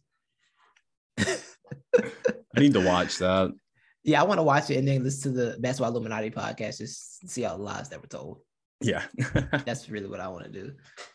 [1.18, 3.52] I need to watch that.
[4.04, 7.30] Yeah, I want to watch it and then listen to the Basketball Illuminati podcast, just
[7.30, 8.40] see all the lies that were told.
[8.82, 9.04] Yeah.
[9.66, 10.74] That's really what I want to do.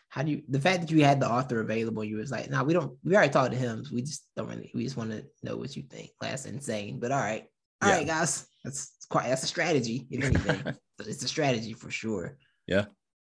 [0.09, 2.63] How do you the fact that you had the author available, you was like, nah,
[2.63, 3.83] we don't we already talked to him.
[3.83, 6.11] So we just don't really we just want to know what you think.
[6.21, 6.99] That's insane.
[6.99, 7.43] But all right.
[7.81, 8.19] all right, Yeah.
[8.19, 8.47] guys.
[8.63, 10.75] That's quite that's a strategy, if anything.
[10.99, 12.37] It's a strategy for sure.
[12.65, 12.85] Yeah.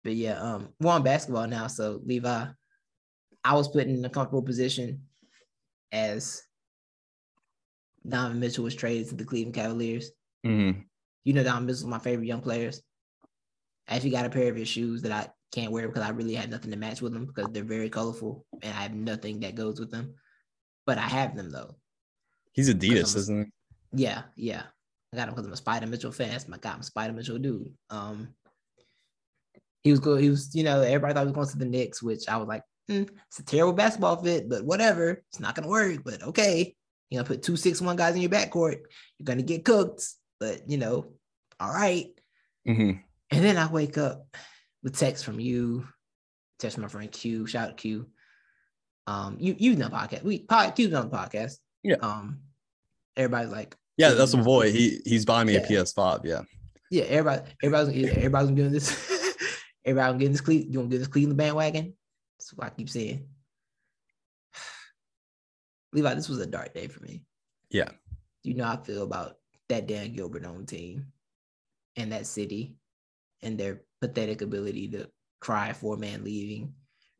[0.03, 1.65] But yeah, um, we're on basketball now.
[1.65, 2.45] So Levi,
[3.43, 5.01] I was put in a comfortable position
[5.91, 6.43] as
[8.07, 10.11] Donovan Mitchell was traded to the Cleveland Cavaliers.
[10.45, 10.85] Mhm.
[11.23, 12.81] You know, Donovan Mitchell's my favorite young players.
[13.87, 16.35] I actually got a pair of his shoes that I can't wear because I really
[16.35, 19.55] had nothing to match with them because they're very colorful and I have nothing that
[19.55, 20.15] goes with them.
[20.85, 21.75] But I have them though.
[22.53, 23.45] He's I'm a- Adidas, isn't
[23.93, 24.03] he?
[24.03, 24.63] Yeah, yeah.
[25.13, 26.29] I got him because I'm a Spida Mitchell fan.
[26.29, 26.73] That's my guy.
[26.73, 27.73] I'm a Spida Mitchell dude.
[27.89, 28.35] Um,
[29.83, 30.21] he was good.
[30.21, 32.47] He was, you know, everybody thought he was going to the Knicks, which I was
[32.47, 35.23] like, "Hmm, it's a terrible basketball fit, but whatever.
[35.29, 36.01] It's not gonna work.
[36.03, 36.75] But okay,
[37.09, 38.79] you know, put two six one guys in your backcourt.
[39.17, 40.07] You're gonna get cooked,
[40.39, 41.13] but you know,
[41.59, 42.07] all right.
[42.67, 43.01] Mhm.
[43.31, 44.35] And then I wake up
[44.83, 45.87] with text from you,
[46.59, 47.45] text from my friend Q.
[47.47, 48.07] Shout out Q.
[49.07, 50.23] Um, you you know podcast.
[50.23, 51.57] We pod Q's on the podcast.
[51.83, 51.95] Yeah.
[52.01, 52.39] Um,
[53.15, 54.71] everybody's like, Yeah, Yeah, that's my boy.
[54.71, 56.21] He he's buying me a PS5.
[56.23, 56.41] Yeah.
[56.89, 58.89] yeah, everybody, everybody's everybody's doing this.
[59.85, 61.93] everybody's getting this Cle- you gonna get this Cleveland bandwagon.
[62.39, 63.27] That's what I keep saying.
[65.95, 67.23] Levi, this was a dark day for me.
[67.69, 67.89] Yeah.
[68.43, 69.37] You know how I feel about
[69.69, 71.07] that Dan Gilbert on team
[71.95, 72.75] and that city
[73.41, 75.09] and their pathetic ability to
[75.39, 76.73] cry for a man leaving,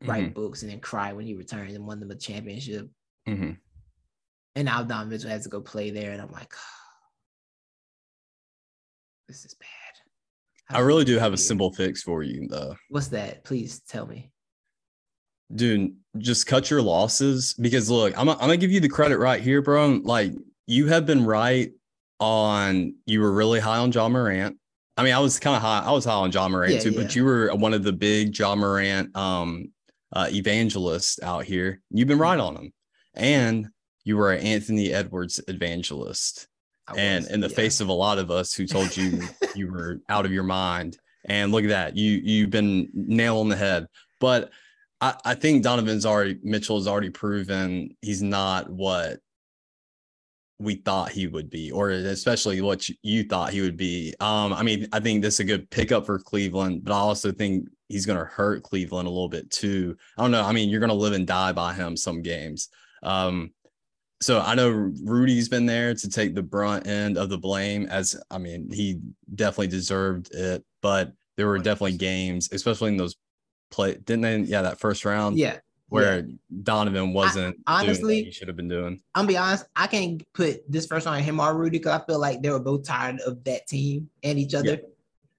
[0.04, 2.90] write books, and then cry when he returns and won them a championship.
[3.26, 3.58] Mhm.
[4.54, 6.52] And now Don Mitchell has to go play there, and I'm like,
[9.26, 9.68] this is bad.
[10.66, 12.76] How I really do have a simple fix for you though.
[12.90, 13.44] What's that?
[13.44, 14.32] Please tell me.
[15.54, 19.40] Dude, just cut your losses because look, I'm, I'm gonna give you the credit right
[19.40, 20.00] here, bro.
[20.02, 20.32] Like
[20.66, 21.72] you have been right
[22.18, 24.58] on you were really high on Ja Morant.
[24.96, 26.90] I mean, I was kind of high, I was high on Ja Morant Yeah, too,
[26.90, 27.02] yeah.
[27.02, 29.72] but you were one of the big Ja Morant um
[30.12, 31.80] uh evangelists out here.
[31.90, 32.72] You've been right on him.
[33.14, 33.68] And
[34.04, 36.48] you were an Anthony Edwards evangelist.
[36.88, 37.56] I and in the yeah.
[37.56, 39.20] face of a lot of us who told you
[39.54, 40.98] you were out of your mind.
[41.28, 43.86] And look at that, you you've been nail on the head.
[44.20, 44.50] But
[45.06, 49.20] I, I think Donovan's already Mitchell has already proven he's not what
[50.58, 54.14] we thought he would be, or especially what you- you thought he would be.
[54.20, 57.30] Um, I mean, I think this is a good pickup for Cleveland, but I also
[57.30, 59.96] think he's going to hurt Cleveland a little bit too.
[60.16, 60.42] I don't know.
[60.42, 62.70] I mean, you're going to live and die by him some games.
[63.02, 63.52] Um,
[64.22, 64.70] so I know
[65.04, 69.00] Rudy's been there to take the brunt end of the blame, as I mean, he
[69.34, 73.14] definitely deserved it, but there were definitely games, especially in those
[73.70, 74.38] play, didn't they?
[74.40, 76.26] Yeah, that first round Yeah, where
[76.62, 79.00] Donovan wasn't doing honestly- he should have been doing.
[79.14, 79.66] I'm gonna be honest.
[79.74, 82.60] I can't put this first on him or Rudy because I feel like they were
[82.60, 84.80] both tired of that team and each other.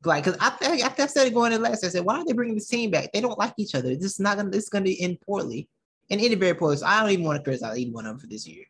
[0.05, 1.83] Like, cause I think I I said it going in last.
[1.83, 3.11] I said, why are they bringing this team back?
[3.11, 3.95] They don't like each other.
[3.95, 4.51] This is not gonna.
[4.51, 5.67] This is gonna end poorly,
[6.09, 6.77] and ended very poorly.
[6.77, 8.63] So I don't even want to criticize either one of them for this year.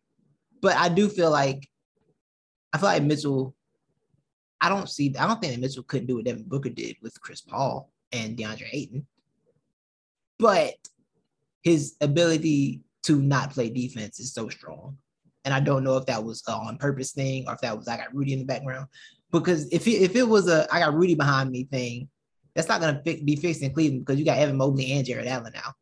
[0.62, 1.68] But I do feel like,
[2.74, 3.56] I feel like Mitchell.
[4.62, 5.14] I don't see.
[5.20, 8.36] I don't think that Mitchell couldn't do what Devin Booker did with Chris Paul and
[8.36, 9.06] DeAndre Ayton.
[10.40, 10.76] But
[11.64, 14.98] his ability to not play defense is so strong.
[15.46, 17.98] And I don't know if that was on purpose thing or if that was I
[17.98, 18.88] got Rudy in the background.
[19.32, 22.10] Because if it, if it was a I got Rudy behind me thing,
[22.54, 25.54] that's not gonna be fixed in Cleveland because you got Evan Mobley and Jarrett Allen
[25.54, 25.74] now.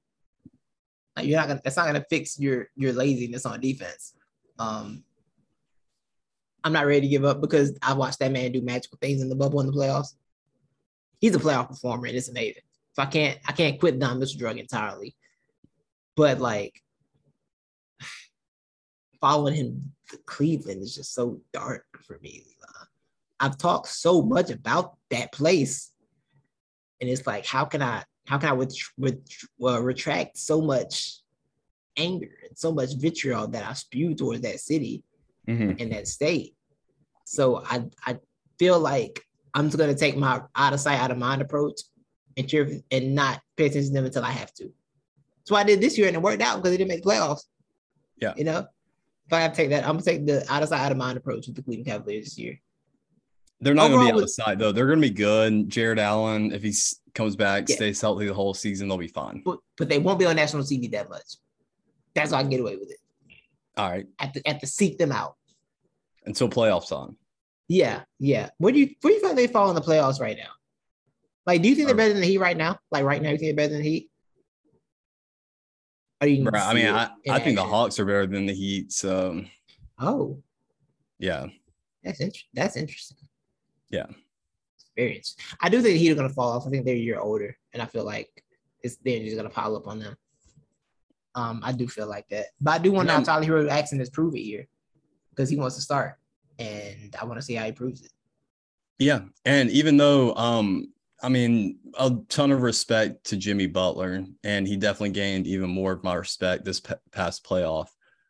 [1.15, 4.14] Like you're not gonna that's not gonna fix your your laziness on defense.
[4.60, 5.03] Um
[6.64, 9.30] I'm not ready to give up because I watched that man do magical things in
[9.30, 10.15] the bubble in the playoffs.
[11.19, 12.64] He's a playoff performer and it's amazing.
[12.95, 15.15] So I can't I can't quit Don Mitchell drug entirely.
[16.15, 16.81] But like
[19.19, 22.45] following him to Cleveland is just so dark for me.
[23.39, 25.91] I've talked so much about that place,
[27.01, 29.27] and it's like, how can I, how can I with, with,
[29.61, 31.19] uh, retract so much
[31.97, 35.03] anger and so much vitriol that I spew towards that city
[35.49, 35.77] Mhm.
[35.80, 36.55] in that state?
[37.26, 38.19] So I, I
[38.57, 39.22] feel like
[39.53, 41.81] I'm just gonna take my out of sight, out of mind approach,
[42.38, 44.66] and cheer and not pay attention to them until I have to.
[44.66, 47.41] That's what I did this year, and it worked out because they didn't make playoffs.
[48.18, 48.34] Yeah.
[48.38, 48.66] you know,
[49.28, 50.98] if I have to take that, I'm gonna take the out of sight, out of
[50.98, 52.60] mind approach with the Cleveland Cavaliers this year.
[53.62, 54.72] They're not going to be Overall, out of sight though.
[54.74, 55.70] They're going to be good.
[55.70, 56.74] Jarrett Allen, if he
[57.14, 57.78] comes back, Yeah.
[57.78, 59.41] stays healthy the whole season, they'll be fine.
[59.45, 61.38] But but they won't be on national TV that much.
[62.14, 62.98] That's why I can get away with it.
[63.78, 65.36] All right, At the at to seek them out.
[66.26, 67.16] until playoffs on.
[67.68, 68.49] Yeah, yeah.
[68.57, 70.49] Where do you where do you think they fall in the playoffs right now?
[71.45, 72.80] Like, do you think they're better than the Heat right now?
[72.91, 74.09] Like right now, you think they're better than the Heat?
[76.22, 77.63] Or you Bruh, I mean, I, I think the?
[77.63, 78.91] Hawks are better than the Heat.
[78.91, 79.43] So
[79.99, 80.41] Oh,
[81.19, 81.47] yeah,
[82.03, 82.49] that's interesting.
[82.53, 83.17] That's interesting.
[83.89, 84.07] Yeah.
[84.76, 85.35] experience.
[85.61, 86.65] I do think the Heat are gonna fall off.
[86.65, 88.43] I think they're a year older, and I feel like
[88.84, 90.15] it's they're just gonna pile up on them.
[91.35, 94.09] Um, I do feel like that, but I do want now Tyler Herro Jackson is
[94.09, 94.67] prove it here
[95.30, 96.15] because he wants to start,
[96.59, 98.11] and I want to see how he proves it.
[98.99, 99.19] yeah.
[99.43, 100.93] And even though, um,
[101.24, 105.94] I mean, a ton of respect to Jimmy Butler, and he definitely gained even more
[105.94, 107.88] of my respect this pa- past playoff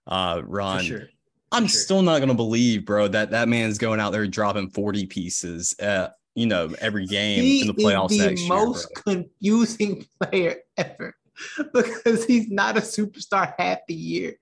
[0.08, 0.42] uh.
[0.42, 1.08] For sure.
[1.52, 1.80] I'm sure.
[1.82, 6.14] still not gonna believe, bro, that that man's going out there dropping 40 pieces at
[6.36, 9.16] you know every game He in the playoffs is the next most year.
[9.16, 11.16] confusing player ever
[11.74, 14.36] because he's not a superstar half the year,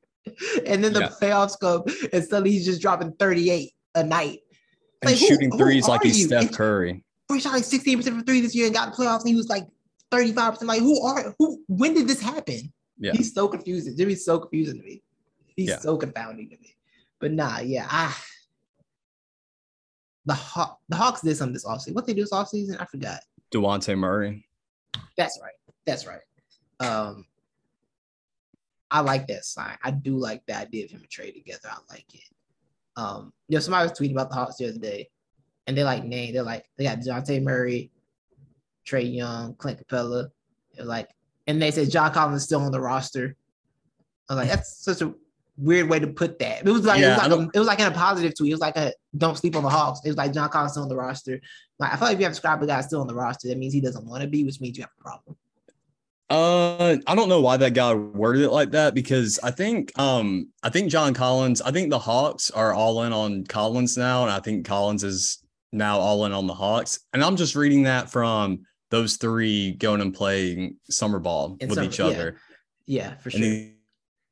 [0.66, 1.10] and then the Yeah.
[1.22, 4.40] playoffs come and suddenly he's just dropping 38 a night.
[5.02, 6.28] And Like, who- shooting threes like he's you?
[6.28, 7.04] Steph Curry.
[7.32, 9.50] He shot like 16% from three this year and got the playoffs, and he was
[9.50, 9.66] like
[10.12, 10.64] 35%.
[10.64, 11.64] Like, who are who?
[11.68, 12.72] When did this happen?
[13.00, 13.14] Yeah.
[13.14, 13.98] He's so confusing.
[13.98, 15.02] Jimmy's so confusing to me.
[15.56, 15.80] He's Yeah.
[15.80, 16.76] so confounding to me.
[17.20, 18.14] But nah, yeah, I
[20.26, 21.94] the Haw- the Hawks did something this offseason.
[21.96, 22.80] What they do this offseason?
[22.80, 23.20] I forgot.
[23.52, 24.48] Dejounte Murray.
[25.18, 25.54] That's right.
[25.86, 26.22] That's right.
[26.80, 27.26] Um,
[28.90, 29.78] I like that sign.
[29.84, 31.68] I do like the idea of him and trade together.
[31.70, 32.22] I like it.
[32.96, 35.10] Um, you know, somebody was tweeting about the Hawks the other day,
[35.68, 36.34] and they like name.
[36.34, 37.92] They're like they got Dejounte Murray,
[38.86, 40.30] Trae Young, Clint Capela.
[40.76, 41.10] They're like,
[41.48, 43.36] and they said John Collins is still on the roster.
[44.30, 45.14] I was like, that's such a
[45.58, 46.66] weird way to put that.
[46.66, 48.52] It was like Yeah, it, was like a, it was like in a positive tweet.
[48.52, 50.02] It was like a don't sleep on the Hawks.
[50.04, 51.40] It was like John Collins still on the roster.
[51.80, 53.48] Like I feel like if you have to describe a guy still on the roster,
[53.50, 55.38] that means he doesn't want to be, which means you have a problem.
[56.30, 60.50] Uh, I don't know why that guy worded it like that because I think um
[60.64, 64.32] I think John Collins, I think the Hawks are all in on Collins now, and
[64.32, 65.43] I think Collins is
[65.74, 67.00] now all in on the Hawks.
[67.14, 68.60] And I'm just reading that from
[68.92, 72.38] those three going and playing summer ball In with summer- each other
[72.86, 73.40] Yeah, for sure.
[73.42, 73.72] these,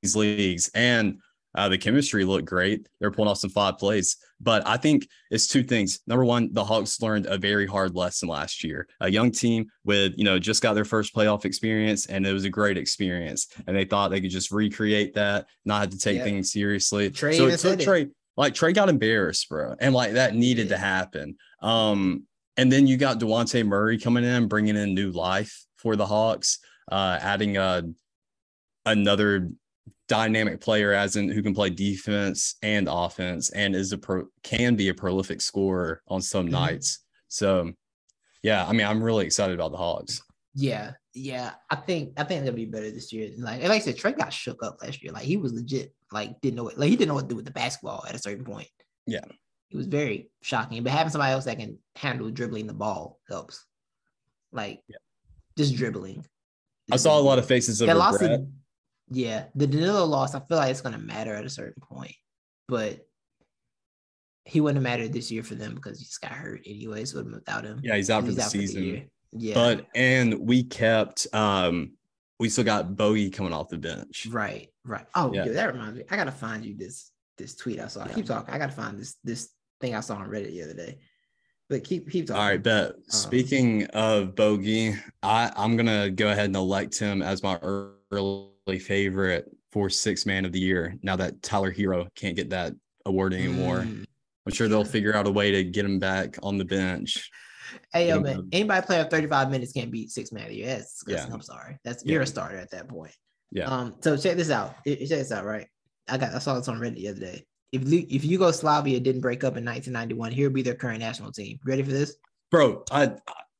[0.03, 0.69] these leagues.
[0.75, 1.17] And
[1.53, 2.87] uh, the chemistry looked great.
[2.99, 4.15] They're pulling off some five plays.
[4.39, 5.99] But I think it's two things.
[6.07, 8.87] Number one, the Hawks learned a very hard lesson last year.
[9.01, 12.45] A young team with, you know, just got their first playoff experience, and it was
[12.45, 13.47] a great experience.
[13.67, 16.23] And they thought they could just recreate that, not have to take Yeah.
[16.23, 17.09] things seriously.
[17.09, 17.79] Trae so it took.
[17.79, 18.09] Trae,
[18.41, 21.35] like Trae got embarrassed, bro, and like that needed to happen.
[21.61, 22.23] Um,
[22.57, 26.57] and then you got Dejounte Murray coming in, bringing in new life for the Hawks,
[26.91, 27.83] uh, adding a
[28.87, 29.47] another
[30.07, 34.75] dynamic player as in who can play defense and offense and is a pro can
[34.75, 36.53] be a prolific scorer on some mm-hmm.
[36.53, 37.05] nights.
[37.27, 37.71] So
[38.41, 40.23] yeah, I mean I'm really excited about the Hawks.
[40.55, 41.51] Yeah, yeah.
[41.69, 43.29] I think I think they'll be better this year.
[43.37, 45.13] Like like I said, Trae got shook up last year.
[45.13, 47.35] Like he was legit, like didn't know it, like he didn't know what to do
[47.35, 48.67] with the basketball at a certain point.
[49.07, 49.25] Yeah.
[49.69, 50.83] It was very shocking.
[50.83, 53.65] But having somebody else that can handle dribbling the ball helps.
[54.51, 54.97] Like yeah.
[55.57, 56.25] just dribbling.
[56.91, 58.41] I saw a lot of faces of regret.
[59.13, 62.15] Yeah, the Danilo loss, I feel like it's gonna matter at a certain point,
[62.67, 63.05] but
[64.45, 67.13] he wouldn't have mattered this year for them because he just got hurt anyways.
[67.13, 68.81] Without him, yeah, he's out for the out season.
[68.81, 71.91] For the yeah, but and we kept um
[72.39, 74.27] we still got Bogey coming off the bench.
[74.31, 75.05] Right, right.
[75.15, 75.47] Oh, yeah.
[75.47, 76.03] that reminds me.
[76.09, 78.05] I gotta find you this this tweet I saw.
[78.05, 78.13] Yeah.
[78.13, 78.53] Keep talking.
[78.53, 79.49] I gotta find this this
[79.79, 80.99] thing I saw on Reddit the other day.
[81.69, 82.41] But keep keep talking.
[82.41, 87.21] All right, but um, speaking of Bogey, I I'm gonna go ahead and elect him
[87.21, 92.35] as my early favorite for six man of the year now that Tyler Herro can't
[92.35, 92.73] get that
[93.05, 93.79] award anymore.
[93.79, 94.05] Mm.
[94.45, 97.29] I'm sure they'll figure out a way to get him back on the bench.
[97.93, 100.67] Hey yo, man, anybody playing 35 minutes can't beat six man of the year.
[100.67, 101.25] That's, yeah.
[101.31, 101.77] I'm sorry.
[101.85, 102.13] That's yeah.
[102.13, 103.15] you're a starter at that point.
[103.51, 103.65] Yeah.
[103.65, 103.95] Um.
[104.01, 104.75] So check this out.
[104.85, 105.45] Check this out.
[105.45, 105.67] Right.
[106.09, 107.45] I got I saw this on Reddit the other day.
[107.71, 111.59] If if Yugoslavia didn't break up in 1991, here would be their current national team.
[111.65, 112.15] Ready for this?
[112.49, 113.13] Bro, I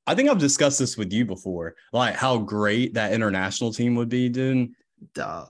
[0.08, 1.76] I think I've discussed this with you before.
[1.94, 4.72] Like how great that international team would be, dude
[5.14, 5.50] dog.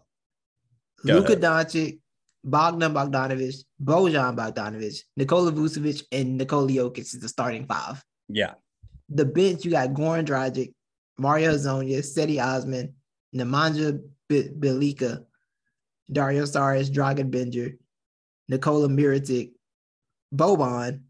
[1.03, 1.99] Luka Doncic,
[2.43, 8.03] Bogdan Bogdanovic, Bojan Bogdanovic, Nikola Vucevic, and Nikola Jokic is the starting five.
[8.29, 8.53] Yeah.
[9.09, 10.73] The bench, you got Goran Dragic,
[11.17, 12.93] Mario Hezonja, Cedi Osman,
[13.35, 13.99] Nemanja
[14.31, 15.25] Bjelica,
[16.11, 17.77] Dario Saric, Dragan Bender,
[18.49, 19.51] Nikola Mirotic,
[20.33, 21.01] Boban,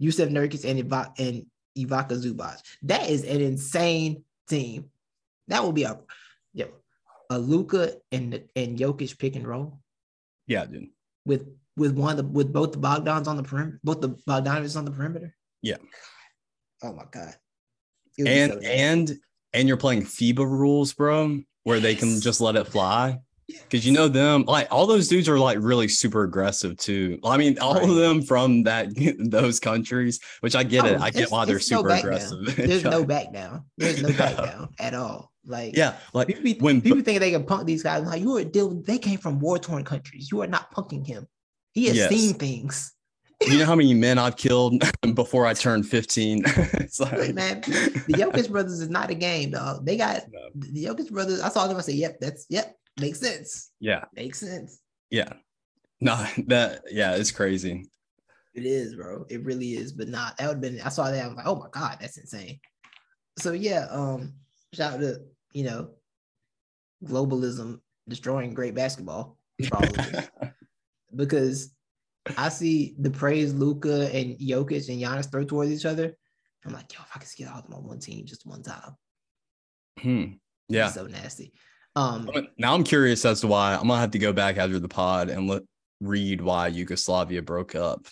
[0.00, 2.60] Jusuf Nurkic, and, Iva- and Ivica Zubac.
[2.82, 4.90] That is an insane team.
[5.48, 5.98] That will be a
[6.54, 6.68] yo,
[7.30, 9.80] a Luka and and Jokic pick and roll.
[10.46, 10.88] Yeah, dude.
[11.24, 14.76] With with one of the with both the Bogdans on the perimeter, both the Bogdanovich
[14.76, 15.34] on the perimeter.
[15.62, 15.76] Yeah.
[16.82, 17.34] Oh my god.
[18.18, 19.18] And so and
[19.52, 23.18] and you're playing FIBA rules, bro, where they can just let it fly.
[23.48, 27.18] Because you know them, like all those dudes are like really super aggressive too.
[27.24, 27.82] I mean, all right.
[27.82, 28.88] of them from that
[29.18, 31.00] those countries, which I get oh, it.
[31.00, 32.38] I get why they're super no aggressive.
[32.56, 33.64] There's no back down.
[33.78, 35.32] There's no back down at all.
[35.44, 38.04] Like yeah, like people, be, when people think they can punk these guys.
[38.04, 40.28] Like you are dealing, they came from war torn countries.
[40.30, 41.26] You are not punking him.
[41.72, 42.08] He has yes.
[42.10, 42.92] seen things.
[43.42, 44.82] You know how many men I've killed
[45.14, 46.42] before I turned 15?
[46.46, 49.84] it's like, man, the Jokic brothers is not a game, dog.
[49.84, 50.48] They got no.
[50.54, 51.40] the Jokic brothers.
[51.40, 51.76] I saw them.
[51.76, 54.80] I said, "Yep, that's yep, makes sense." Yeah, makes sense.
[55.10, 55.32] Yeah,
[56.00, 57.86] no, that yeah, it's crazy.
[58.54, 59.26] It is, bro.
[59.28, 59.92] It really is.
[59.92, 60.80] But not that would have been.
[60.80, 61.24] I saw that.
[61.24, 62.58] I'm like, oh my god, that's insane.
[63.38, 64.32] So yeah, um,
[64.72, 65.20] shout out to
[65.52, 65.88] you know,
[67.04, 69.38] globalism destroying great basketball,
[71.16, 71.70] because
[72.36, 76.16] I see the praise Luka and Jokic and Giannis throw towards each other.
[76.64, 78.62] I'm like, yo, if I could get all of them on one team just one
[78.62, 78.96] time.
[80.00, 80.24] Hmm.
[80.68, 80.88] Yeah.
[80.88, 81.52] So nasty.
[81.94, 82.28] Um
[82.58, 85.30] now I'm curious as to why I'm gonna have to go back after the pod
[85.30, 85.62] and let
[86.00, 88.06] read why Yugoslavia broke up.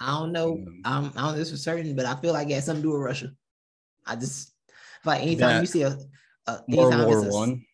[0.00, 0.52] I don't know.
[0.52, 2.82] Um, I'm, I don't know this for certain, but I feel like it has something
[2.82, 3.30] to do with Russia.
[4.06, 4.52] I just
[5.04, 5.96] like anytime that, you see a
[6.46, 7.64] uh, World War One.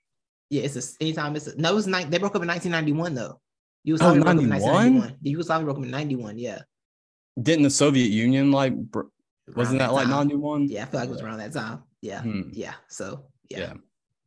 [0.50, 3.14] Yeah, it's a anytime it's a, no, it was ni- they broke up in 1991
[3.14, 3.40] though.
[3.84, 5.18] Yugoslavia oh, broke up in 1991.
[5.22, 6.38] The Yugoslavia broke up in 91.
[6.38, 6.58] Yeah.
[7.40, 8.74] Didn't the Soviet Union like
[9.54, 10.68] wasn't that, that like 91?
[10.68, 11.82] Yeah, I feel like it was around that time.
[12.02, 12.22] Yeah.
[12.22, 12.50] Hmm.
[12.52, 12.74] Yeah.
[12.88, 13.58] So yeah.
[13.58, 13.72] yeah.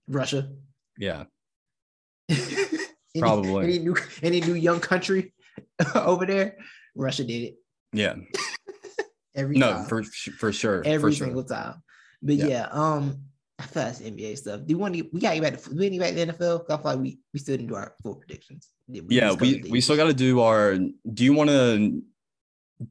[0.08, 0.50] Russia.
[0.98, 1.26] Yeah.
[2.30, 3.66] any, Probably.
[3.66, 5.34] Any new any new young country
[5.96, 6.58] over there?
[6.96, 7.56] Russia did it.
[7.94, 8.16] Yeah.
[9.36, 9.86] Every no, time.
[9.86, 10.84] for for sure.
[10.86, 11.56] Every for single sure.
[11.56, 11.84] time.
[12.22, 12.48] But yeah.
[12.48, 13.18] yeah, um,
[13.58, 14.62] I feel that's NBA stuff.
[14.66, 15.10] Do you want to?
[15.14, 15.62] We got you back.
[15.62, 16.66] To, we need back to the NFL?
[16.70, 18.70] I feel like we we still didn't do our full predictions.
[18.92, 20.78] We yeah, we we still got to do our.
[20.78, 22.02] Do you want to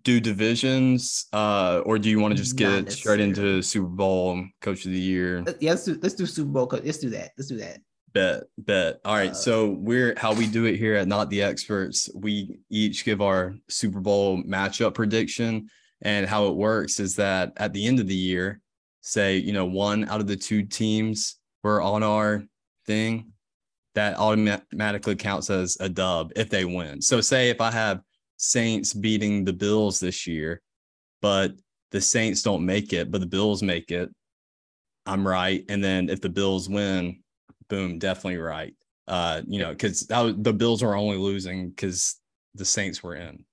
[0.02, 4.86] do divisions, uh, or do you want to just get straight into Super Bowl Coach
[4.86, 5.44] of the Year?
[5.60, 6.68] Yeah, let's do let's do Super Bowl.
[6.72, 7.32] Let's do that.
[7.36, 7.81] Let's do that.
[8.12, 9.01] Bet, bet.
[9.05, 9.31] All right.
[9.31, 12.09] Uh, so we're how we do it here at Not the Experts.
[12.14, 15.68] We each give our Super Bowl matchup prediction,
[16.02, 18.60] and how it works is that at the end of the year,
[19.01, 22.44] say, you know, one out of the two teams were on our
[22.86, 23.30] thing,
[23.95, 27.01] that automatically counts as a dub if they win.
[27.03, 28.01] So, say if I have
[28.37, 30.61] Saints beating the Bills this year,
[31.23, 31.53] but
[31.91, 34.09] the Saints don't make it, but the Bills make it,
[35.07, 35.65] I'm right.
[35.69, 37.23] And then if the Bills win,
[37.69, 38.75] boom, definitely right.
[39.09, 42.17] Uh, you know, because the Bills are only losing because
[42.55, 43.45] the Saints were in.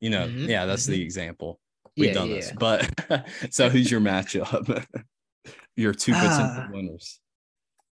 [0.00, 1.04] You know, Mhm, yeah, that's the mhm.
[1.04, 1.60] example.
[1.96, 2.34] We've Yeah, done yeah.
[2.36, 2.52] this.
[2.58, 4.84] But so who's your matchup?
[5.76, 6.66] your two potential Ah.
[6.70, 7.20] winners.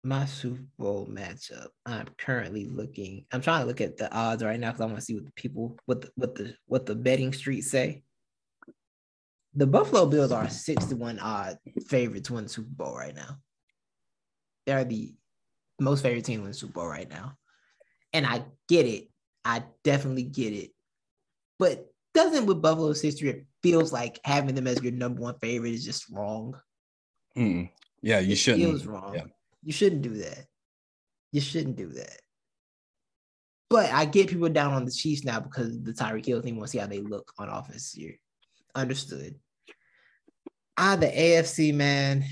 [0.03, 1.69] My Super Bowl matchup.
[1.85, 3.27] I'm currently looking.
[3.33, 5.27] I'm trying to look at the odds right now because I want to see what
[5.27, 8.03] the people, what the what the what the betting streets say.
[9.55, 11.59] The Buffalo Bills are six to one odd
[11.89, 13.37] favorite to win the Super Bowl right now.
[14.67, 15.13] They're the
[15.81, 17.35] most favorite team to win the Super Bowl right now,
[18.15, 19.09] and I get it.
[19.45, 20.71] I definitely get it,
[21.59, 25.73] but doesn't with Buffalo's history, it feels like having them as your number one favorite
[25.75, 26.59] is just wrong.
[27.37, 27.71] Mm.
[28.03, 28.65] Yeah, you It shouldn't.
[28.65, 29.15] feels wrong.
[29.15, 29.25] Yeah.
[29.63, 30.47] You shouldn't do that.
[31.33, 32.21] You shouldn't do that.
[33.69, 36.67] But I get people down on the Chiefs now because the Tyreek Hill team want
[36.67, 38.15] to see how they look on offense this year.
[38.75, 39.37] Understood.
[40.77, 42.25] Ah, the AFC man.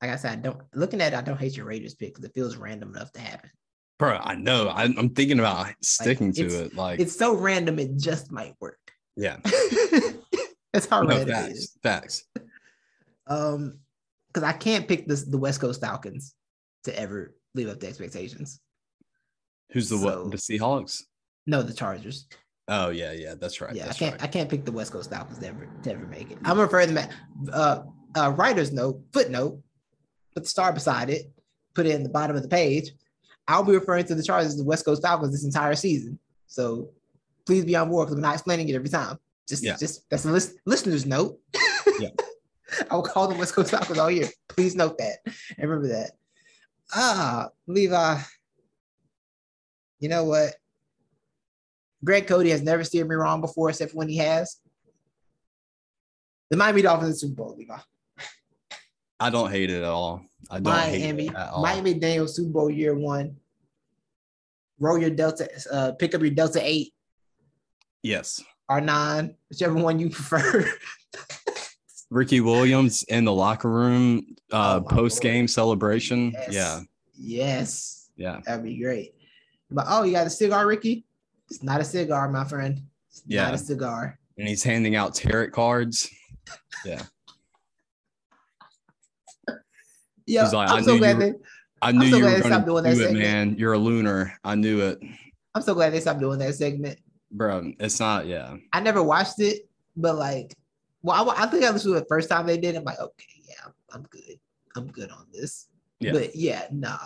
[0.00, 2.24] Like I said, I don't looking at it, I don't hate your Raiders pick because
[2.24, 3.50] it feels random enough to happen.
[3.98, 4.68] Bro, I know.
[4.68, 6.74] I, I'm thinking about sticking to it.
[6.74, 8.80] Like, It's so random, it just might work.
[9.16, 9.36] yeah,
[10.72, 11.78] That's how no, random it is.
[11.82, 12.46] facts, facts.
[13.28, 13.78] Um,
[14.32, 16.34] because I can't pick this the West Coast Falcons
[16.84, 18.60] to ever live up to expectations.
[19.72, 20.30] Who's the So- what?
[20.30, 21.02] The Seahawks?
[21.46, 22.26] No, the Chargers.
[22.68, 23.74] Oh yeah, yeah, that's right.
[23.74, 24.12] yeah, I can't.
[24.14, 24.22] right.
[24.22, 26.38] I can't pick the West Coast Falcons to ever to ever make it.
[26.44, 27.08] I'm referring to.
[27.52, 27.82] Uh,
[28.16, 29.60] uh, writer's note, footnote,
[30.34, 31.32] put the star beside it,
[31.74, 32.92] put it in the bottom of the page.
[33.48, 36.18] I'll be referring to the Chargers as the West Coast Falcons this entire season.
[36.46, 36.90] So
[37.46, 39.18] please be on board because I'm not explaining it every time.
[39.48, 39.76] Just, Yeah.
[39.76, 41.40] just that's a list, listener's note.
[41.98, 42.10] Yeah.
[42.90, 44.28] I will call them West Coast Falcons all year.
[44.48, 45.18] Please note that
[45.58, 46.12] and remember that.
[46.94, 48.18] Ah, Levi.
[50.00, 50.54] You know what?
[52.04, 54.56] Greg Cote has never steered me wrong before, except when he has.
[56.50, 57.78] The Miami Dolphins Super Bowl, Levi.
[59.20, 60.24] I don't hate it at all.
[60.50, 61.62] I don't hate Miami, it at all.
[61.62, 63.36] Miami Daniels Super Bowl year one.
[64.80, 66.92] Roll your Delta, uh, pick up your Delta 8
[68.02, 68.42] Yes.
[68.68, 70.68] or 9, whichever one you prefer.
[72.12, 76.32] Ricky Williams in the locker room uh Oh, post game celebration.
[76.32, 76.52] Yes.
[76.52, 76.80] Yeah.
[77.18, 78.10] Yes.
[78.16, 78.40] Yeah.
[78.44, 79.14] That'd be great.
[79.70, 81.04] But oh, you got a cigar, Ricky?
[81.50, 82.82] It's not a cigar, my friend.
[83.08, 83.44] It's Yeah.
[83.44, 84.18] not a cigar.
[84.36, 86.10] And he's handing out tarot cards.
[86.84, 87.02] Yeah.
[90.26, 91.38] Yeah, like, I'm I so glad you were- they
[91.82, 93.22] I knew so you glad were gonna stopped doing that do it, segment.
[93.24, 93.56] man.
[93.58, 94.38] You're a lunar.
[94.44, 95.00] I knew it.
[95.54, 96.98] I'm so glad they stopped doing that segment.
[97.32, 98.56] Bro, it's not, yeah.
[98.72, 100.54] I never watched it, but like,
[101.02, 102.74] well, I, I think I to it the first time they did.
[102.74, 102.78] it.
[102.78, 104.38] I'm like, okay, yeah, I'm, I'm good.
[104.76, 105.66] I'm good on this.
[106.00, 106.12] Yeah.
[106.12, 106.98] But yeah, nah,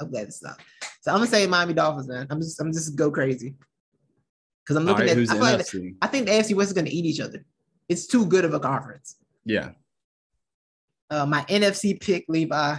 [0.00, 0.60] I'm glad it's not.
[1.00, 2.26] So I'm gonna say Miami Dolphins, man.
[2.30, 3.54] I'm just, I'm just go crazy
[4.62, 5.18] because I'm looking right, at.
[5.18, 5.94] I feel, like?
[6.02, 7.44] I think the AFC West is gonna eat each other.
[7.88, 9.16] It's too good of a conference.
[9.44, 9.70] Yeah.
[11.10, 12.76] Uh, my NFC pick, Levi.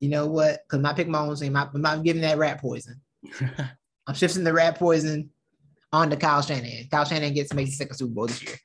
[0.00, 0.64] You know what?
[0.66, 1.56] Because my pick my own team.
[1.56, 3.00] I'm not giving that rat poison.
[4.06, 5.30] I'm shifting the rat poison
[5.94, 6.88] on to Kyle Shanahan.
[6.90, 8.56] Kyle Shanahan gets to make the second Super Bowl this year.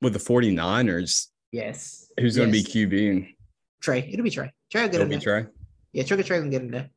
[0.00, 2.08] With the 49ers, Yes.
[2.18, 3.34] who's gonna be QB?
[3.80, 4.08] Trey?
[4.12, 4.50] It'll be Trey.
[4.70, 5.42] Trey will get It'll him be there.
[5.42, 5.50] Trey.
[5.92, 6.90] Yeah, Trey, Trey can get him there.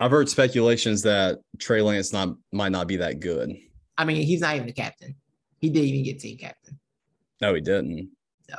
[0.00, 3.52] I've heard speculations that Trey Lance not might not be that good.
[3.96, 5.14] I mean, he's not even the captain.
[5.60, 6.78] He didn't even get team captain.
[7.40, 8.10] No, he didn't.
[8.50, 8.56] So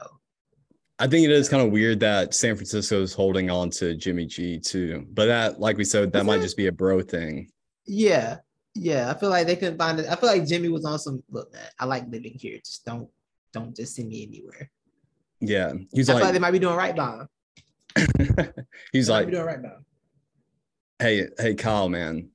[1.00, 4.26] I think it is kind of weird that San Francisco is holding on to Jimmy
[4.26, 5.06] G too.
[5.12, 7.52] But that, like we said, that Is might just be a bro thing.
[7.86, 8.38] yeah,
[8.76, 9.10] yeah.
[9.10, 10.08] I feel like they couldn't find it.
[10.10, 11.64] I feel like Jimmy was on some look, man.
[11.80, 12.58] I like living here.
[12.64, 13.10] Just don't
[13.54, 14.70] don't just send me anywhere.
[15.40, 15.74] Yeah.
[15.94, 17.28] He's I feel like like, they might be doing right by him.
[18.92, 19.86] he's They like, doing right by him.
[21.00, 22.30] hey, hey, Kyle, man.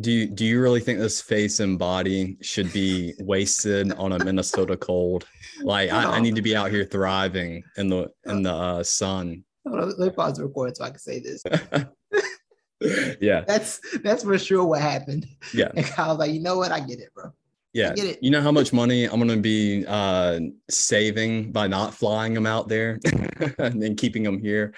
[0.00, 4.24] Do you do you really think this face and body should be wasted on a
[4.24, 5.24] Minnesota cold?
[5.62, 9.44] Like I, I need to be out here thriving in the in the uh, sun.
[9.68, 11.44] Hold on, let me pause the recording so I can say this.
[13.20, 15.26] yeah, That's that's for sure what happened.
[15.52, 16.72] yeah, And Kyle's like, you know what?
[16.72, 17.32] I get it, bro.
[17.72, 17.94] yeah.
[17.94, 18.22] get it.
[18.22, 20.40] You know how much money I'm gonna be uh,
[20.70, 22.98] saving by not flying them out there
[23.58, 24.74] and then keeping them here.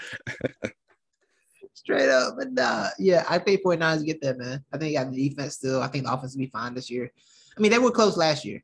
[1.75, 2.35] Straight up.
[2.39, 4.65] But nah, yeah, I think 49ers get there, man.
[4.73, 5.83] I think they got the defense still.
[5.83, 7.13] I think the offense will be fine this year.
[7.57, 8.63] I mean, they were close last year.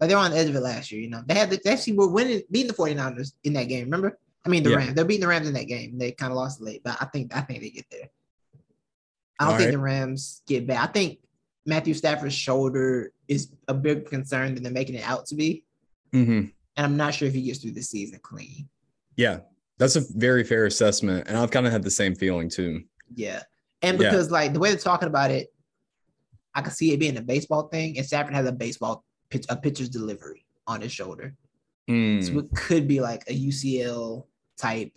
[0.00, 1.22] Like they were on the edge of it last year, you know.
[1.26, 4.18] They had the, they actually were winning, beating the 49ers in that game, remember?
[4.44, 4.76] I mean the Yeah.
[4.76, 4.94] Rams.
[4.94, 5.98] They're beating the Rams in that game.
[5.98, 8.08] They kind of lost late, but I think I think they get there.
[9.38, 9.72] I don't All think right.
[9.72, 10.88] the Rams get bad.
[10.88, 11.18] I think
[11.66, 15.64] Matthew Stafford's shoulder is a bigger concern than they're making it out to be.
[16.12, 16.20] hmm
[16.76, 18.68] And I'm not sure if he gets through the season clean.
[19.16, 19.40] Yeah,
[19.78, 22.82] that's a very fair assessment, and I've kind of had the same feeling too.
[23.14, 23.42] Yeah.
[23.82, 24.10] And Yeah.
[24.10, 25.48] because like the way they're talking about it,
[26.54, 29.56] I can see it being a baseball thing, and Stafford has a baseball pitch, a
[29.56, 31.34] pitcher's delivery on his shoulder.
[31.90, 34.26] Mm, So it could be like a UCL
[34.56, 34.92] type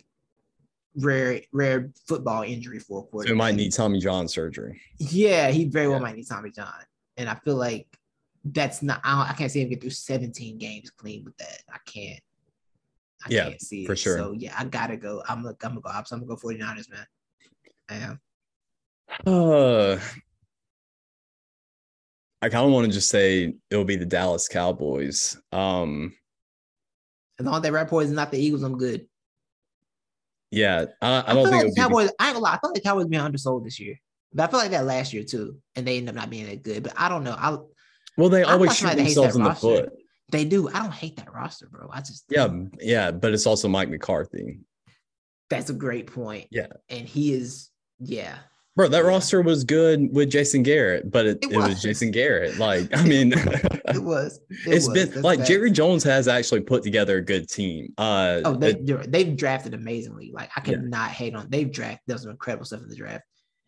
[0.96, 3.32] rare rare football injury for a So quarterback.
[3.32, 4.80] it might need Tommy John surgery.
[4.98, 6.02] Yeah, he very well Yeah.
[6.02, 6.72] might need Tommy John,
[7.16, 7.86] and I feel like
[8.44, 9.00] that's not.
[9.04, 11.62] I, don't, I can't see him get through 17 games clean with that.
[11.72, 12.20] I can't.
[13.24, 13.98] I Yeah, can't see for it.
[13.98, 14.16] sure.
[14.16, 15.22] So yeah, I gotta go.
[15.28, 15.90] I'm gonna, I'm gonna go.
[15.90, 17.06] I'm gonna go 49ers, man.
[17.88, 18.20] I am.
[19.26, 19.98] Uh,
[22.42, 25.36] I kind of want to just say it'll be the Dallas Cowboys.
[25.52, 26.14] Um,
[27.38, 29.06] As long as that rapport is not the Eagles, I'm good.
[30.50, 31.80] Yeah, I, I I, don't feel think like the be.
[31.80, 32.10] Cowboys.
[32.18, 32.54] I ain't gonna lie.
[32.54, 34.00] I feel like the Cowboys being undersold this year.
[34.32, 36.62] But I feel like that last year too, and they end up not being that
[36.62, 36.82] good.
[36.82, 37.36] But I don't know.
[37.36, 37.56] I
[38.16, 39.66] well, they always shoot themselves in the roster.
[39.66, 39.92] foot.
[40.30, 40.68] they do.
[40.68, 41.88] I don't hate that roster, bro.
[41.92, 42.48] I just Yeah,
[42.80, 44.60] yeah, but it's also Mike McCarthy.
[45.48, 46.46] That's a great point.
[46.50, 46.66] Yeah.
[46.88, 47.70] and he is.
[47.98, 48.38] Yeah,
[48.76, 49.08] Bro, that Yeah.
[49.08, 51.68] roster was good with Jason Garrett, but it, It it, was.
[51.68, 51.82] was.
[51.82, 52.56] Jason Garrett.
[52.58, 54.40] Like, I mean, it was.
[54.50, 54.94] It it's was.
[54.94, 55.48] been That's like facts.
[55.48, 57.92] Jerry Jones has actually put together a good team.
[57.98, 60.30] Uh, Oh, they, they've drafted amazingly.
[60.32, 60.76] Like I Yeah.
[60.76, 61.48] cannot hate on.
[61.50, 62.00] They've drafted.
[62.06, 63.24] There's some incredible stuff in the draft.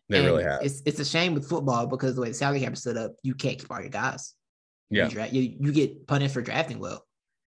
[0.09, 0.61] they And really have.
[0.63, 3.13] It's it's a shame with football because the way the salary cap is set up,
[3.23, 4.33] you can't keep all your guys.
[4.89, 7.03] You Yeah, draft, you, you get punished for drafting well.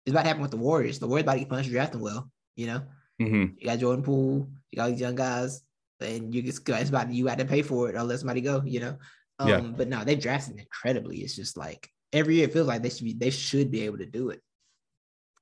[0.05, 0.99] It's about to happen with the Warriors.
[0.99, 2.31] The Warriors about to get punished for drafting well.
[2.55, 2.81] You know,
[3.19, 5.61] hmm you got Jordan Poole, you got all these young guys,
[6.05, 8.61] and you just it's about you had to pay for it or let somebody go.
[8.65, 8.97] You know,
[9.39, 9.59] um, Yeah.
[9.59, 11.17] But no, they drafted incredibly.
[11.17, 13.97] It's just like every year it feels like they should be they should be able
[13.97, 14.41] to do it.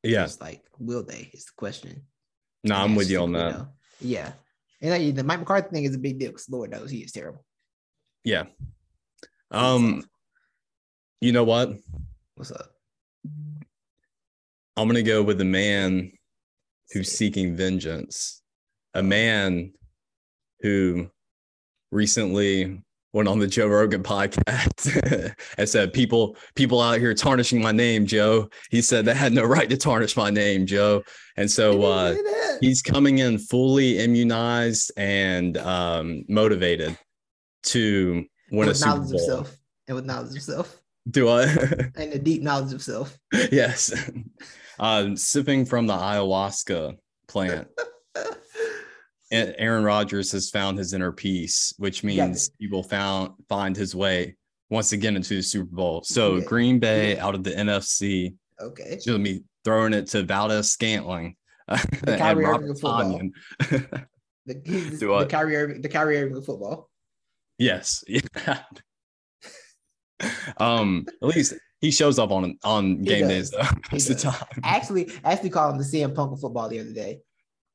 [0.03, 0.23] yeah.
[0.23, 1.29] It's like will they?
[1.33, 2.03] Is the question.
[2.63, 3.67] No, I'm with you on that.
[3.99, 4.31] Yeah.
[4.81, 7.11] And like, the Mike McCarthy thing is a big deal because Lord knows he is
[7.11, 7.43] terrible.
[8.23, 8.45] Yeah.
[9.51, 10.03] Um,
[11.21, 11.73] you know what?
[12.35, 12.71] What's up?
[14.75, 16.11] I'm gonna go with the man
[16.91, 18.41] who's seeking vengeance,
[18.93, 19.73] a man
[20.63, 21.07] who
[21.91, 22.81] recently
[23.13, 28.07] went on the Joe Rogan podcast and said, "People, people out here tarnishing my name,
[28.07, 31.03] Joe." He said they had no right to tarnish my name, Joe.
[31.37, 32.15] And so uh,
[32.59, 36.97] he's coming in fully immunized and um, motivated
[37.63, 39.19] to win a with Super knowledge Bowl.
[39.19, 39.57] of self
[39.87, 41.43] and with knowledge of self Do I?
[41.95, 43.17] and a deep knowledge of self.
[43.51, 43.93] yes.
[44.79, 47.67] Um, sipping from the ayahuasca plant.
[49.33, 52.27] And Aaron Rodgers has found his inner peace, which Yeah.
[52.27, 54.35] means he will found find his way
[54.69, 56.03] once again into the Super Bowl.
[56.03, 56.45] So Yeah.
[56.45, 57.25] Green Bay Yeah.
[57.25, 58.99] out of the NFC, Okay.
[59.03, 61.35] she'll be throwing it to Valdes-Scantling
[61.67, 62.77] and Kyrie Irving Robert.
[62.77, 63.31] Tonyan.
[64.45, 64.55] The,
[64.99, 65.29] the what?
[65.29, 66.89] Kyrie Irving, the Kyrie Irving of football.
[67.57, 68.03] yes.
[68.09, 68.59] Yeah.
[70.57, 74.35] um, at least he shows up on on game days though most the time.
[74.63, 77.19] I actually, I actually called him the CM Punk of football the other day,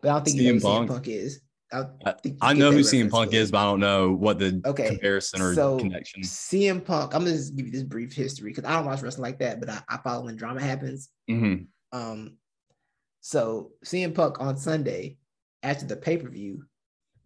[0.01, 0.91] but I don't think you know CM who CM Punk?
[0.91, 1.41] Punk is.
[1.73, 4.13] I, I- think you I get know who CM Punk is, but I don't know
[4.13, 6.23] what the Okay, comparison or so connection.
[6.23, 7.15] CM Punk.
[7.15, 9.61] I'm gonna just give you this brief history because I don't watch wrestling like that,
[9.61, 11.11] but I, I follow when drama happens.
[11.31, 11.67] Mhm.
[11.93, 12.37] Um,
[13.21, 15.19] so CM Punk on Sunday
[15.63, 16.65] after the pay per view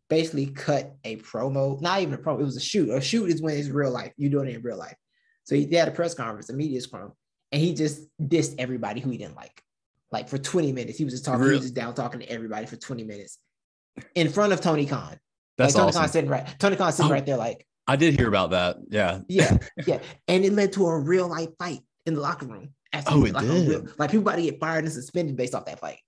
[0.09, 2.91] basically cut a promo, not even a promo, it was a shoot.
[2.91, 4.13] A shoot is when it's real life.
[4.17, 4.97] You doing it in real life.
[5.45, 7.13] So he had a press conference, a media scrum,
[7.51, 9.63] and he just dissed everybody who he didn't like.
[10.11, 12.67] Like for 20 minutes, he was just talking, he was just down talking to everybody
[12.67, 13.39] for 20 minutes
[14.15, 15.19] in front of Tony Khan.
[15.59, 16.01] That's like Tony awesome.
[16.03, 17.15] Khan sitting right, Tony Khan sitting Oh.
[17.15, 18.77] right there, like, I did hear about that.
[18.89, 19.21] Yeah.
[19.29, 19.99] yeah, yeah.
[20.29, 22.71] And it led to a real life fight in the locker room.
[23.07, 23.69] Oh, it like, did?
[23.69, 25.99] real- like people about to get fired and suspended based off that fight.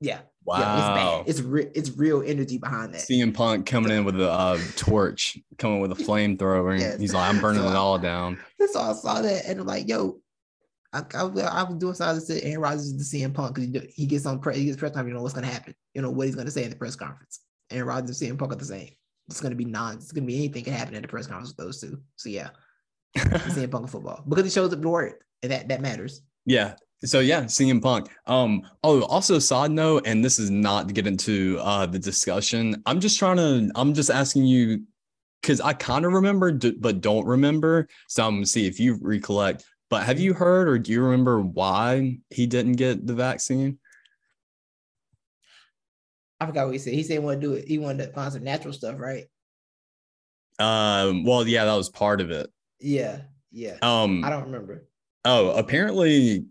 [0.00, 0.20] Yeah.
[0.44, 0.58] Wow.
[0.58, 1.28] Yeah, it's bad.
[1.28, 1.70] It's real.
[1.74, 3.00] It's real energy behind that.
[3.02, 6.78] CM Punk coming in with a uh, torch, coming with a flamethrower.
[6.78, 7.00] Yes.
[7.00, 8.38] He's like, I'm burning So it all down.
[8.72, 10.18] So all I saw that and I'm like, yo,
[10.96, 13.70] I, I, I was doing something that said Aaron Rodgers is the CM Punk because
[13.70, 15.06] he, he gets on press, he gets press time.
[15.08, 15.74] You know what's gonna happen.
[15.94, 17.40] You know what he's gonna say in the press conference.
[17.70, 18.90] Aaron Rodgers and CM Punk are the same.
[19.28, 19.96] It's gonna be non.
[19.96, 22.00] It's gonna be anything can happen at the press conference with those two.
[22.16, 22.50] So yeah,
[23.16, 26.22] CM Punk football because he shows up to work and that that matters.
[26.44, 26.74] yeah.
[27.04, 28.08] So yeah, CM Punk.
[28.26, 28.62] Um.
[28.82, 32.82] Oh, also side note, and this is not to get into uh the discussion.
[32.86, 33.70] I'm just trying to.
[33.74, 34.82] I'm just asking you
[35.42, 37.86] because I kind of remember, but don't remember.
[38.08, 39.64] So I'm gonna see if you recollect.
[39.88, 43.78] But have you heard or do you remember why he didn't get the vaccine?
[46.40, 46.92] I forgot what he said.
[46.92, 47.68] He said he wanted to do it.
[47.68, 49.24] He wanted to find some natural stuff, right?
[50.58, 51.24] Um.
[51.24, 52.50] Well, yeah, that was part of it.
[52.80, 53.20] Yeah,
[53.52, 53.76] yeah.
[53.82, 54.24] Um.
[54.24, 54.86] I don't remember.
[55.24, 56.46] Oh, apparently.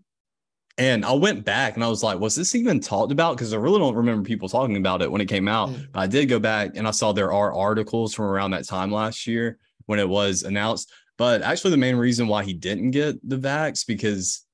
[0.78, 3.38] And I went back and I was like, was this even talked about?
[3.38, 5.70] Because I really don't remember people talking about it when it came out.
[5.70, 5.88] Mm.
[5.94, 8.92] But I did go back and I saw there are articles from around that time
[8.92, 10.92] last year when it was announced.
[11.18, 14.46] But actually, the main reason why he didn't get the vax because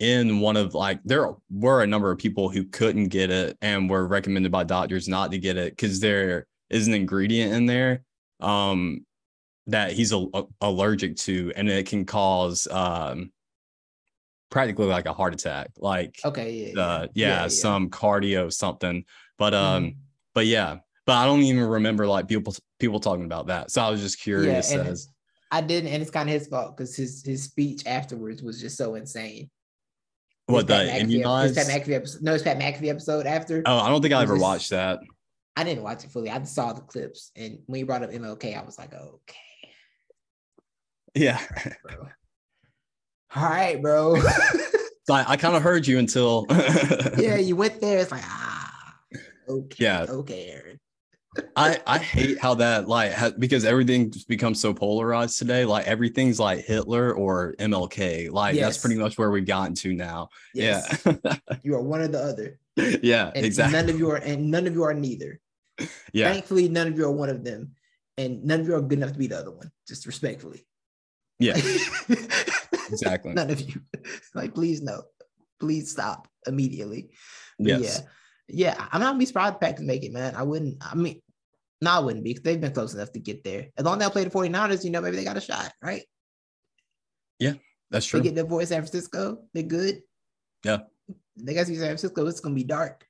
[0.00, 3.90] in one of like there were a number of people who couldn't get it and
[3.90, 8.02] were recommended by doctors not to get it because there is an ingredient in there
[8.38, 9.04] um
[9.66, 10.24] that he's a,
[10.60, 13.32] allergic to and it can cause um
[14.50, 16.80] practically like a heart attack like Okay, yeah.
[16.80, 19.04] uh yeah, some cardio something
[19.36, 19.96] but um Mhm.
[20.32, 23.70] but yeah but I don't even remember like people people talking about that.
[23.72, 25.08] So I was just curious and as
[25.50, 28.76] I didn't, and it's kind of his fault because his his speech afterwards was just
[28.76, 29.50] so insane.
[30.46, 33.62] what the His Pat McAfee, episode, no, his Pat McAfee episode after.
[33.66, 35.00] Oh, I don't think I ever was- watched that.
[35.56, 36.30] I didn't watch it fully.
[36.30, 39.72] I just saw the clips, and when you brought up MLK, I was like, okay,
[41.14, 41.40] Yeah.
[41.82, 42.08] bro.
[43.34, 44.16] All right, bro.
[45.08, 46.44] So I, I kind of heard you until
[47.16, 47.96] yeah, you went there.
[48.00, 48.94] It's like ah,
[49.48, 50.04] okay, Yeah.
[50.06, 50.78] okay, Aaron.
[51.56, 55.64] I I hate how that like ha- because everything just becomes so polarized today.
[55.64, 58.30] Like everything's like Hitler or MLK.
[58.30, 60.30] Like that's pretty much where we've gotten to now.
[60.54, 61.06] Yes,
[61.62, 62.96] you are one or the other, Yeah.
[63.02, 63.32] yeah.
[63.34, 63.78] and Exactly.
[63.78, 65.38] none of you are, and none of you are neither.
[66.12, 66.32] Yeah.
[66.32, 67.72] Thankfully, none of you are one of them,
[68.16, 69.70] and none of you are good enough to be the other one.
[69.86, 70.66] Just respectfully.
[71.38, 71.56] Yeah.
[72.90, 73.34] Exactly.
[73.34, 73.82] none of you.
[74.34, 75.02] Like, please no,
[75.60, 77.10] please stop immediately.
[77.58, 78.00] But Yes.
[78.02, 78.08] Yeah,
[78.48, 78.74] yeah.
[78.92, 80.34] I'm not gonna be surprised if Packers make it, man.
[80.34, 80.76] I wouldn't.
[80.80, 81.20] I mean,
[81.80, 83.68] no, I wouldn't be because they've been close enough to get there.
[83.76, 86.02] As long as they play the 49ers, you know, maybe they got a shot, right?
[87.38, 87.54] Yeah,
[87.90, 88.20] that's true.
[88.20, 89.44] They get to avoid San Francisco.
[89.54, 90.02] They're good.
[90.64, 90.78] Yeah.
[91.36, 92.26] They got to San Francisco.
[92.26, 93.06] It's gonna be dark.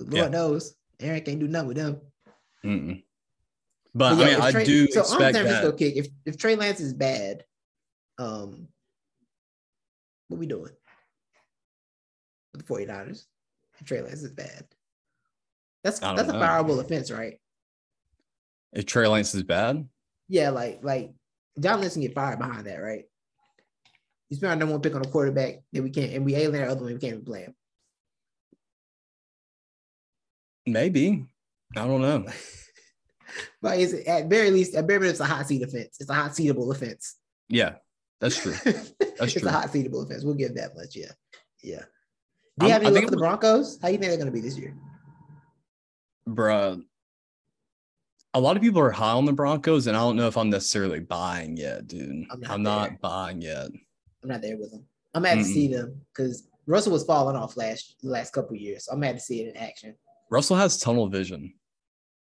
[0.00, 0.28] Lord Yeah.
[0.28, 2.00] knows, Aaron can't do nothing with them.
[2.64, 3.04] Mm-mm.
[3.94, 5.78] But, But I mean, if I do So on expect San Francisco that.
[5.78, 7.44] kick, if if Trey Lance is bad,
[8.18, 8.68] um,
[10.28, 10.72] what we doing
[12.52, 13.26] with the 49ers?
[13.82, 14.64] If Trey is bad.
[15.82, 16.34] That's that's a know.
[16.34, 17.38] fireable offense, right?
[18.72, 19.88] If Trey Lance is bad,
[20.28, 21.12] Yeah, like like
[21.58, 23.04] John Lynch can get fired behind that, right?
[24.28, 26.62] He's been our number one pick on a quarterback that we can't, and we alien
[26.62, 27.54] our other one, we can't even play him.
[30.66, 31.26] maybe.
[31.76, 32.26] I don't know.
[33.62, 35.96] But it's at very least, at very least, it's a hot seat offense.
[35.98, 37.16] It's a hot seatable offense.
[37.48, 37.76] Yeah,
[38.20, 38.52] that's true.
[38.66, 39.48] it's true.
[39.48, 40.22] a hot seatable offense.
[40.22, 40.94] We'll give that much.
[40.94, 41.12] Yeah.
[41.62, 41.84] Yeah.
[42.58, 43.78] Do you have any look for the Broncos?
[43.80, 44.76] How do you think they're going to be this year?
[46.28, 46.82] Bruh.
[48.34, 50.50] A lot of people are high on the Broncos, and I don't know if I'm
[50.50, 52.26] necessarily buying yet, dude.
[52.30, 53.68] I'm I'm not not, buying yet.
[54.22, 54.84] I'm not there with them.
[55.14, 58.86] I'm mad to see them because Russell was falling off last the last couple years.
[58.86, 59.94] So I'm mad to see it in action.
[60.30, 61.52] Russell has tunnel vision.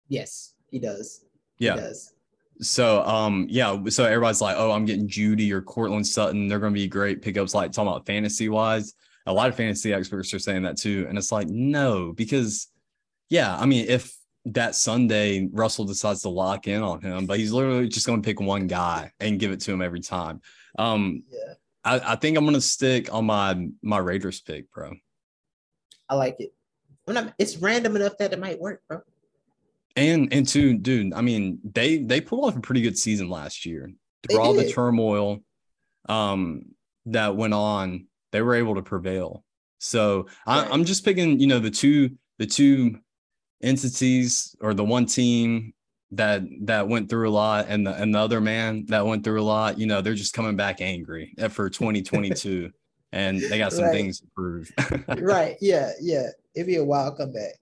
[0.10, 1.24] Yes, he does.
[1.60, 1.76] Yeah.
[1.76, 2.14] He does.
[2.62, 6.48] So um yeah, so everybody's like, oh, I'm getting Jeudy or Courtland Sutton.
[6.48, 8.94] They're gonna be great pickups, like talking about fantasy wise.
[9.26, 11.06] A lot of fantasy experts are saying that too.
[11.08, 12.68] And it's like, no, because
[13.30, 14.16] yeah, I mean, if
[14.46, 18.40] that Sunday Russell decides to lock in on him, but he's literally just gonna pick
[18.40, 20.42] one guy and give it to him every time.
[20.78, 21.54] Um Yeah.
[21.84, 24.94] I, I think I'm gonna stick on my my Raiders pick, bro.
[26.10, 26.54] I like it.
[27.08, 29.02] I'm not, it's random enough that it might work, bro.
[29.96, 33.66] And and two, dude, I mean, they they pulled off a pretty good season last
[33.66, 33.92] year.
[34.30, 35.40] Through all the turmoil
[36.08, 36.66] um
[37.08, 39.44] that went on, they were able to prevail.
[39.80, 40.72] So I, Right.
[40.74, 43.00] I'm just picking, you know, the two the two
[43.62, 45.74] entities or the one team
[46.12, 49.42] that that went through a lot and the and the other man that went through
[49.42, 52.70] a lot, you know, they're just coming back angry for 2022
[53.12, 53.94] and they got some Right.
[53.94, 54.72] things to prove.
[55.20, 55.58] right.
[55.62, 55.92] Yeah.
[56.02, 56.28] Yeah.
[56.54, 57.54] It'd be a wild comeback.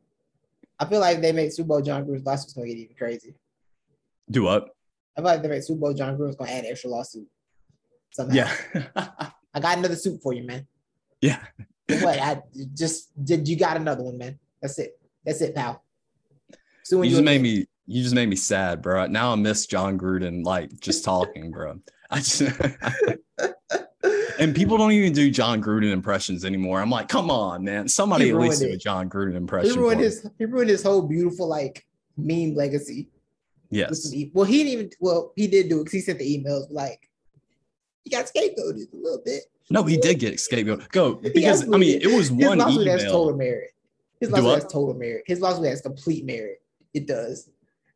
[0.79, 3.35] I feel like they make Super Bowl Jon Gruden's lawsuit's gonna get even crazy.
[4.31, 4.69] Do what?
[5.17, 7.27] I feel like they make Super Bowl Jon Gruden's gonna add an extra lawsuit.
[8.11, 8.33] Somehow.
[8.35, 8.51] Yeah.
[9.53, 10.67] I got another suit for you, man.
[11.21, 11.39] yeah.
[11.87, 12.19] What?
[12.19, 12.41] I
[12.75, 13.47] just did.
[13.47, 14.37] You got another one, man.
[14.61, 14.99] That's it.
[15.25, 15.83] That's it, pal.
[16.83, 19.07] Suing you just made me you just made me sad, bro.
[19.07, 21.79] Now I miss Jon Gruden like just talking, bro.
[22.11, 22.41] I just
[24.39, 26.81] and people don't even do Jon Gruden impressions anymore.
[26.81, 27.87] I'm like, come on, man.
[27.87, 28.77] Somebody at least do a.
[28.77, 30.27] Jon Gruden He ruined his.
[30.37, 31.85] He ruined his whole beautiful like
[32.15, 33.09] meme legacy.
[33.69, 34.13] yes.
[34.33, 34.89] Well, he didn't even.
[34.99, 37.08] Well, he did do it because he sent the emails like,
[38.09, 40.89] "You got scapegoated a little bit." No, he did get scapegoated.
[40.89, 42.57] Go because I mean it was one.
[42.57, 43.71] His lawsuit has total merit.
[44.19, 45.23] His lawsuit has total merit.
[45.27, 46.61] His lawsuit has complete merit.
[46.93, 47.49] It does.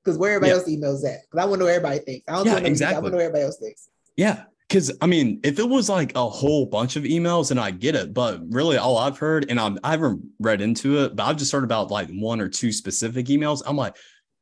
[0.04, 0.58] Because where everybody Yeah.
[0.58, 1.22] else emails at.
[1.24, 2.26] Because I want to know what everybody thinks.
[2.28, 3.90] I don't Yeah, want to I want to know what everybody else thinks.
[4.18, 4.44] Yeah.
[4.70, 7.96] Cause I mean, if it was like a whole bunch of emails, and I get
[7.96, 11.38] it, but really all I've heard, and I'm I haven't read into it, but I've
[11.38, 13.62] just heard about like one or two specific emails.
[13.68, 13.96] I'm like,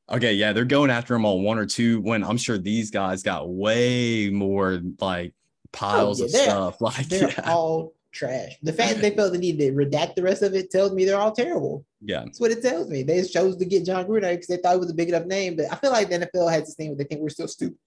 [0.10, 3.24] okay, yeah, they're going after him on one or two when I'm sure these guys
[3.24, 5.34] got way more like
[5.72, 6.78] piles yeah, of stuff.
[6.82, 8.54] Like, They're yeah, all trash.
[8.64, 11.06] The fact that they felt the need to redact the rest of it tells me
[11.06, 11.86] they're all terrible.
[12.02, 13.04] yeah, That's what it tells me.
[13.04, 15.56] They chose to get Jon Gruden because they thought it was a big enough name.
[15.56, 17.78] But I feel like the NFL has this thing where they think we're still stupid.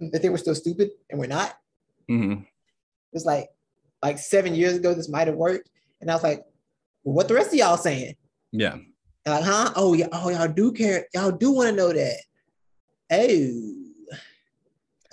[0.00, 1.56] They think we're still stupid and we're not.
[2.10, 2.46] Mhm.
[3.12, 3.48] It's like
[4.02, 5.70] like seven years ago, this might have worked.
[6.00, 6.44] And I was like,
[7.04, 8.16] well, what the rest of y'all saying?
[8.50, 8.86] yeah, And
[9.26, 9.72] like, huh?
[9.76, 11.06] Oh, yeah, oh, y'all do care.
[11.14, 12.16] Y'all do want to know that.
[13.12, 13.72] Oh.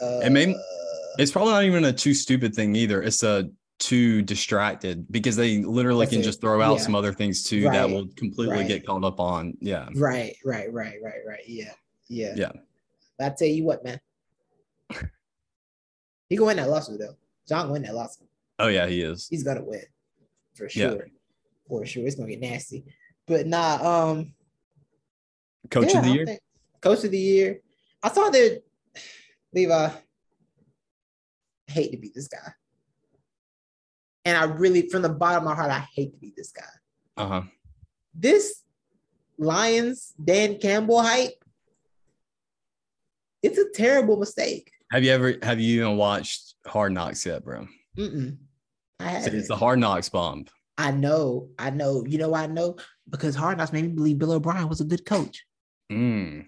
[0.02, 0.56] Uh, And maybe-
[1.20, 3.02] it's probably not even a too stupid thing either.
[3.04, 6.26] It's a too distracted because they literally That's can it.
[6.26, 6.84] just throw out Yeah.
[6.84, 8.68] some other things too that will completely Right.
[8.68, 9.58] get caught up on.
[9.62, 9.88] Yeah.
[9.96, 11.48] Right, right, right, right, right.
[11.48, 11.74] Yeah,
[12.08, 12.52] yeah, Yeah.
[13.18, 14.00] But I tell you what, man,
[16.30, 17.16] he gonna win that lawsuit though.
[17.48, 18.28] John win that lawsuit.
[18.60, 19.28] Oh yeah, he is.
[19.30, 19.84] He's gonna win
[20.56, 20.90] for Yeah.
[20.92, 21.08] sure,
[21.68, 22.06] for sure.
[22.06, 22.86] It's gonna get nasty.
[23.28, 24.34] But nah, um,
[25.70, 26.26] Coach yeah, of the year.
[26.26, 26.42] think-
[26.82, 27.62] coach of the year.
[28.04, 28.64] I saw that
[29.54, 29.90] Levi.
[31.70, 32.52] I hate to be this guy,
[34.26, 36.64] and I really, from the bottom of my heart, I hate to be this guy.
[37.18, 37.42] Uh-huh.
[38.14, 38.64] this
[39.38, 41.34] Lions Dan Campbell hype,
[43.44, 44.72] it's a terrible mistake.
[44.92, 47.68] Have you ever have you even watched Hard Knocks yet, bro?
[47.98, 48.38] Mm-mm.
[49.00, 49.40] I So haven't.
[49.40, 50.46] it's the Hard Knocks bomb.
[50.78, 52.06] I know, I know.
[52.08, 52.78] You know, why I know
[53.10, 55.46] because Hard Knocks made me believe Bill O'Brien was a good coach.
[55.92, 56.46] Mm.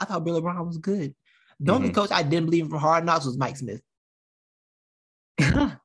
[0.00, 1.14] I thought Bill O'Brien was good.
[1.60, 1.94] The only Mhm.
[1.94, 3.82] coach I didn't believe in for Hard Knocks was Mike Smith.
[5.42, 5.76] I,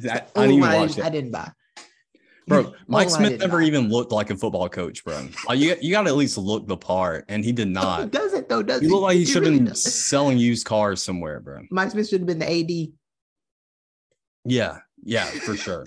[0.00, 1.50] I didn't even I watch I didn't buy.
[2.48, 3.64] Bro, Mike Smith never buy.
[3.64, 5.28] even looked like a football coach, bro.
[5.48, 7.86] Like you, you got to at least look the part, and he did No, he
[7.86, 8.10] not.
[8.10, 9.82] doesn't though, does He looked like he should have really been does.
[10.06, 11.62] selling used cars somewhere, bro.
[11.70, 12.92] Mike Smith should have been the AD.
[14.44, 15.86] Yeah, yeah, for sure.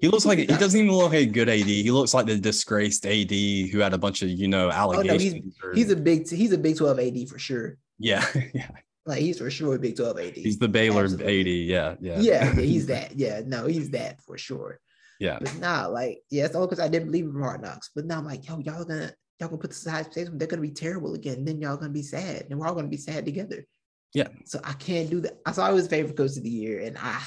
[0.00, 1.66] He looks like he doesn't even look like a good AD.
[1.66, 5.00] He looks like the disgraced AD who had a bunch of you know Oh no,
[5.00, 5.56] he's allegations.
[5.62, 7.76] or- he's a big he's a Big Twelve AD for sure.
[7.98, 8.24] yeah,
[8.54, 8.70] yeah.
[9.04, 10.34] Like he's for sure a Big Twelve AD.
[10.34, 11.40] He's the Baylor Absolutely.
[11.40, 11.46] AD.
[11.46, 13.18] Yeah, yeah, yeah, he's that.
[13.18, 14.78] Yeah, no, he's that for sure.
[15.18, 15.38] yeah.
[15.40, 17.90] But nah, like, yeah, it's all because I didn't believe in Hard Knocks.
[17.94, 20.70] But now I'm like, yo, y'all gonna y'all gonna put the space, they're gonna be
[20.70, 21.44] terrible again.
[21.44, 23.66] Then y'all gonna be sad, and we're all gonna be sad together.
[24.14, 24.28] Yeah.
[24.44, 25.38] So I can't do that.
[25.44, 27.20] I saw it was favorite coach of the year, and I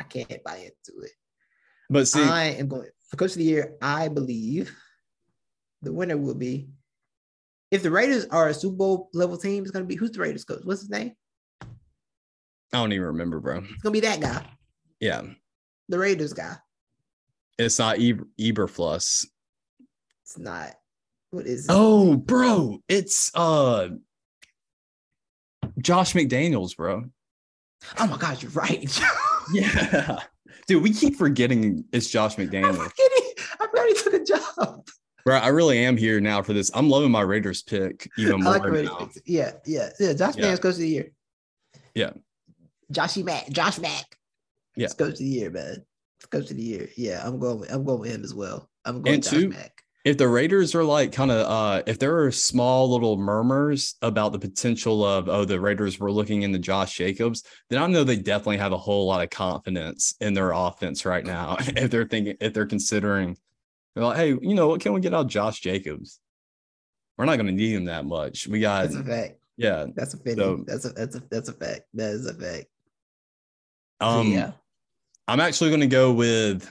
[0.00, 1.12] I can't buy into it.
[1.90, 3.76] But see, I am going for coach of the year.
[3.82, 4.74] I believe
[5.82, 6.68] the winner will be
[7.74, 9.62] if the Raiders are a Super Bowl level team.
[9.62, 10.60] It's gonna be who's the Raiders coach?
[10.64, 11.12] What's his name?
[11.62, 11.66] I
[12.78, 13.58] don't even remember, bro.
[13.58, 14.44] It's gonna be that guy,
[15.00, 15.22] Yeah,
[15.88, 16.56] the Raiders guy.
[17.58, 19.26] it's not Eber, Eberflus.
[20.24, 20.72] It's not.
[21.30, 21.64] What is?
[21.66, 21.72] it?
[21.72, 23.88] Oh, bro, it's uh
[25.80, 27.04] Josh McDaniels, bro.
[27.98, 29.00] Oh my God, you're right.
[29.52, 30.20] Yeah,
[30.66, 33.32] dude, we keep forgetting it's Josh I'm McDaniels, forgetting.
[33.60, 34.86] I already took a job.
[35.24, 35.36] Bro.
[35.36, 36.70] I really am here now for this.
[36.74, 38.96] I'm loving my Raiders pick even I more like Raiders now.
[39.06, 39.18] picks.
[39.26, 40.12] Yeah, yeah, yeah.
[40.12, 40.46] Josh Yeah.
[40.46, 41.10] Man's coach of the year.
[41.94, 42.10] Yeah.
[42.92, 43.48] Joshy Mack.
[43.50, 44.04] Josh Mack.
[44.76, 44.86] Yeah.
[44.86, 45.84] It's coach of the year, man.
[46.18, 46.88] It's coach of the year.
[46.96, 47.60] Yeah, I'm going.
[47.60, 48.68] With, I'm going with him as well.
[48.84, 49.72] I'm going And with Josh two- Mack.
[50.04, 54.32] if the Raiders are like kind of uh if there are small little murmurs about
[54.32, 58.16] the potential of oh the Raiders were looking into Josh Jacobs, then I know they
[58.16, 61.56] definitely have a whole lot of confidence in their offense right now.
[61.60, 63.36] if they're thinking if they're considering
[63.94, 66.20] they're like, hey, you know what, can we get out Josh Jacobs?
[67.16, 68.46] We're not gonna need him that much.
[68.48, 69.34] We got That's a fact.
[69.56, 69.86] yeah.
[69.94, 70.38] That's a fitting.
[70.38, 71.82] So- that's a that's a that's a fact.
[71.94, 72.66] That is a fact.
[74.00, 74.52] Um yeah.
[75.28, 76.68] I'm actually gonna go with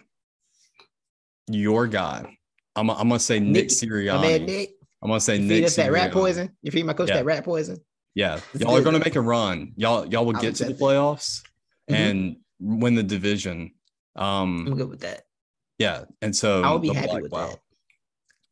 [1.47, 2.37] your guy.
[2.75, 4.21] I'm, I'm gonna say Nick, Nick- Sirianni.
[4.21, 4.71] Man Nick.
[5.01, 6.13] I'm gonna say You Nick feed us that rat Sirianni.
[6.13, 6.57] poison.
[6.61, 7.15] You feed my coach Yeah.
[7.15, 7.77] that rat poison.
[8.15, 9.73] Yeah, y'all are going to make a run.
[9.75, 11.41] Y'all y'all will get to the playoffs
[11.89, 11.95] Mhm.
[11.95, 13.73] and win the division.
[14.15, 15.23] I'm Um, good with that.
[15.83, 17.47] Yeah, and so I would be happy like, with wow.
[17.49, 17.59] that.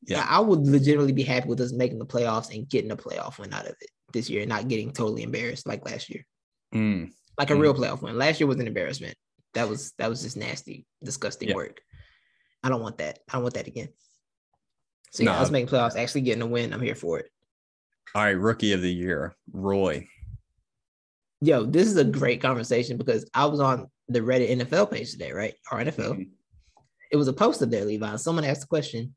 [0.08, 0.18] Yeah.
[0.18, 3.38] Yeah, I would legitimately be happy with us making the playoffs and getting a playoff
[3.40, 6.26] win out of it this year, and not getting totally embarrassed like last year.
[6.74, 7.62] Mm, Like a Mm.
[7.62, 8.18] real playoff win.
[8.18, 9.16] Last year was an embarrassment.
[9.54, 11.56] That was that was just nasty, disgusting Yeah.
[11.56, 11.82] work.
[12.64, 13.20] I don't want that.
[13.30, 13.90] I don't want that again.
[15.12, 15.40] So yeah, Nah.
[15.42, 16.74] us making playoffs, actually getting a win.
[16.74, 17.30] I'm here for it.
[18.16, 20.08] All right, rookie of the year, Roy.
[21.42, 25.32] Yo, this is a great conversation because I was on the Reddit NFL page today,
[25.32, 25.56] right?
[25.72, 26.14] Or NFL.
[26.16, 26.30] Mhm.
[27.12, 28.16] It was a post up there, Levi.
[28.16, 29.16] Someone asked the question: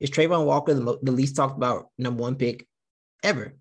[0.00, 2.66] Is Travon Walker the, mo- the least talked about number one pick
[3.22, 3.54] ever?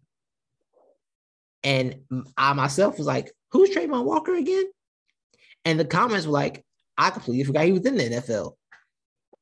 [1.63, 2.01] And
[2.37, 4.65] I myself was like, "Who's Travon Walker again?"
[5.65, 6.65] And the comments were like,
[6.97, 8.55] "I completely forgot he was in the NFL."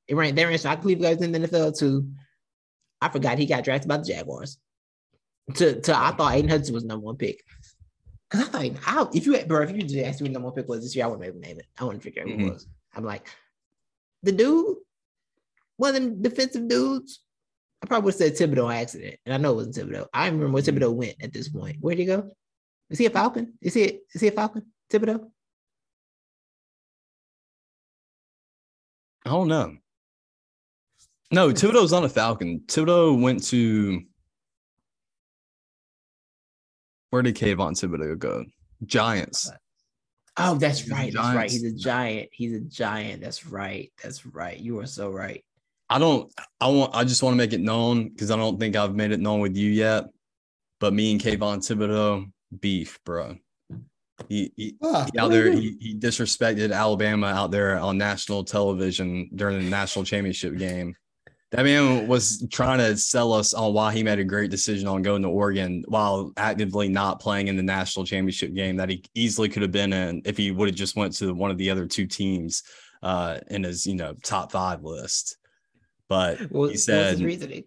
[0.08, 2.10] It ran there, and so I completely forgot he was in the NFL too.
[3.02, 4.58] I forgot he got drafted by the Jaguars.
[5.56, 7.42] To, to I thought Aiden Hudson was number one pick.
[8.30, 10.56] Cause I thought, if you had, bro, if you just asked me what number one
[10.56, 11.66] pick was this year, I wouldn't be able to name it.
[11.80, 12.48] I wouldn't figure out who Mhm.
[12.48, 12.68] it was.
[12.94, 13.28] I'm like,
[14.24, 14.78] the dude,
[15.78, 17.20] one of them defensive dudes.
[17.82, 20.08] I probably would have said Thibodeaux accident, and I know it wasn't Thibodeaux.
[20.14, 20.78] I remember where mm-hmm.
[20.78, 21.78] Thibodeaux went at this point.
[21.80, 22.32] Where'd he go?
[22.90, 23.54] Is he a Falcon?
[23.62, 24.00] Is he?
[24.14, 24.66] Is he a Falcon?
[24.92, 25.30] Thibodeaux?
[29.26, 29.78] I don't know.
[31.32, 32.62] No, Thibodeaux's not a Falcon.
[32.68, 34.02] Thibodeaux went to
[37.12, 38.46] where did Kayvon Thibodeau go?
[38.86, 39.52] Giants.
[40.38, 41.14] Oh, that's He's right.
[41.14, 41.52] That's right.
[41.52, 42.30] He's a giant.
[42.32, 43.22] He's a giant.
[43.22, 43.92] That's right.
[44.02, 44.58] That's right.
[44.58, 45.44] You are so right.
[45.90, 46.32] I don't.
[46.62, 46.96] I want.
[46.96, 49.40] I just want to make it known because I don't think I've made it known
[49.40, 50.06] with you yet.
[50.80, 53.36] But me and Kayvon Thibodeaux, beef, bro.
[54.28, 59.30] He, he, Ah, he out there he, he disrespected Alabama out there on national television
[59.34, 60.96] during the national championship game.
[61.52, 65.02] That man was trying to sell us on why he made a great decision on
[65.02, 69.50] going to Oregon while actively not playing in the national championship game that he easily
[69.50, 71.88] could have been in if he would have just went to one of the other
[71.88, 72.62] two teams
[73.02, 75.38] uh, in his you know top five list.
[76.08, 77.64] But What, he what was his said reasoning?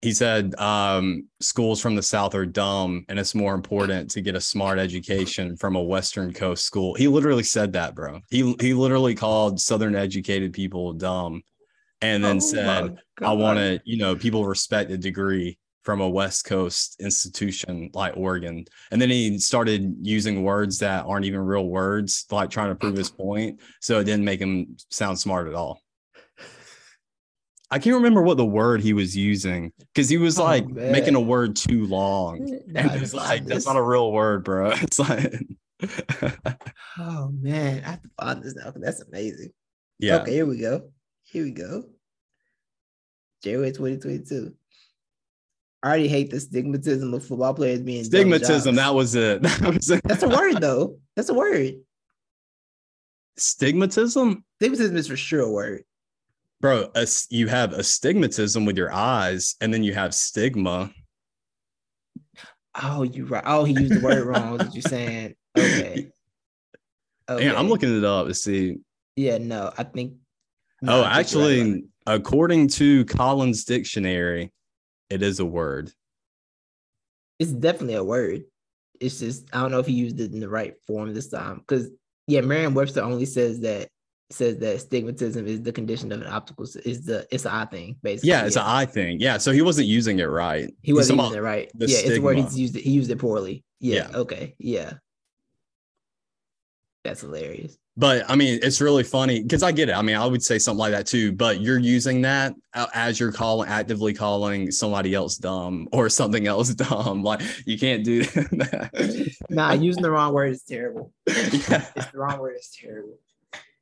[0.00, 4.36] he said um, schools from the south are dumb and it's more important to get
[4.36, 8.74] a smart education from a western coast school he literally said that bro he he
[8.74, 11.42] literally called southern educated people dumb
[12.02, 16.08] and then Oh said i want to you know people respect a degree from a
[16.08, 21.66] west coast institution like oregon and then he started using words that aren't even real
[21.66, 25.54] words like trying to prove his point so it didn't make him sound smart at
[25.54, 25.80] all
[27.70, 30.90] I can't remember what the word he was using because he was Oh, like man.
[30.90, 32.48] making a word too long.
[32.74, 34.70] And it's like that's not a real word, bro.
[34.80, 35.34] It's like
[36.98, 39.50] Oh man, I have to find this now because that's amazing.
[39.98, 40.16] yeah.
[40.22, 40.90] Okay, here we go.
[41.30, 41.84] Here we go.
[43.42, 44.54] January 2022.
[45.82, 49.42] I already hate the stigmatism of football players being Stigmatism, that was it.
[49.60, 50.00] That was it.
[50.04, 50.98] That's a word though.
[51.14, 51.74] That's a word.
[53.38, 54.42] Stigmatism?
[54.60, 55.84] Stigmatism is for sure a word.
[56.60, 60.90] Bro, a, you have astigmatism with your eyes, and then you have stigma.
[62.82, 63.44] Oh, you right.
[63.46, 64.58] Oh, he used the word wrong.
[64.58, 65.34] What you saying?
[65.58, 66.10] Okay.
[67.28, 67.44] Okay.
[67.44, 68.76] Yeah, I'm looking it up to see.
[69.16, 70.14] Yeah, no, I think.
[70.82, 74.52] Oh, no, I think right actually, according to Collins Dictionary,
[75.10, 75.92] it is a word.
[77.38, 78.44] it's definitely a word.
[79.00, 81.58] It's just I don't know if he used it in the right form this time.
[81.58, 81.88] Because
[82.26, 83.88] yeah, Merriam-Webster only says that
[84.30, 87.96] says that stigmatism is the condition of an optical is the it's an eye thing
[88.02, 88.30] basically.
[88.30, 89.20] Yeah, it's an eye thing.
[89.20, 90.70] Yeah, so he wasn't using it right.
[90.82, 91.70] He wasn't using it right.
[91.74, 92.50] the Yeah, it's a word stigma.
[92.50, 92.82] he's used it.
[92.82, 93.64] He used it poorly.
[93.80, 94.08] Yeah.
[94.10, 94.18] Yeah.
[94.18, 94.54] Okay.
[94.58, 94.94] Yeah.
[97.08, 97.78] That's hilarious.
[97.96, 99.92] But I mean, it's really funny because I get it.
[99.92, 102.54] I mean, I would say something like that too, but you're using that
[102.92, 107.22] as you're calling, actively calling somebody else dumb or something else dumb.
[107.22, 109.36] Like you can't do that.
[109.48, 111.12] Nah, using the wrong word is terrible.
[111.26, 111.86] yeah.
[111.96, 113.18] It's the wrong word is terrible.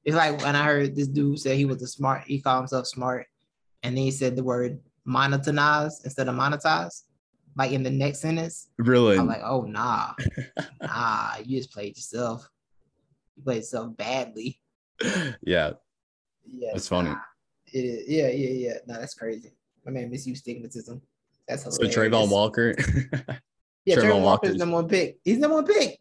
[0.04, 2.86] It's like when I heard this dude say he was a smart, he called himself
[2.86, 3.26] smart,
[3.82, 7.02] and then he said the word monetize instead of monetize,
[7.56, 8.68] like in the next sentence.
[8.78, 9.18] Really?
[9.18, 10.12] I'm like, oh nah,
[10.80, 12.48] nah, you just played yourself.
[13.36, 14.60] You played yourself badly.
[15.42, 15.72] yeah.
[16.48, 17.10] Yeah, That's funny.
[17.10, 17.16] nah.
[17.72, 18.08] It is.
[18.08, 18.74] Yeah, yeah, yeah.
[18.86, 19.52] No, that's crazy.
[19.84, 21.00] My man misused stigmatism.
[21.48, 21.94] That's hilarious.
[21.94, 22.00] So.
[22.00, 22.74] Travon Walker.
[23.84, 25.18] Yeah, Travon Travon Walker's Walker's- number one pick.
[25.24, 25.98] He's number one pick.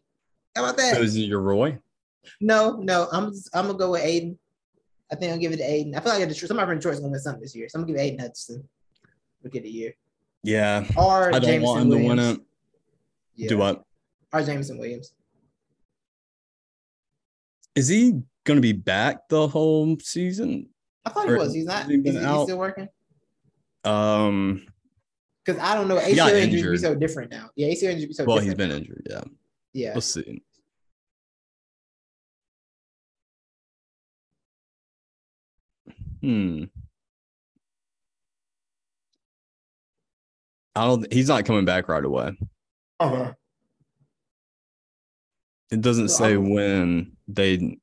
[0.54, 0.94] How about that?
[0.96, 1.78] so is it your Roy?
[2.40, 4.36] No, no, I'm just, I'm gonna go with Aiden.
[5.12, 5.94] I think I'll give it to Aiden.
[5.96, 7.98] I feel like Detroit, somebody from Detroit's gonna win something this year, so I'm gonna
[7.98, 8.68] give Aiden Hudson
[9.42, 9.94] rookie of the year
[10.42, 10.84] Yeah.
[10.96, 12.40] or I don't Jameson want him to win it.
[13.36, 13.48] Yeah.
[13.50, 13.84] Do what?
[14.32, 15.12] Or Jameson Williams.
[17.76, 18.12] Is he
[18.44, 20.68] going to be back the whole season?
[21.04, 21.54] I thought he Or was.
[21.54, 21.82] He's not.
[21.82, 22.44] has he Is been he, out?
[22.44, 22.88] still working?
[23.84, 24.66] Um,
[25.44, 25.98] Because I don't know.
[25.98, 27.50] He got ACL injuries be so different now.
[27.54, 28.44] Yeah, ACL injuries be so well, different.
[28.48, 28.76] he's been now.
[28.76, 29.06] injured.
[29.08, 29.20] Yeah.
[29.72, 29.92] Yeah.
[29.94, 30.42] Let's see.
[36.22, 36.64] Hmm.
[40.74, 41.10] I don't.
[41.12, 42.36] He's not coming back right away.
[43.00, 43.32] Uh-huh.
[45.70, 47.78] It doesn't Well, say I'm- when they.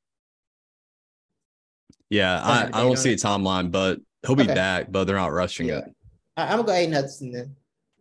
[2.10, 4.54] Yeah, I, I don't see a timeline, but he'll be Okay.
[4.54, 4.92] back.
[4.92, 5.78] But they're not rushing Yeah.
[5.78, 5.94] it.
[6.36, 7.56] I'm gonna go Aiden Hudson then.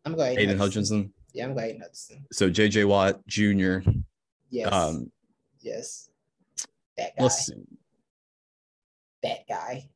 [0.05, 1.13] I'm gonna go Aiden, Aidan Hutchinson.
[1.33, 2.25] Yeah, I'm gonna go Aiden Hudson.
[2.31, 2.85] So J.J.
[2.85, 3.79] Watt Jr.
[4.49, 4.71] Yes.
[4.71, 5.11] Um,
[5.61, 6.09] yes.
[6.97, 7.23] That guy.
[7.23, 7.53] let's see.
[9.23, 9.89] that guy.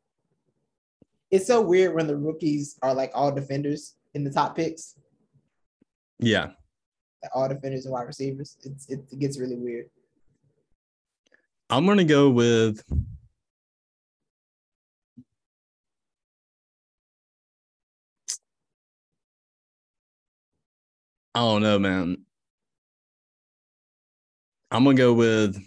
[1.30, 4.96] It's so weird when the rookies are like all defenders in the top picks,
[6.20, 6.52] Yeah,
[7.34, 8.58] all defenders and wide receivers.
[8.64, 9.90] It's, it, gets really weird.
[11.70, 12.84] I'm gonna go with.
[21.36, 22.18] I don't know, man.
[24.72, 25.62] I'm gonna go with.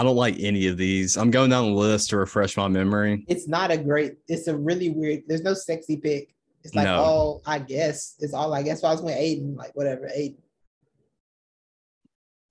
[0.00, 1.18] I don't like any of these.
[1.18, 3.22] I'm going down the list to refresh my memory.
[3.28, 4.14] It's not a great.
[4.28, 5.24] It's a really weird.
[5.26, 6.34] There's no sexy pick.
[6.64, 6.96] It's like No.
[6.96, 8.14] all I guess.
[8.18, 8.80] It's all I guess.
[8.80, 10.08] So I was going Aiden, like whatever.
[10.08, 10.38] Aiden.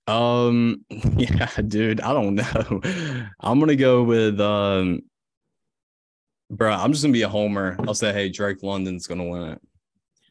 [0.06, 2.80] Um, yeah, dude, I don't know.
[3.40, 5.00] I'm gonna go with um,
[6.50, 6.70] bro.
[6.70, 7.76] I'm just gonna be a homer.
[7.80, 9.60] I'll say, hey, Drake London's gonna win it,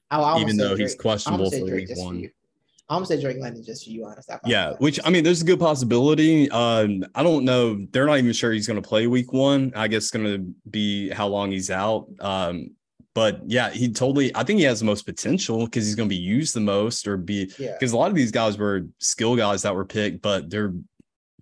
[0.09, 2.29] I even though said he's questionable for week one.
[2.90, 2.94] You.
[2.94, 4.36] I almost said Drake London just for you, honestly.
[4.36, 6.49] I Yeah, which I mean, there's a good possibility.
[6.52, 7.86] Um, I don't know.
[7.91, 9.72] They're not even sure he's gonna play week one.
[9.76, 10.40] I guess it's gonna
[10.70, 12.07] be how long he's out.
[12.20, 12.72] Um,
[13.16, 14.34] but yeah, he totally.
[14.36, 17.07] I think he has the most potential because he's going to be used the most,
[17.07, 17.74] or be Yeah.
[17.74, 20.74] because a lot of these guys were skill guys that were picked, but they're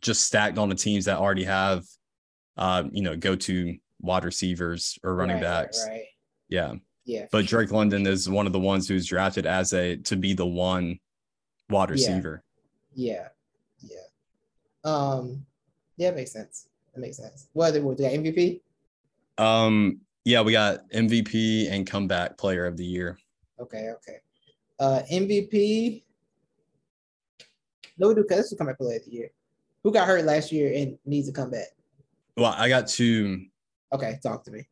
[0.02, 1.84] just stacked on the teams that already have,
[2.56, 5.86] uh, you know, go to wide receivers or running Right, right, backs.
[5.88, 6.04] Right.
[6.50, 6.76] Yeah,
[7.06, 7.26] Yeah.
[7.32, 7.46] but.
[7.46, 10.98] Drake London is one of the ones who's drafted as a to be the one
[11.70, 12.44] wide receiver.
[12.94, 13.28] Yeah.
[13.80, 13.98] Yeah.
[14.84, 15.46] Um,
[15.98, 16.68] yeah, it makes sense.
[16.96, 17.48] It makes sense.
[17.54, 18.62] What other what, do you got MVP?
[19.38, 23.18] Um, yeah, we got MVP and comeback player of the year.
[23.60, 24.18] Okay, okay.
[24.80, 26.04] Uh MVP.
[27.98, 29.30] No, we do because this is come back player of the year.
[29.84, 31.68] Who got hurt last year and needs to come back?
[32.36, 33.46] Well, I got two.
[33.94, 34.68] Okay, talk to me.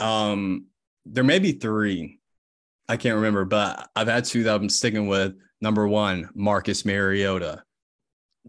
[0.00, 0.66] Um,
[1.06, 2.18] there may be three.
[2.88, 5.34] I can't remember, but I've had two that I'm sticking with.
[5.60, 7.62] Number one, Marcus Mariota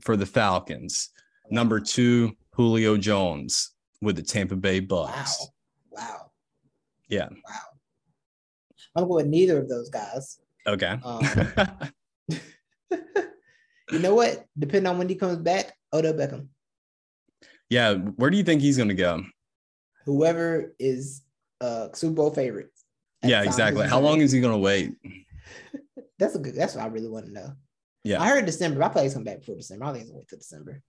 [0.02, 1.10] for the Falcons.
[1.50, 3.72] Number two, Julio Jones
[4.02, 4.88] with the Tampa Bay Wow.
[4.88, 5.48] Bucks.
[5.90, 6.32] Wow.
[7.08, 7.30] Yeah.
[7.30, 7.60] Wow.
[8.96, 10.40] I'm going with neither of those guys.
[10.68, 10.98] Okay.
[11.04, 11.22] Um,
[13.92, 14.46] you know what?
[14.58, 16.48] Depending on when he comes back, Odell Beckham.
[17.70, 17.96] yeah.
[17.96, 19.24] Where do you think he's going to go?
[20.06, 21.24] Whoever is
[21.62, 22.70] uh Super Bowl the
[23.24, 23.88] Yeah, exactly.
[23.88, 24.94] How long is he going to wait?
[26.20, 26.56] That's a good.
[26.56, 27.54] That's what I really want to know.
[28.04, 28.22] Yeah.
[28.22, 28.84] I heard December.
[28.84, 29.86] I he's coming back before December.
[29.86, 30.82] I don't think gonna wait till December.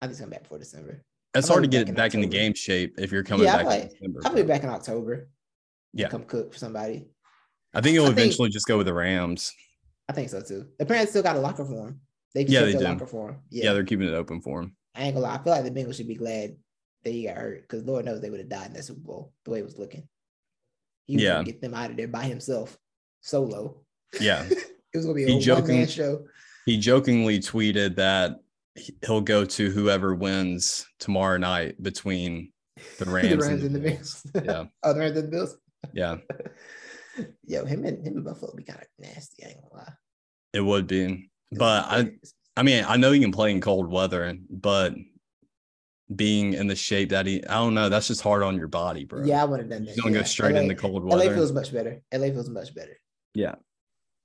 [0.00, 1.02] I think he's coming back before December.
[1.34, 3.62] It's hard to get back in back in the game shape if you're coming Yeah,
[3.62, 3.82] back.
[3.82, 5.28] in December, I'll be back in October.
[5.92, 6.08] Yeah.
[6.08, 7.08] come cook for somebody.
[7.74, 9.52] I think he'll I think- eventually just go with the Rams.
[10.08, 10.68] I think so too.
[10.78, 12.00] The parents still got a locker for him.
[12.34, 12.80] They Yeah, they do.
[12.80, 13.38] locker for him.
[13.50, 13.64] Yeah.
[13.66, 14.76] Yeah, they're keeping it open for him.
[14.94, 15.34] I ain't gonna lie.
[15.34, 16.56] I feel like the Bengals should be glad
[17.04, 19.32] that he got hurt because Lord knows they would have died in that Super Bowl
[19.44, 20.08] the way it was looking.
[21.06, 21.42] He Yeah.
[21.42, 22.78] get them out of there by himself,
[23.20, 23.82] solo.
[24.20, 24.48] Yeah.
[24.92, 26.24] It was gonna be He a one man show.
[26.66, 28.40] he jokingly tweeted that
[28.74, 32.52] he- he'll go to whoever wins tomorrow night between
[32.98, 34.26] the Rams, the Rams and the Bills.
[34.44, 34.64] Yeah.
[34.82, 35.56] oh, the Rams and the Bills.
[35.92, 36.16] Yeah,
[37.46, 39.44] Yo, him and him and Buffalo be kind of nasty.
[39.44, 39.92] I ain't gonna lie.
[40.52, 41.30] it would be.
[41.52, 42.10] But I,
[42.56, 44.94] I mean, I know you can play in cold weather, but
[46.14, 49.04] being in the shape that he, I don't know, that's just hard on your body,
[49.04, 49.24] bro.
[49.24, 50.02] yeah, I would have done you that.
[50.02, 50.20] don't yeah.
[50.20, 51.24] go straight LA, into cold weather.
[51.28, 52.00] LA feels much better.
[52.12, 52.96] LA feels much better.
[53.34, 53.56] Yeah.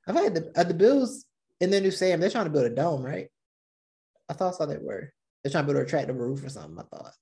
[0.07, 1.25] I've had the uh, the Bills
[1.59, 2.19] in their new stadium.
[2.19, 3.27] They're trying to build a dome, right?
[4.29, 5.11] I thought I saw they were.
[5.43, 6.77] They're trying to build a retractable roof or something.
[6.79, 7.13] I thought.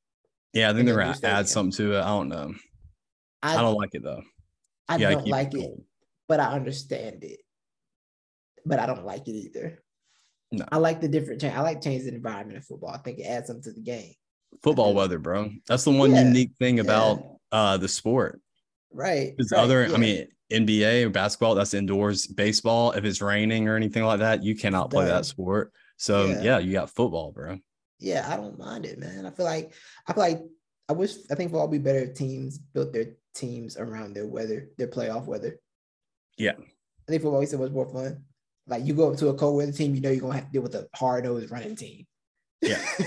[0.53, 2.01] yeah, I think in they're the gonna add something to it.
[2.01, 2.53] I don't know.
[3.43, 4.21] I, I, don't like it though.
[4.87, 5.71] I Yeah, don't like it,
[6.27, 7.39] but I understand it.
[8.65, 9.81] But I don't like it either.
[10.51, 10.65] No.
[10.71, 11.55] I like the different change.
[11.55, 12.91] I like changing the environment of football.
[12.91, 14.13] I think it adds something to the game.
[14.61, 15.49] Football weather, bro.
[15.67, 16.83] That's the one Yeah, unique thing yeah.
[16.83, 18.41] about uh the sport.
[18.93, 19.35] Right.
[19.35, 19.95] Because right, other, yeah.
[19.95, 22.27] I mean, NBA or basketball, that's indoors.
[22.27, 25.71] Baseball, if it's raining or anything like that, you cannot play that sport.
[25.97, 26.41] So Yeah.
[26.43, 26.59] yeah.
[26.59, 27.59] you got football, bro.
[27.99, 29.25] yeah, I don't mind it, man.
[29.25, 29.73] I feel like
[30.07, 30.41] I feel like
[30.89, 34.27] I wish I think football would be better if teams built their teams around their
[34.27, 35.59] weather, their playoff weather.
[36.37, 36.53] Yeah.
[36.57, 38.23] I think football is so much more fun.
[38.67, 40.51] Like you go up to a cold weather team, you know you're gonna have to
[40.51, 42.05] deal with a hard nosed running team.
[42.61, 42.81] Yeah.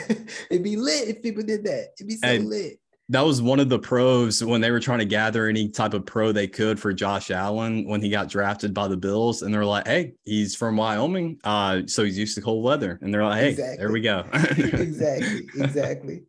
[0.51, 1.91] It'd be lit if people did that.
[1.99, 2.79] It'd be so Hey, lit.
[3.11, 6.07] That was one of the pros when they were trying to gather any type of
[6.07, 9.43] pro they could for Josh Allen when he got drafted by the Bills.
[9.43, 11.39] And they're like, hey, he's from Wyoming.
[11.45, 12.99] Uh, so he's used to cold weather.
[13.03, 13.77] And they're like, hey, Exactly.
[13.77, 14.25] there we go.
[14.33, 16.23] exactly, exactly.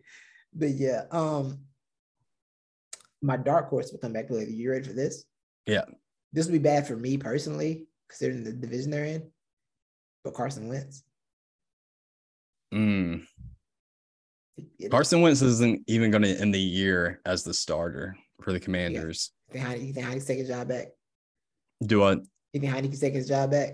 [0.53, 1.59] But yeah, um,
[3.21, 4.51] my dark horse will come back later.
[4.51, 5.23] You ready for this?
[5.65, 5.85] Yeah.
[6.33, 9.31] This would be bad for me personally, considering the division they're in.
[10.25, 11.03] But Carson Wentz.
[12.73, 13.25] Mm.
[14.79, 18.59] It- Carson Wentz isn't even going to end the year as the starter for the
[18.59, 19.31] Commanders.
[19.47, 20.87] You think Heine- you think taking his job back?
[21.85, 22.13] Do I?
[22.53, 23.73] You think Heinicke's taking his job back?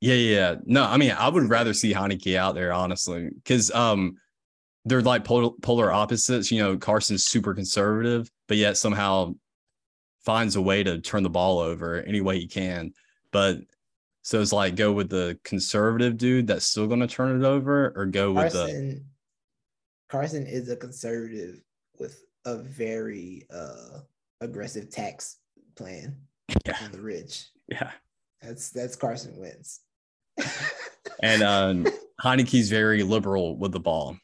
[0.00, 0.34] Yeah, yeah.
[0.34, 0.54] yeah.
[0.64, 4.16] No, I mean, I would rather see Heinicke out there, honestly, because um,
[4.86, 6.50] they're like polar, polar opposites.
[6.50, 9.34] You know, Carson's super conservative, but yet somehow
[10.24, 12.92] finds a way to turn the ball over any way he can.
[13.32, 13.58] But
[14.22, 17.92] so it's like go with the conservative dude that's still going to turn it over,
[17.94, 19.04] or go with the Carson,
[20.10, 21.62] Carson is a conservative
[21.98, 24.00] with a very uh
[24.40, 25.36] aggressive tax
[25.76, 26.16] plan
[26.66, 27.46] yeah, on the rich.
[27.68, 27.90] yeah.
[28.42, 29.80] That's that's Carson Wentz.
[31.22, 31.86] And um,
[32.22, 34.16] Heinicke's very liberal with the ball.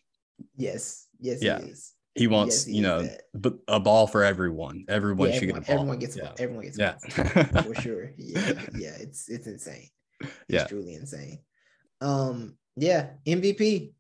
[0.57, 1.61] yes, yes, Yeah.
[1.61, 1.93] he is.
[2.15, 4.87] He wants, Yes, he you know, but a ball for everyone.
[4.89, 5.75] Everyone Yeah, should everyone, get a ball.
[5.77, 6.25] everyone gets a yeah.
[6.25, 6.35] ball.
[6.39, 7.63] Everyone gets a Yeah.
[7.63, 8.13] for sure.
[8.17, 9.91] Yeah, yeah, it's it's insane.
[10.23, 10.65] It's Yeah.
[10.67, 11.41] truly insane.
[12.01, 13.93] Um, yeah, MVP.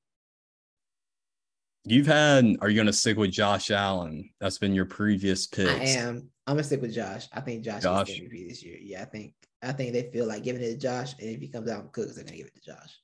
[1.87, 4.31] You've had, are you going to stick with Josh Allen?
[4.41, 5.69] That's been your previous pick.
[5.69, 6.29] I am.
[6.47, 7.27] I'm gonna stick with Josh.
[7.33, 8.09] I think Josh, Josh.
[8.09, 8.79] is the MVP this year.
[8.81, 9.33] Yeah, I think
[9.63, 11.93] I think they feel like giving it to Josh, and if he comes out and
[11.93, 13.01] cooks, they're gonna give it to Josh.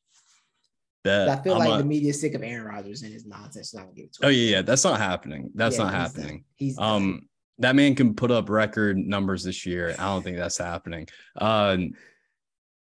[1.04, 3.72] I feel I'm like a- the media's sick of Aaron Rodgers and his nonsense.
[3.72, 4.62] Gonna give it to oh yeah, yeah.
[4.62, 5.50] That's not happening.
[5.56, 6.36] That's Yeah, not he's happening.
[6.36, 6.44] done.
[6.54, 7.02] He's done.
[7.02, 7.28] Um,
[7.58, 9.96] that man can put up record numbers this year.
[9.98, 11.08] I don't think that's happening.
[11.36, 11.76] Uh,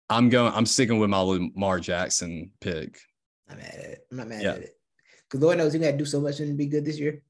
[0.10, 0.54] I'm going.
[0.54, 3.02] I'm sticking with my Lamar Jackson pick.
[3.50, 4.08] I'm mad at it.
[4.12, 4.52] I'm not mad yeah.
[4.52, 4.77] at it.
[5.30, 7.22] Because Lord knows he got to do so much and be good this year.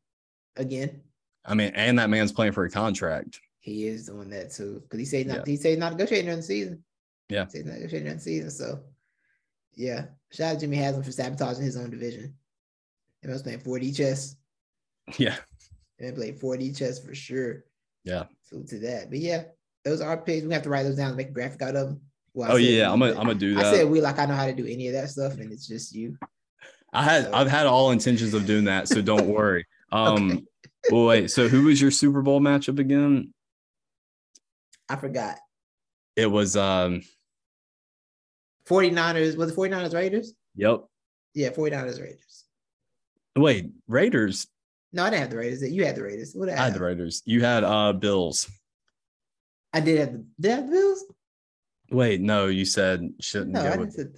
[0.55, 1.01] Again.
[1.45, 3.39] I mean, and that man's playing for a contract.
[3.59, 4.81] He is doing that too.
[4.83, 5.37] Because he said not.
[5.37, 5.43] Yeah.
[5.45, 6.83] He said not negotiating during the season.
[7.29, 7.45] Yeah.
[7.45, 8.51] He said not negotiating during the season.
[8.51, 8.79] So,
[9.75, 10.05] yeah.
[10.31, 12.33] Shout out Jimmy Haslam for sabotaging his own division.
[13.21, 14.35] He was playing 4D chess.
[15.17, 15.37] Yeah.
[15.99, 17.63] And played 4D chess for sure.
[18.03, 18.25] Yeah.
[18.43, 19.09] So to that.
[19.09, 19.43] But yeah,
[19.83, 20.45] those are picks.
[20.45, 22.01] We have to write those down and make a graphic out of them.
[22.33, 23.65] Well, oh yeah, I'm gonna I'm gonna do that.
[23.65, 25.67] I said we like I know how to do any of that stuff, and it's
[25.67, 26.17] just you.
[26.97, 27.27] I had.
[27.27, 29.65] I've had all intentions of doing that, so don't worry.
[29.89, 30.43] Um, okay.
[30.91, 31.31] well, wait.
[31.31, 33.33] So who was your Super Bowl matchup again?
[34.89, 35.37] I forgot.
[36.17, 37.03] It was um
[38.67, 39.37] 49ers.
[39.37, 40.33] Was it 49ers Raiders?
[40.57, 40.83] Yep.
[41.35, 42.43] Yeah, 49ers Raiders.
[43.37, 44.47] Wait, Raiders.
[44.91, 45.71] No, I didn't have the Raiders.
[45.71, 46.33] You had the Raiders.
[46.33, 47.23] What I, I had the Raiders.
[47.23, 48.51] You had uh Bills.
[49.71, 51.05] I did have the did I have the Bills?
[51.91, 53.93] Wait, no, you said shouldn't no, go I with...
[53.93, 54.11] said,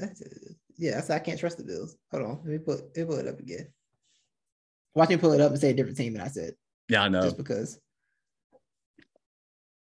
[0.80, 1.96] yeah, that's I can't trust the Bills.
[2.12, 3.68] Hold on, let me put let me pull it up again.
[4.96, 6.54] Watch me pull it up and say a different team than I said.
[6.88, 7.22] Yeah, I know.
[7.22, 7.80] Just because.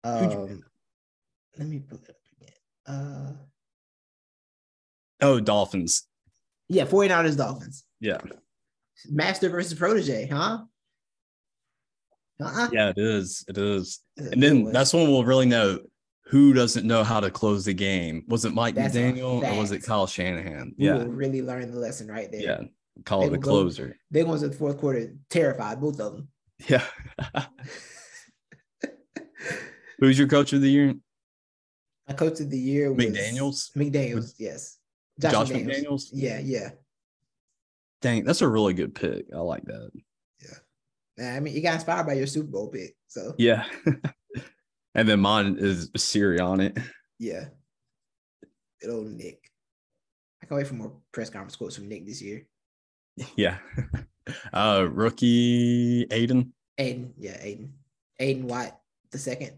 [0.04, 0.64] Um,
[1.58, 2.54] let me pull it up again.
[2.86, 3.34] Uh,
[5.22, 6.08] oh, Dolphins.
[6.68, 7.84] Yeah, 49ers Dolphins.
[8.00, 8.20] Yeah.
[9.10, 10.60] Master versus protege, huh?
[12.40, 12.70] Uh-uh.
[12.72, 13.46] Yeah, it is.
[13.48, 14.00] It is.
[14.18, 15.80] And then that's when we'll really know
[16.32, 18.24] who doesn't know how to close the game.
[18.30, 20.74] Was it Mike McDaniel or was it Kyle Shanahan?
[20.78, 21.04] We yeah.
[21.06, 22.42] really learn the lesson right there.
[22.42, 22.62] Yeah.
[23.04, 23.88] Call they it a closer.
[23.88, 26.30] Go, they ones in the fourth quarter terrified, both of them.
[26.70, 26.86] Yeah.
[30.00, 30.94] Who's your coach of the year?
[32.08, 33.76] My coach of the year was McDaniels.
[33.76, 34.78] McDaniels, yes.
[35.20, 35.84] Josh, Josh McDaniels.
[35.84, 36.10] McDaniels.
[36.14, 36.70] Yeah, yeah.
[38.02, 39.26] Dang, that's a really good pick.
[39.36, 39.92] I like that.
[40.40, 41.36] Yeah.
[41.36, 42.96] I mean, you got inspired by your Super Bowl pick.
[43.10, 43.66] So yeah.
[44.96, 46.82] and then mine is Sirianni.
[47.20, 47.46] Yeah.
[48.82, 49.40] Good old Nick.
[50.42, 52.46] I can't wait for more press conference quotes from Nick this year.
[53.36, 53.58] Yeah.
[54.54, 56.52] Uh rookie Aiden.
[56.80, 57.72] Aiden, yeah, Aiden.
[58.20, 58.74] Aiden White,
[59.12, 59.54] the second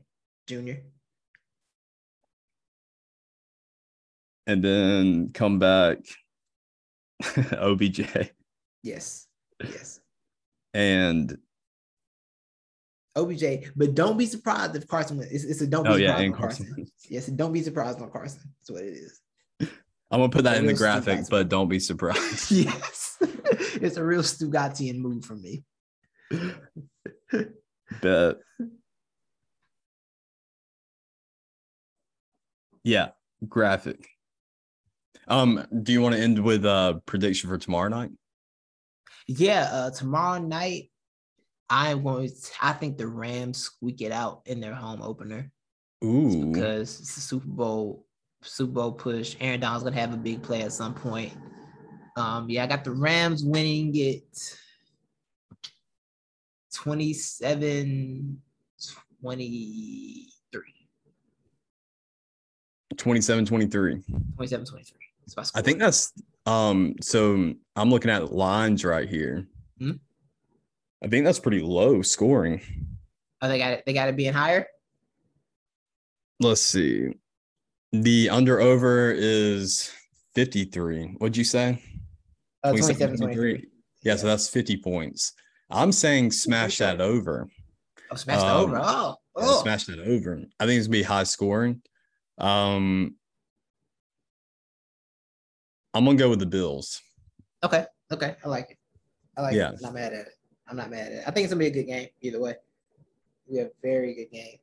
[0.48, 0.82] junior.
[4.48, 5.98] And then come back
[7.52, 8.32] OBJ.
[8.84, 9.28] Yes.
[9.62, 10.00] Yes.
[10.74, 11.38] And
[13.15, 15.31] OBJ, but don't be surprised if Carson Wentz.
[15.31, 16.65] It's, it's a don't be oh, surprised yeah, on Carson.
[16.68, 16.88] Carson.
[17.10, 18.41] Yes, don't be surprised on Carson.
[18.60, 19.19] That's what it is.
[20.14, 22.52] I'm gonna put that in the graphic, but don't be surprised.
[22.52, 25.64] yes, it's a real Stugatian move for me.
[28.02, 28.38] Bet.
[32.84, 33.10] Yeah,
[33.48, 34.07] graphic.
[35.27, 38.11] Um, do you want to end with a prediction for tomorrow night?
[39.27, 40.91] Yeah, uh, tomorrow night,
[41.74, 42.28] Going.
[42.30, 45.52] To, I think the Rams squeak it out in their home opener.
[46.04, 48.06] Ooh, because it's a Super Bowl,
[48.41, 49.36] Super Bowl push.
[49.40, 51.34] Aaron Donald's gonna have a big play at some point.
[52.16, 54.58] Um, yeah, I got the Rams winning it
[56.74, 58.41] 27
[59.22, 60.62] 23.
[62.98, 64.02] 27 23.
[64.36, 65.00] 27 23.
[65.56, 66.12] I think that's
[66.45, 66.95] um.
[67.02, 69.48] So I'm looking at lines right here.
[69.80, 69.94] Hmm?
[71.04, 72.62] I think that's pretty low scoring.
[73.42, 73.84] Oh, they got it.
[73.86, 74.66] They got it being higher.
[76.40, 77.14] Let's see.
[77.92, 79.92] The under over is
[80.36, 81.16] 53.
[81.18, 81.82] What'd you say?
[82.64, 83.52] Uh, 27, 23.
[83.52, 83.58] Yeah,
[84.04, 85.34] yeah, so that's 50 points.
[85.70, 87.50] I'm saying smash that over.
[88.10, 88.82] Oh, smash um, that over.
[88.82, 89.62] Oh, oh.
[89.62, 90.42] smash that over.
[90.60, 91.82] I think it's gonna be high scoring.
[92.38, 93.16] Um,
[95.94, 97.02] I'm gonna go with the Bills.
[97.64, 97.86] Okay.
[98.12, 98.36] Okay.
[98.44, 98.78] I like it.
[99.38, 99.70] I like yeah.
[99.70, 99.76] it.
[99.76, 100.34] I'm not mad at it.
[100.74, 101.24] I'm not mad at it.
[101.28, 102.56] I think it's gonna be a good game either way.
[103.48, 104.58] We have a very good game.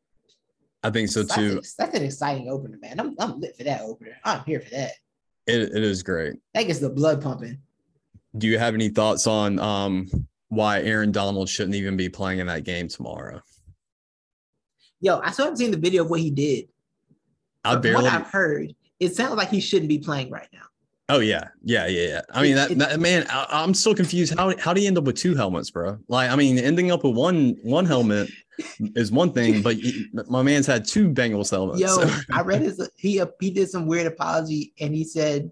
[0.82, 1.54] I think so too.
[1.54, 2.98] That's, that's an exciting opener, man.
[2.98, 4.16] I'm, I'm lit for that opener.
[4.24, 4.90] I'm here for that.
[5.46, 6.34] It, it is great.
[6.54, 7.58] That gets the blood pumping.
[8.36, 10.08] Do you have any thoughts on um
[10.48, 13.40] why Aaron Donald shouldn't even be playing in that game tomorrow?
[15.00, 16.70] Yo, I still haven't seen the video of what he did.
[17.64, 18.02] I barely.
[18.02, 20.64] what I've heard, it sounds like he shouldn't be playing right now.
[21.10, 22.20] Oh yeah, yeah, yeah, yeah.
[22.30, 24.34] I mean that, that man, I, am still confused.
[24.36, 25.98] How how do you end up with two helmets, bro?
[26.08, 28.30] Like, I mean, ending up with one one helmet
[28.80, 31.80] is one thing, but he, my man's had two Bengals helmets.
[31.80, 32.08] Yo, so.
[32.32, 35.50] I read his he uh, he did some weird apology, and he said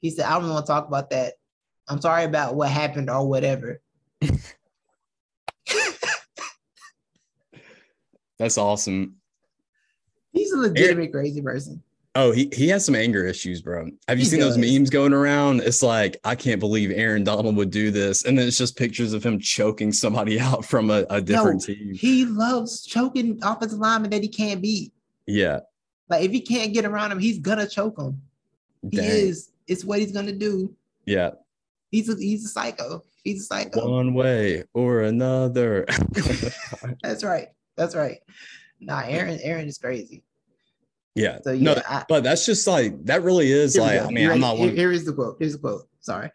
[0.00, 1.34] he said I don't want to talk about that.
[1.88, 3.80] I'm sorry about what happened or whatever.
[8.38, 9.16] That's awesome.
[10.32, 11.82] He's a legitimate Aaron, crazy person.
[12.16, 13.88] Oh, he, he has some anger issues, bro.
[14.06, 15.60] Have you He seen those memes going around?
[15.60, 18.24] It's like, I can't believe Aaron Donald would do this.
[18.24, 21.74] And then it's just pictures of him choking somebody out from a, a different Yo,
[21.74, 21.94] team.
[21.94, 24.92] He loves choking offensive linemen that he can't beat.
[25.26, 25.60] Yeah.
[26.08, 28.20] Like if he can't get around him, he's gonna choke him.
[28.90, 29.06] He Dang.
[29.06, 29.50] is.
[29.66, 30.74] It's what he's gonna do.
[31.06, 31.30] Yeah.
[31.90, 33.02] He's a he's a psycho.
[33.24, 33.90] He's a psycho.
[33.90, 35.86] One way or another.
[37.02, 37.48] That's right.
[37.76, 38.18] That's right.
[38.80, 39.40] Nah, Aaron.
[39.42, 40.22] Aaron is crazy.
[41.14, 41.38] Yeah.
[41.42, 44.00] So no, yeah, I, but that's just like, that really is like.
[44.00, 44.74] I mean, I'm not one.
[44.74, 45.36] here is the quote.
[45.38, 45.88] Here's the quote.
[46.00, 46.30] Sorry.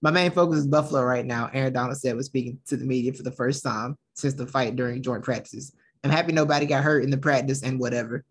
[0.00, 1.50] My main focus is Buffalo right now.
[1.52, 4.76] Aaron Donald said was speaking to the media for the first time since the fight
[4.76, 5.72] during joint practices.
[6.04, 8.24] I'm happy nobody got hurt in the practice and whatever.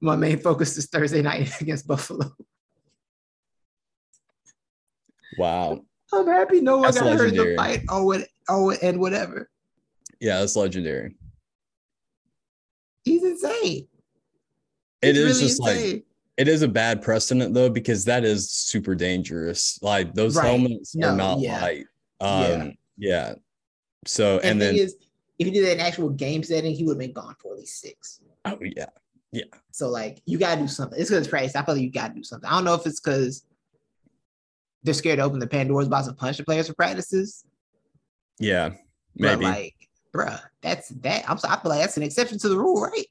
[0.00, 2.30] My main focus is Thursday night against Buffalo.
[5.38, 5.80] Wow.
[6.12, 7.82] I'm happy no one That's got hurt in the fight.
[7.90, 8.26] Oh, what?
[8.48, 9.50] Oh, and whatever.
[10.20, 11.16] Yeah, that's legendary.
[13.04, 13.88] He's insane.
[15.02, 16.04] It He's is really just like,
[16.36, 19.78] it is a bad precedent though, because that is super dangerous.
[19.82, 20.46] Like those Right.
[20.46, 21.60] helmets No, are not yeah.
[21.62, 21.86] light.
[22.20, 22.26] Yeah.
[22.26, 23.34] Um, yeah.
[24.06, 24.96] So, And, and, then, is,
[25.38, 27.58] if he did that in actual game setting, he would have been gone for at
[27.58, 28.20] least six.
[28.44, 28.86] oh, yeah.
[29.32, 29.44] Yeah.
[29.72, 30.98] So like you gotta do something.
[30.98, 31.56] It's because practice.
[31.56, 32.48] I feel like you gotta do something.
[32.48, 33.44] I don't know if it's because
[34.82, 37.44] they're scared to open the Pandora's box and punch the players for practices.
[38.38, 38.70] Yeah.
[39.16, 39.44] But Maybe.
[39.44, 39.74] like,
[40.14, 41.28] bruh, that's that.
[41.28, 43.04] I'm so, I feel like that's an exception to the rule, right?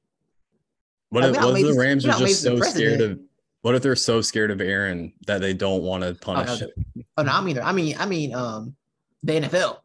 [1.09, 3.19] What if, what if the Rams are just so scared of?
[3.61, 6.67] What if they're so scared of Aaron that they don't want to punish no.
[6.67, 7.05] him?
[7.17, 8.75] Oh no, I mean, I mean, I mean, um,
[9.23, 9.79] the NFL.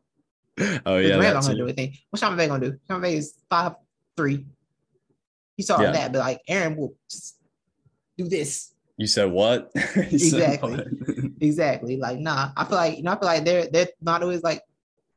[0.84, 1.16] Oh yeah.
[1.16, 1.94] The Rams gonna do anything.
[2.10, 2.78] What's Sean McVay gonna do?
[2.88, 3.74] Sean McVay is five
[4.16, 4.46] three.
[5.56, 5.92] He saw Yeah.
[5.92, 7.36] that, but like Aaron will just
[8.18, 8.74] do this.
[8.96, 9.70] You said what?
[10.10, 10.76] You said Exactly.
[10.76, 10.86] what?
[11.40, 11.96] Exactly.
[11.96, 14.62] Like, nah, I feel like you know, I feel like they're they're not always like,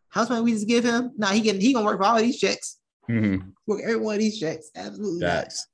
[0.08, 1.12] how's much we just give him?
[1.18, 2.78] Nah, he can he gonna work for all of these checks.
[3.10, 3.50] Mm-hmm.
[3.68, 4.72] Work every one of these checks.
[4.74, 5.22] Absolutely.
[5.22, 5.68] Facts.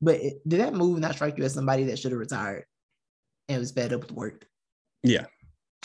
[0.00, 2.64] But it, did that move not strike you as somebody that should have retired
[3.48, 4.46] and was fed up with work?
[5.02, 5.26] Yeah.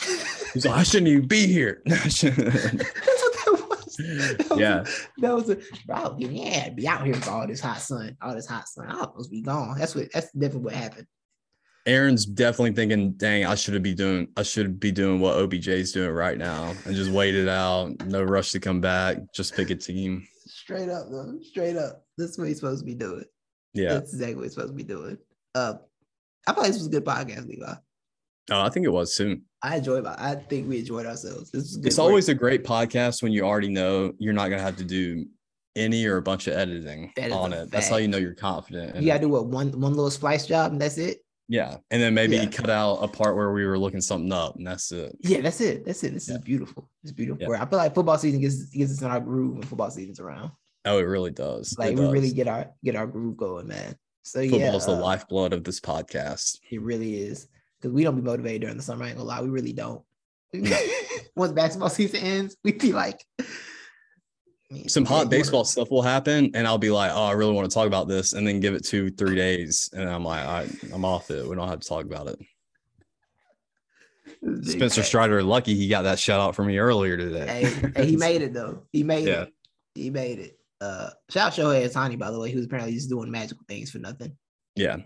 [0.52, 1.82] He's like, I shouldn't even be here.
[1.86, 3.96] That's what that was.
[3.96, 4.84] That was yeah.
[5.18, 6.16] That was a bro.
[6.18, 8.86] Yeah, be out here with all this hot sun, all this hot sun.
[8.88, 9.78] I'm supposed to be gone.
[9.78, 10.08] That's what.
[10.12, 11.06] That's definitely what happened.
[11.86, 16.10] Aaron's definitely thinking, dang, I should be doing I should be doing what OBJ's doing
[16.10, 18.04] right now and just wait it out.
[18.06, 19.18] No rush to come back.
[19.34, 20.26] Just pick a team.
[20.46, 21.38] Straight up, though.
[21.42, 22.04] Straight up.
[22.18, 23.24] That's what he's supposed to be doing.
[23.74, 23.94] Yeah.
[23.94, 25.18] That's exactly what he's supposed to be doing.
[25.54, 25.74] Uh,
[26.46, 27.72] I thought this was a good podcast, Levi.
[28.52, 29.42] Oh, I think it was soon.
[29.62, 30.04] I enjoyed.
[30.04, 31.50] My, I think we enjoyed ourselves.
[31.50, 31.86] This good.
[31.86, 32.04] It's work.
[32.08, 35.24] always a great podcast when you already know you're not gonna have to do
[35.76, 37.70] any or a bunch of editing on it.
[37.70, 38.96] That's how you know you're confident.
[38.96, 41.18] you gotta do what one one little splice job and that's it.
[41.48, 41.76] Yeah.
[41.90, 42.46] And then maybe Yeah.
[42.46, 45.16] cut out a part where we were looking something up and that's it.
[45.20, 45.84] Yeah, that's it.
[45.84, 46.14] That's it.
[46.14, 46.36] This Yeah.
[46.36, 46.88] is beautiful.
[47.02, 47.52] It's beautiful.
[47.52, 47.62] Yeah.
[47.62, 50.50] I feel like football season gets gets us in our groove when football season's around.
[50.84, 51.76] Oh, it really does.
[51.78, 52.12] Like it we does.
[52.12, 53.96] really get our get our groove going, man.
[54.22, 56.58] So yeah, Football's the uh, lifeblood of this podcast.
[56.70, 57.48] It really is
[57.78, 59.04] because we don't be motivated during the summer.
[59.04, 60.02] I ain't gonna lie, we really don't.
[61.36, 63.24] Once basketball season ends, we be like,
[64.88, 67.74] Some hot baseball stuff will happen, and I'll be like, "Oh, I really want to
[67.74, 71.04] talk about this," and then give it two, three days, and I'm like, I, "I'm
[71.04, 71.46] off it.
[71.48, 72.38] We don't have to talk about it."
[74.62, 75.02] Spencer.
[75.02, 77.46] Strider, lucky he got that shout out from me earlier today.
[77.46, 78.84] Hey, hey, he made it though.
[78.92, 79.42] He made Yeah.
[79.42, 79.52] it.
[79.94, 80.58] He made it.
[80.80, 83.98] Uh, shout out Shohei Ohtani, by the way, who's apparently just doing magical things for
[83.98, 84.36] nothing.
[84.76, 84.96] Yeah,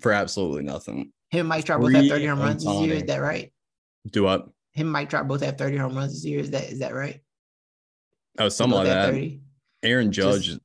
[0.00, 1.12] for absolutely nothing.
[1.30, 2.94] Him and Mike Trout both have 30 home runs this year.
[2.96, 3.52] Is that right?
[4.10, 4.52] Do up.
[4.72, 6.40] Him and Mike Trout both have 30 home runs this year.
[6.40, 7.20] Is that is that right?
[8.38, 9.06] Oh, They something like that.
[9.06, 9.40] 30
[9.82, 10.44] Aaron Judge.
[10.46, 10.60] Just-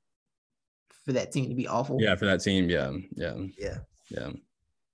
[1.06, 1.98] for that team to be awful.
[1.99, 2.69] yeah, for that team.
[2.69, 3.78] Yeah, yeah, Yeah.
[4.11, 4.30] yeah.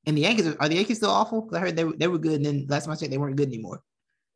[0.06, 1.42] And the Yankees are, are the Yankees still awful?
[1.42, 3.18] 'Cause I heard they were, they were good, and then last time I checked, they
[3.18, 3.84] weren't good anymore.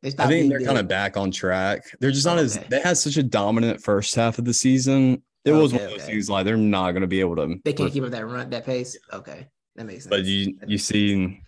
[0.02, 0.66] They I think they're good.
[0.66, 1.84] kind of back on track.
[2.00, 5.22] They're just not Oh, as they had such a dominant first half of the season.
[5.44, 7.56] It was Okay, one of those things like they're not going to be able to.
[7.64, 8.96] They can't keep up that run, that pace.
[9.12, 9.46] Okay,
[9.76, 10.10] that makes sense.
[10.10, 11.40] But you you see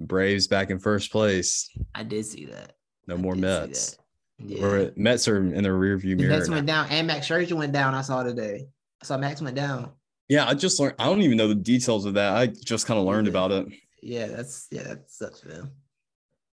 [0.00, 1.70] Braves back in first place.
[1.94, 2.72] I did see that.
[3.06, 3.96] No I more Mets.
[4.38, 4.64] Yeah.
[4.64, 6.30] Or Mets are in the rearview The mirror.
[6.30, 6.54] Mets now.
[6.56, 7.94] went down, and Max Scherzer went down.
[7.94, 8.66] I saw today.
[9.02, 9.90] I saw Max went down.
[10.28, 10.96] Yeah, I just learned.
[10.98, 12.34] I don't even know the details of that.
[12.34, 13.30] I just kind of learned Yeah.
[13.30, 13.66] about it.
[14.02, 15.70] Yeah, that's yeah, that sucks them.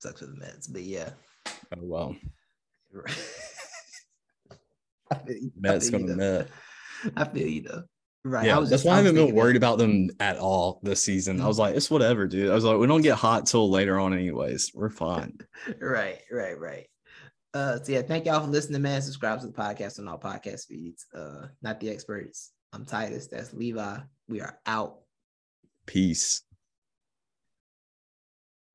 [0.01, 1.11] Sucks for the Mets, but yeah.
[1.47, 2.15] Oh well,
[5.11, 5.51] I feel you.
[5.57, 6.37] I Mets feel gonna though.
[6.39, 6.47] Met.
[7.15, 7.83] I feel you though.
[8.23, 8.45] Right.
[8.47, 9.41] Yeah, I was that's just- why I haven't been thinking that.
[9.41, 11.41] worried about them at all this season.
[11.41, 12.51] I was like, it's whatever, dude.
[12.51, 14.71] I was like, we don't get hot till later on, anyways.
[14.75, 15.37] We're fine.
[15.79, 16.87] Right, right, right.
[17.53, 19.01] Uh, so yeah, thank y'all for listening, man.
[19.01, 21.05] Subscribe to the podcast on all podcast feeds.
[21.15, 22.51] Uh, not the experts.
[22.73, 23.27] I'm Titus.
[23.27, 23.97] That's Levi.
[24.29, 24.99] We are out.
[25.85, 26.43] Peace.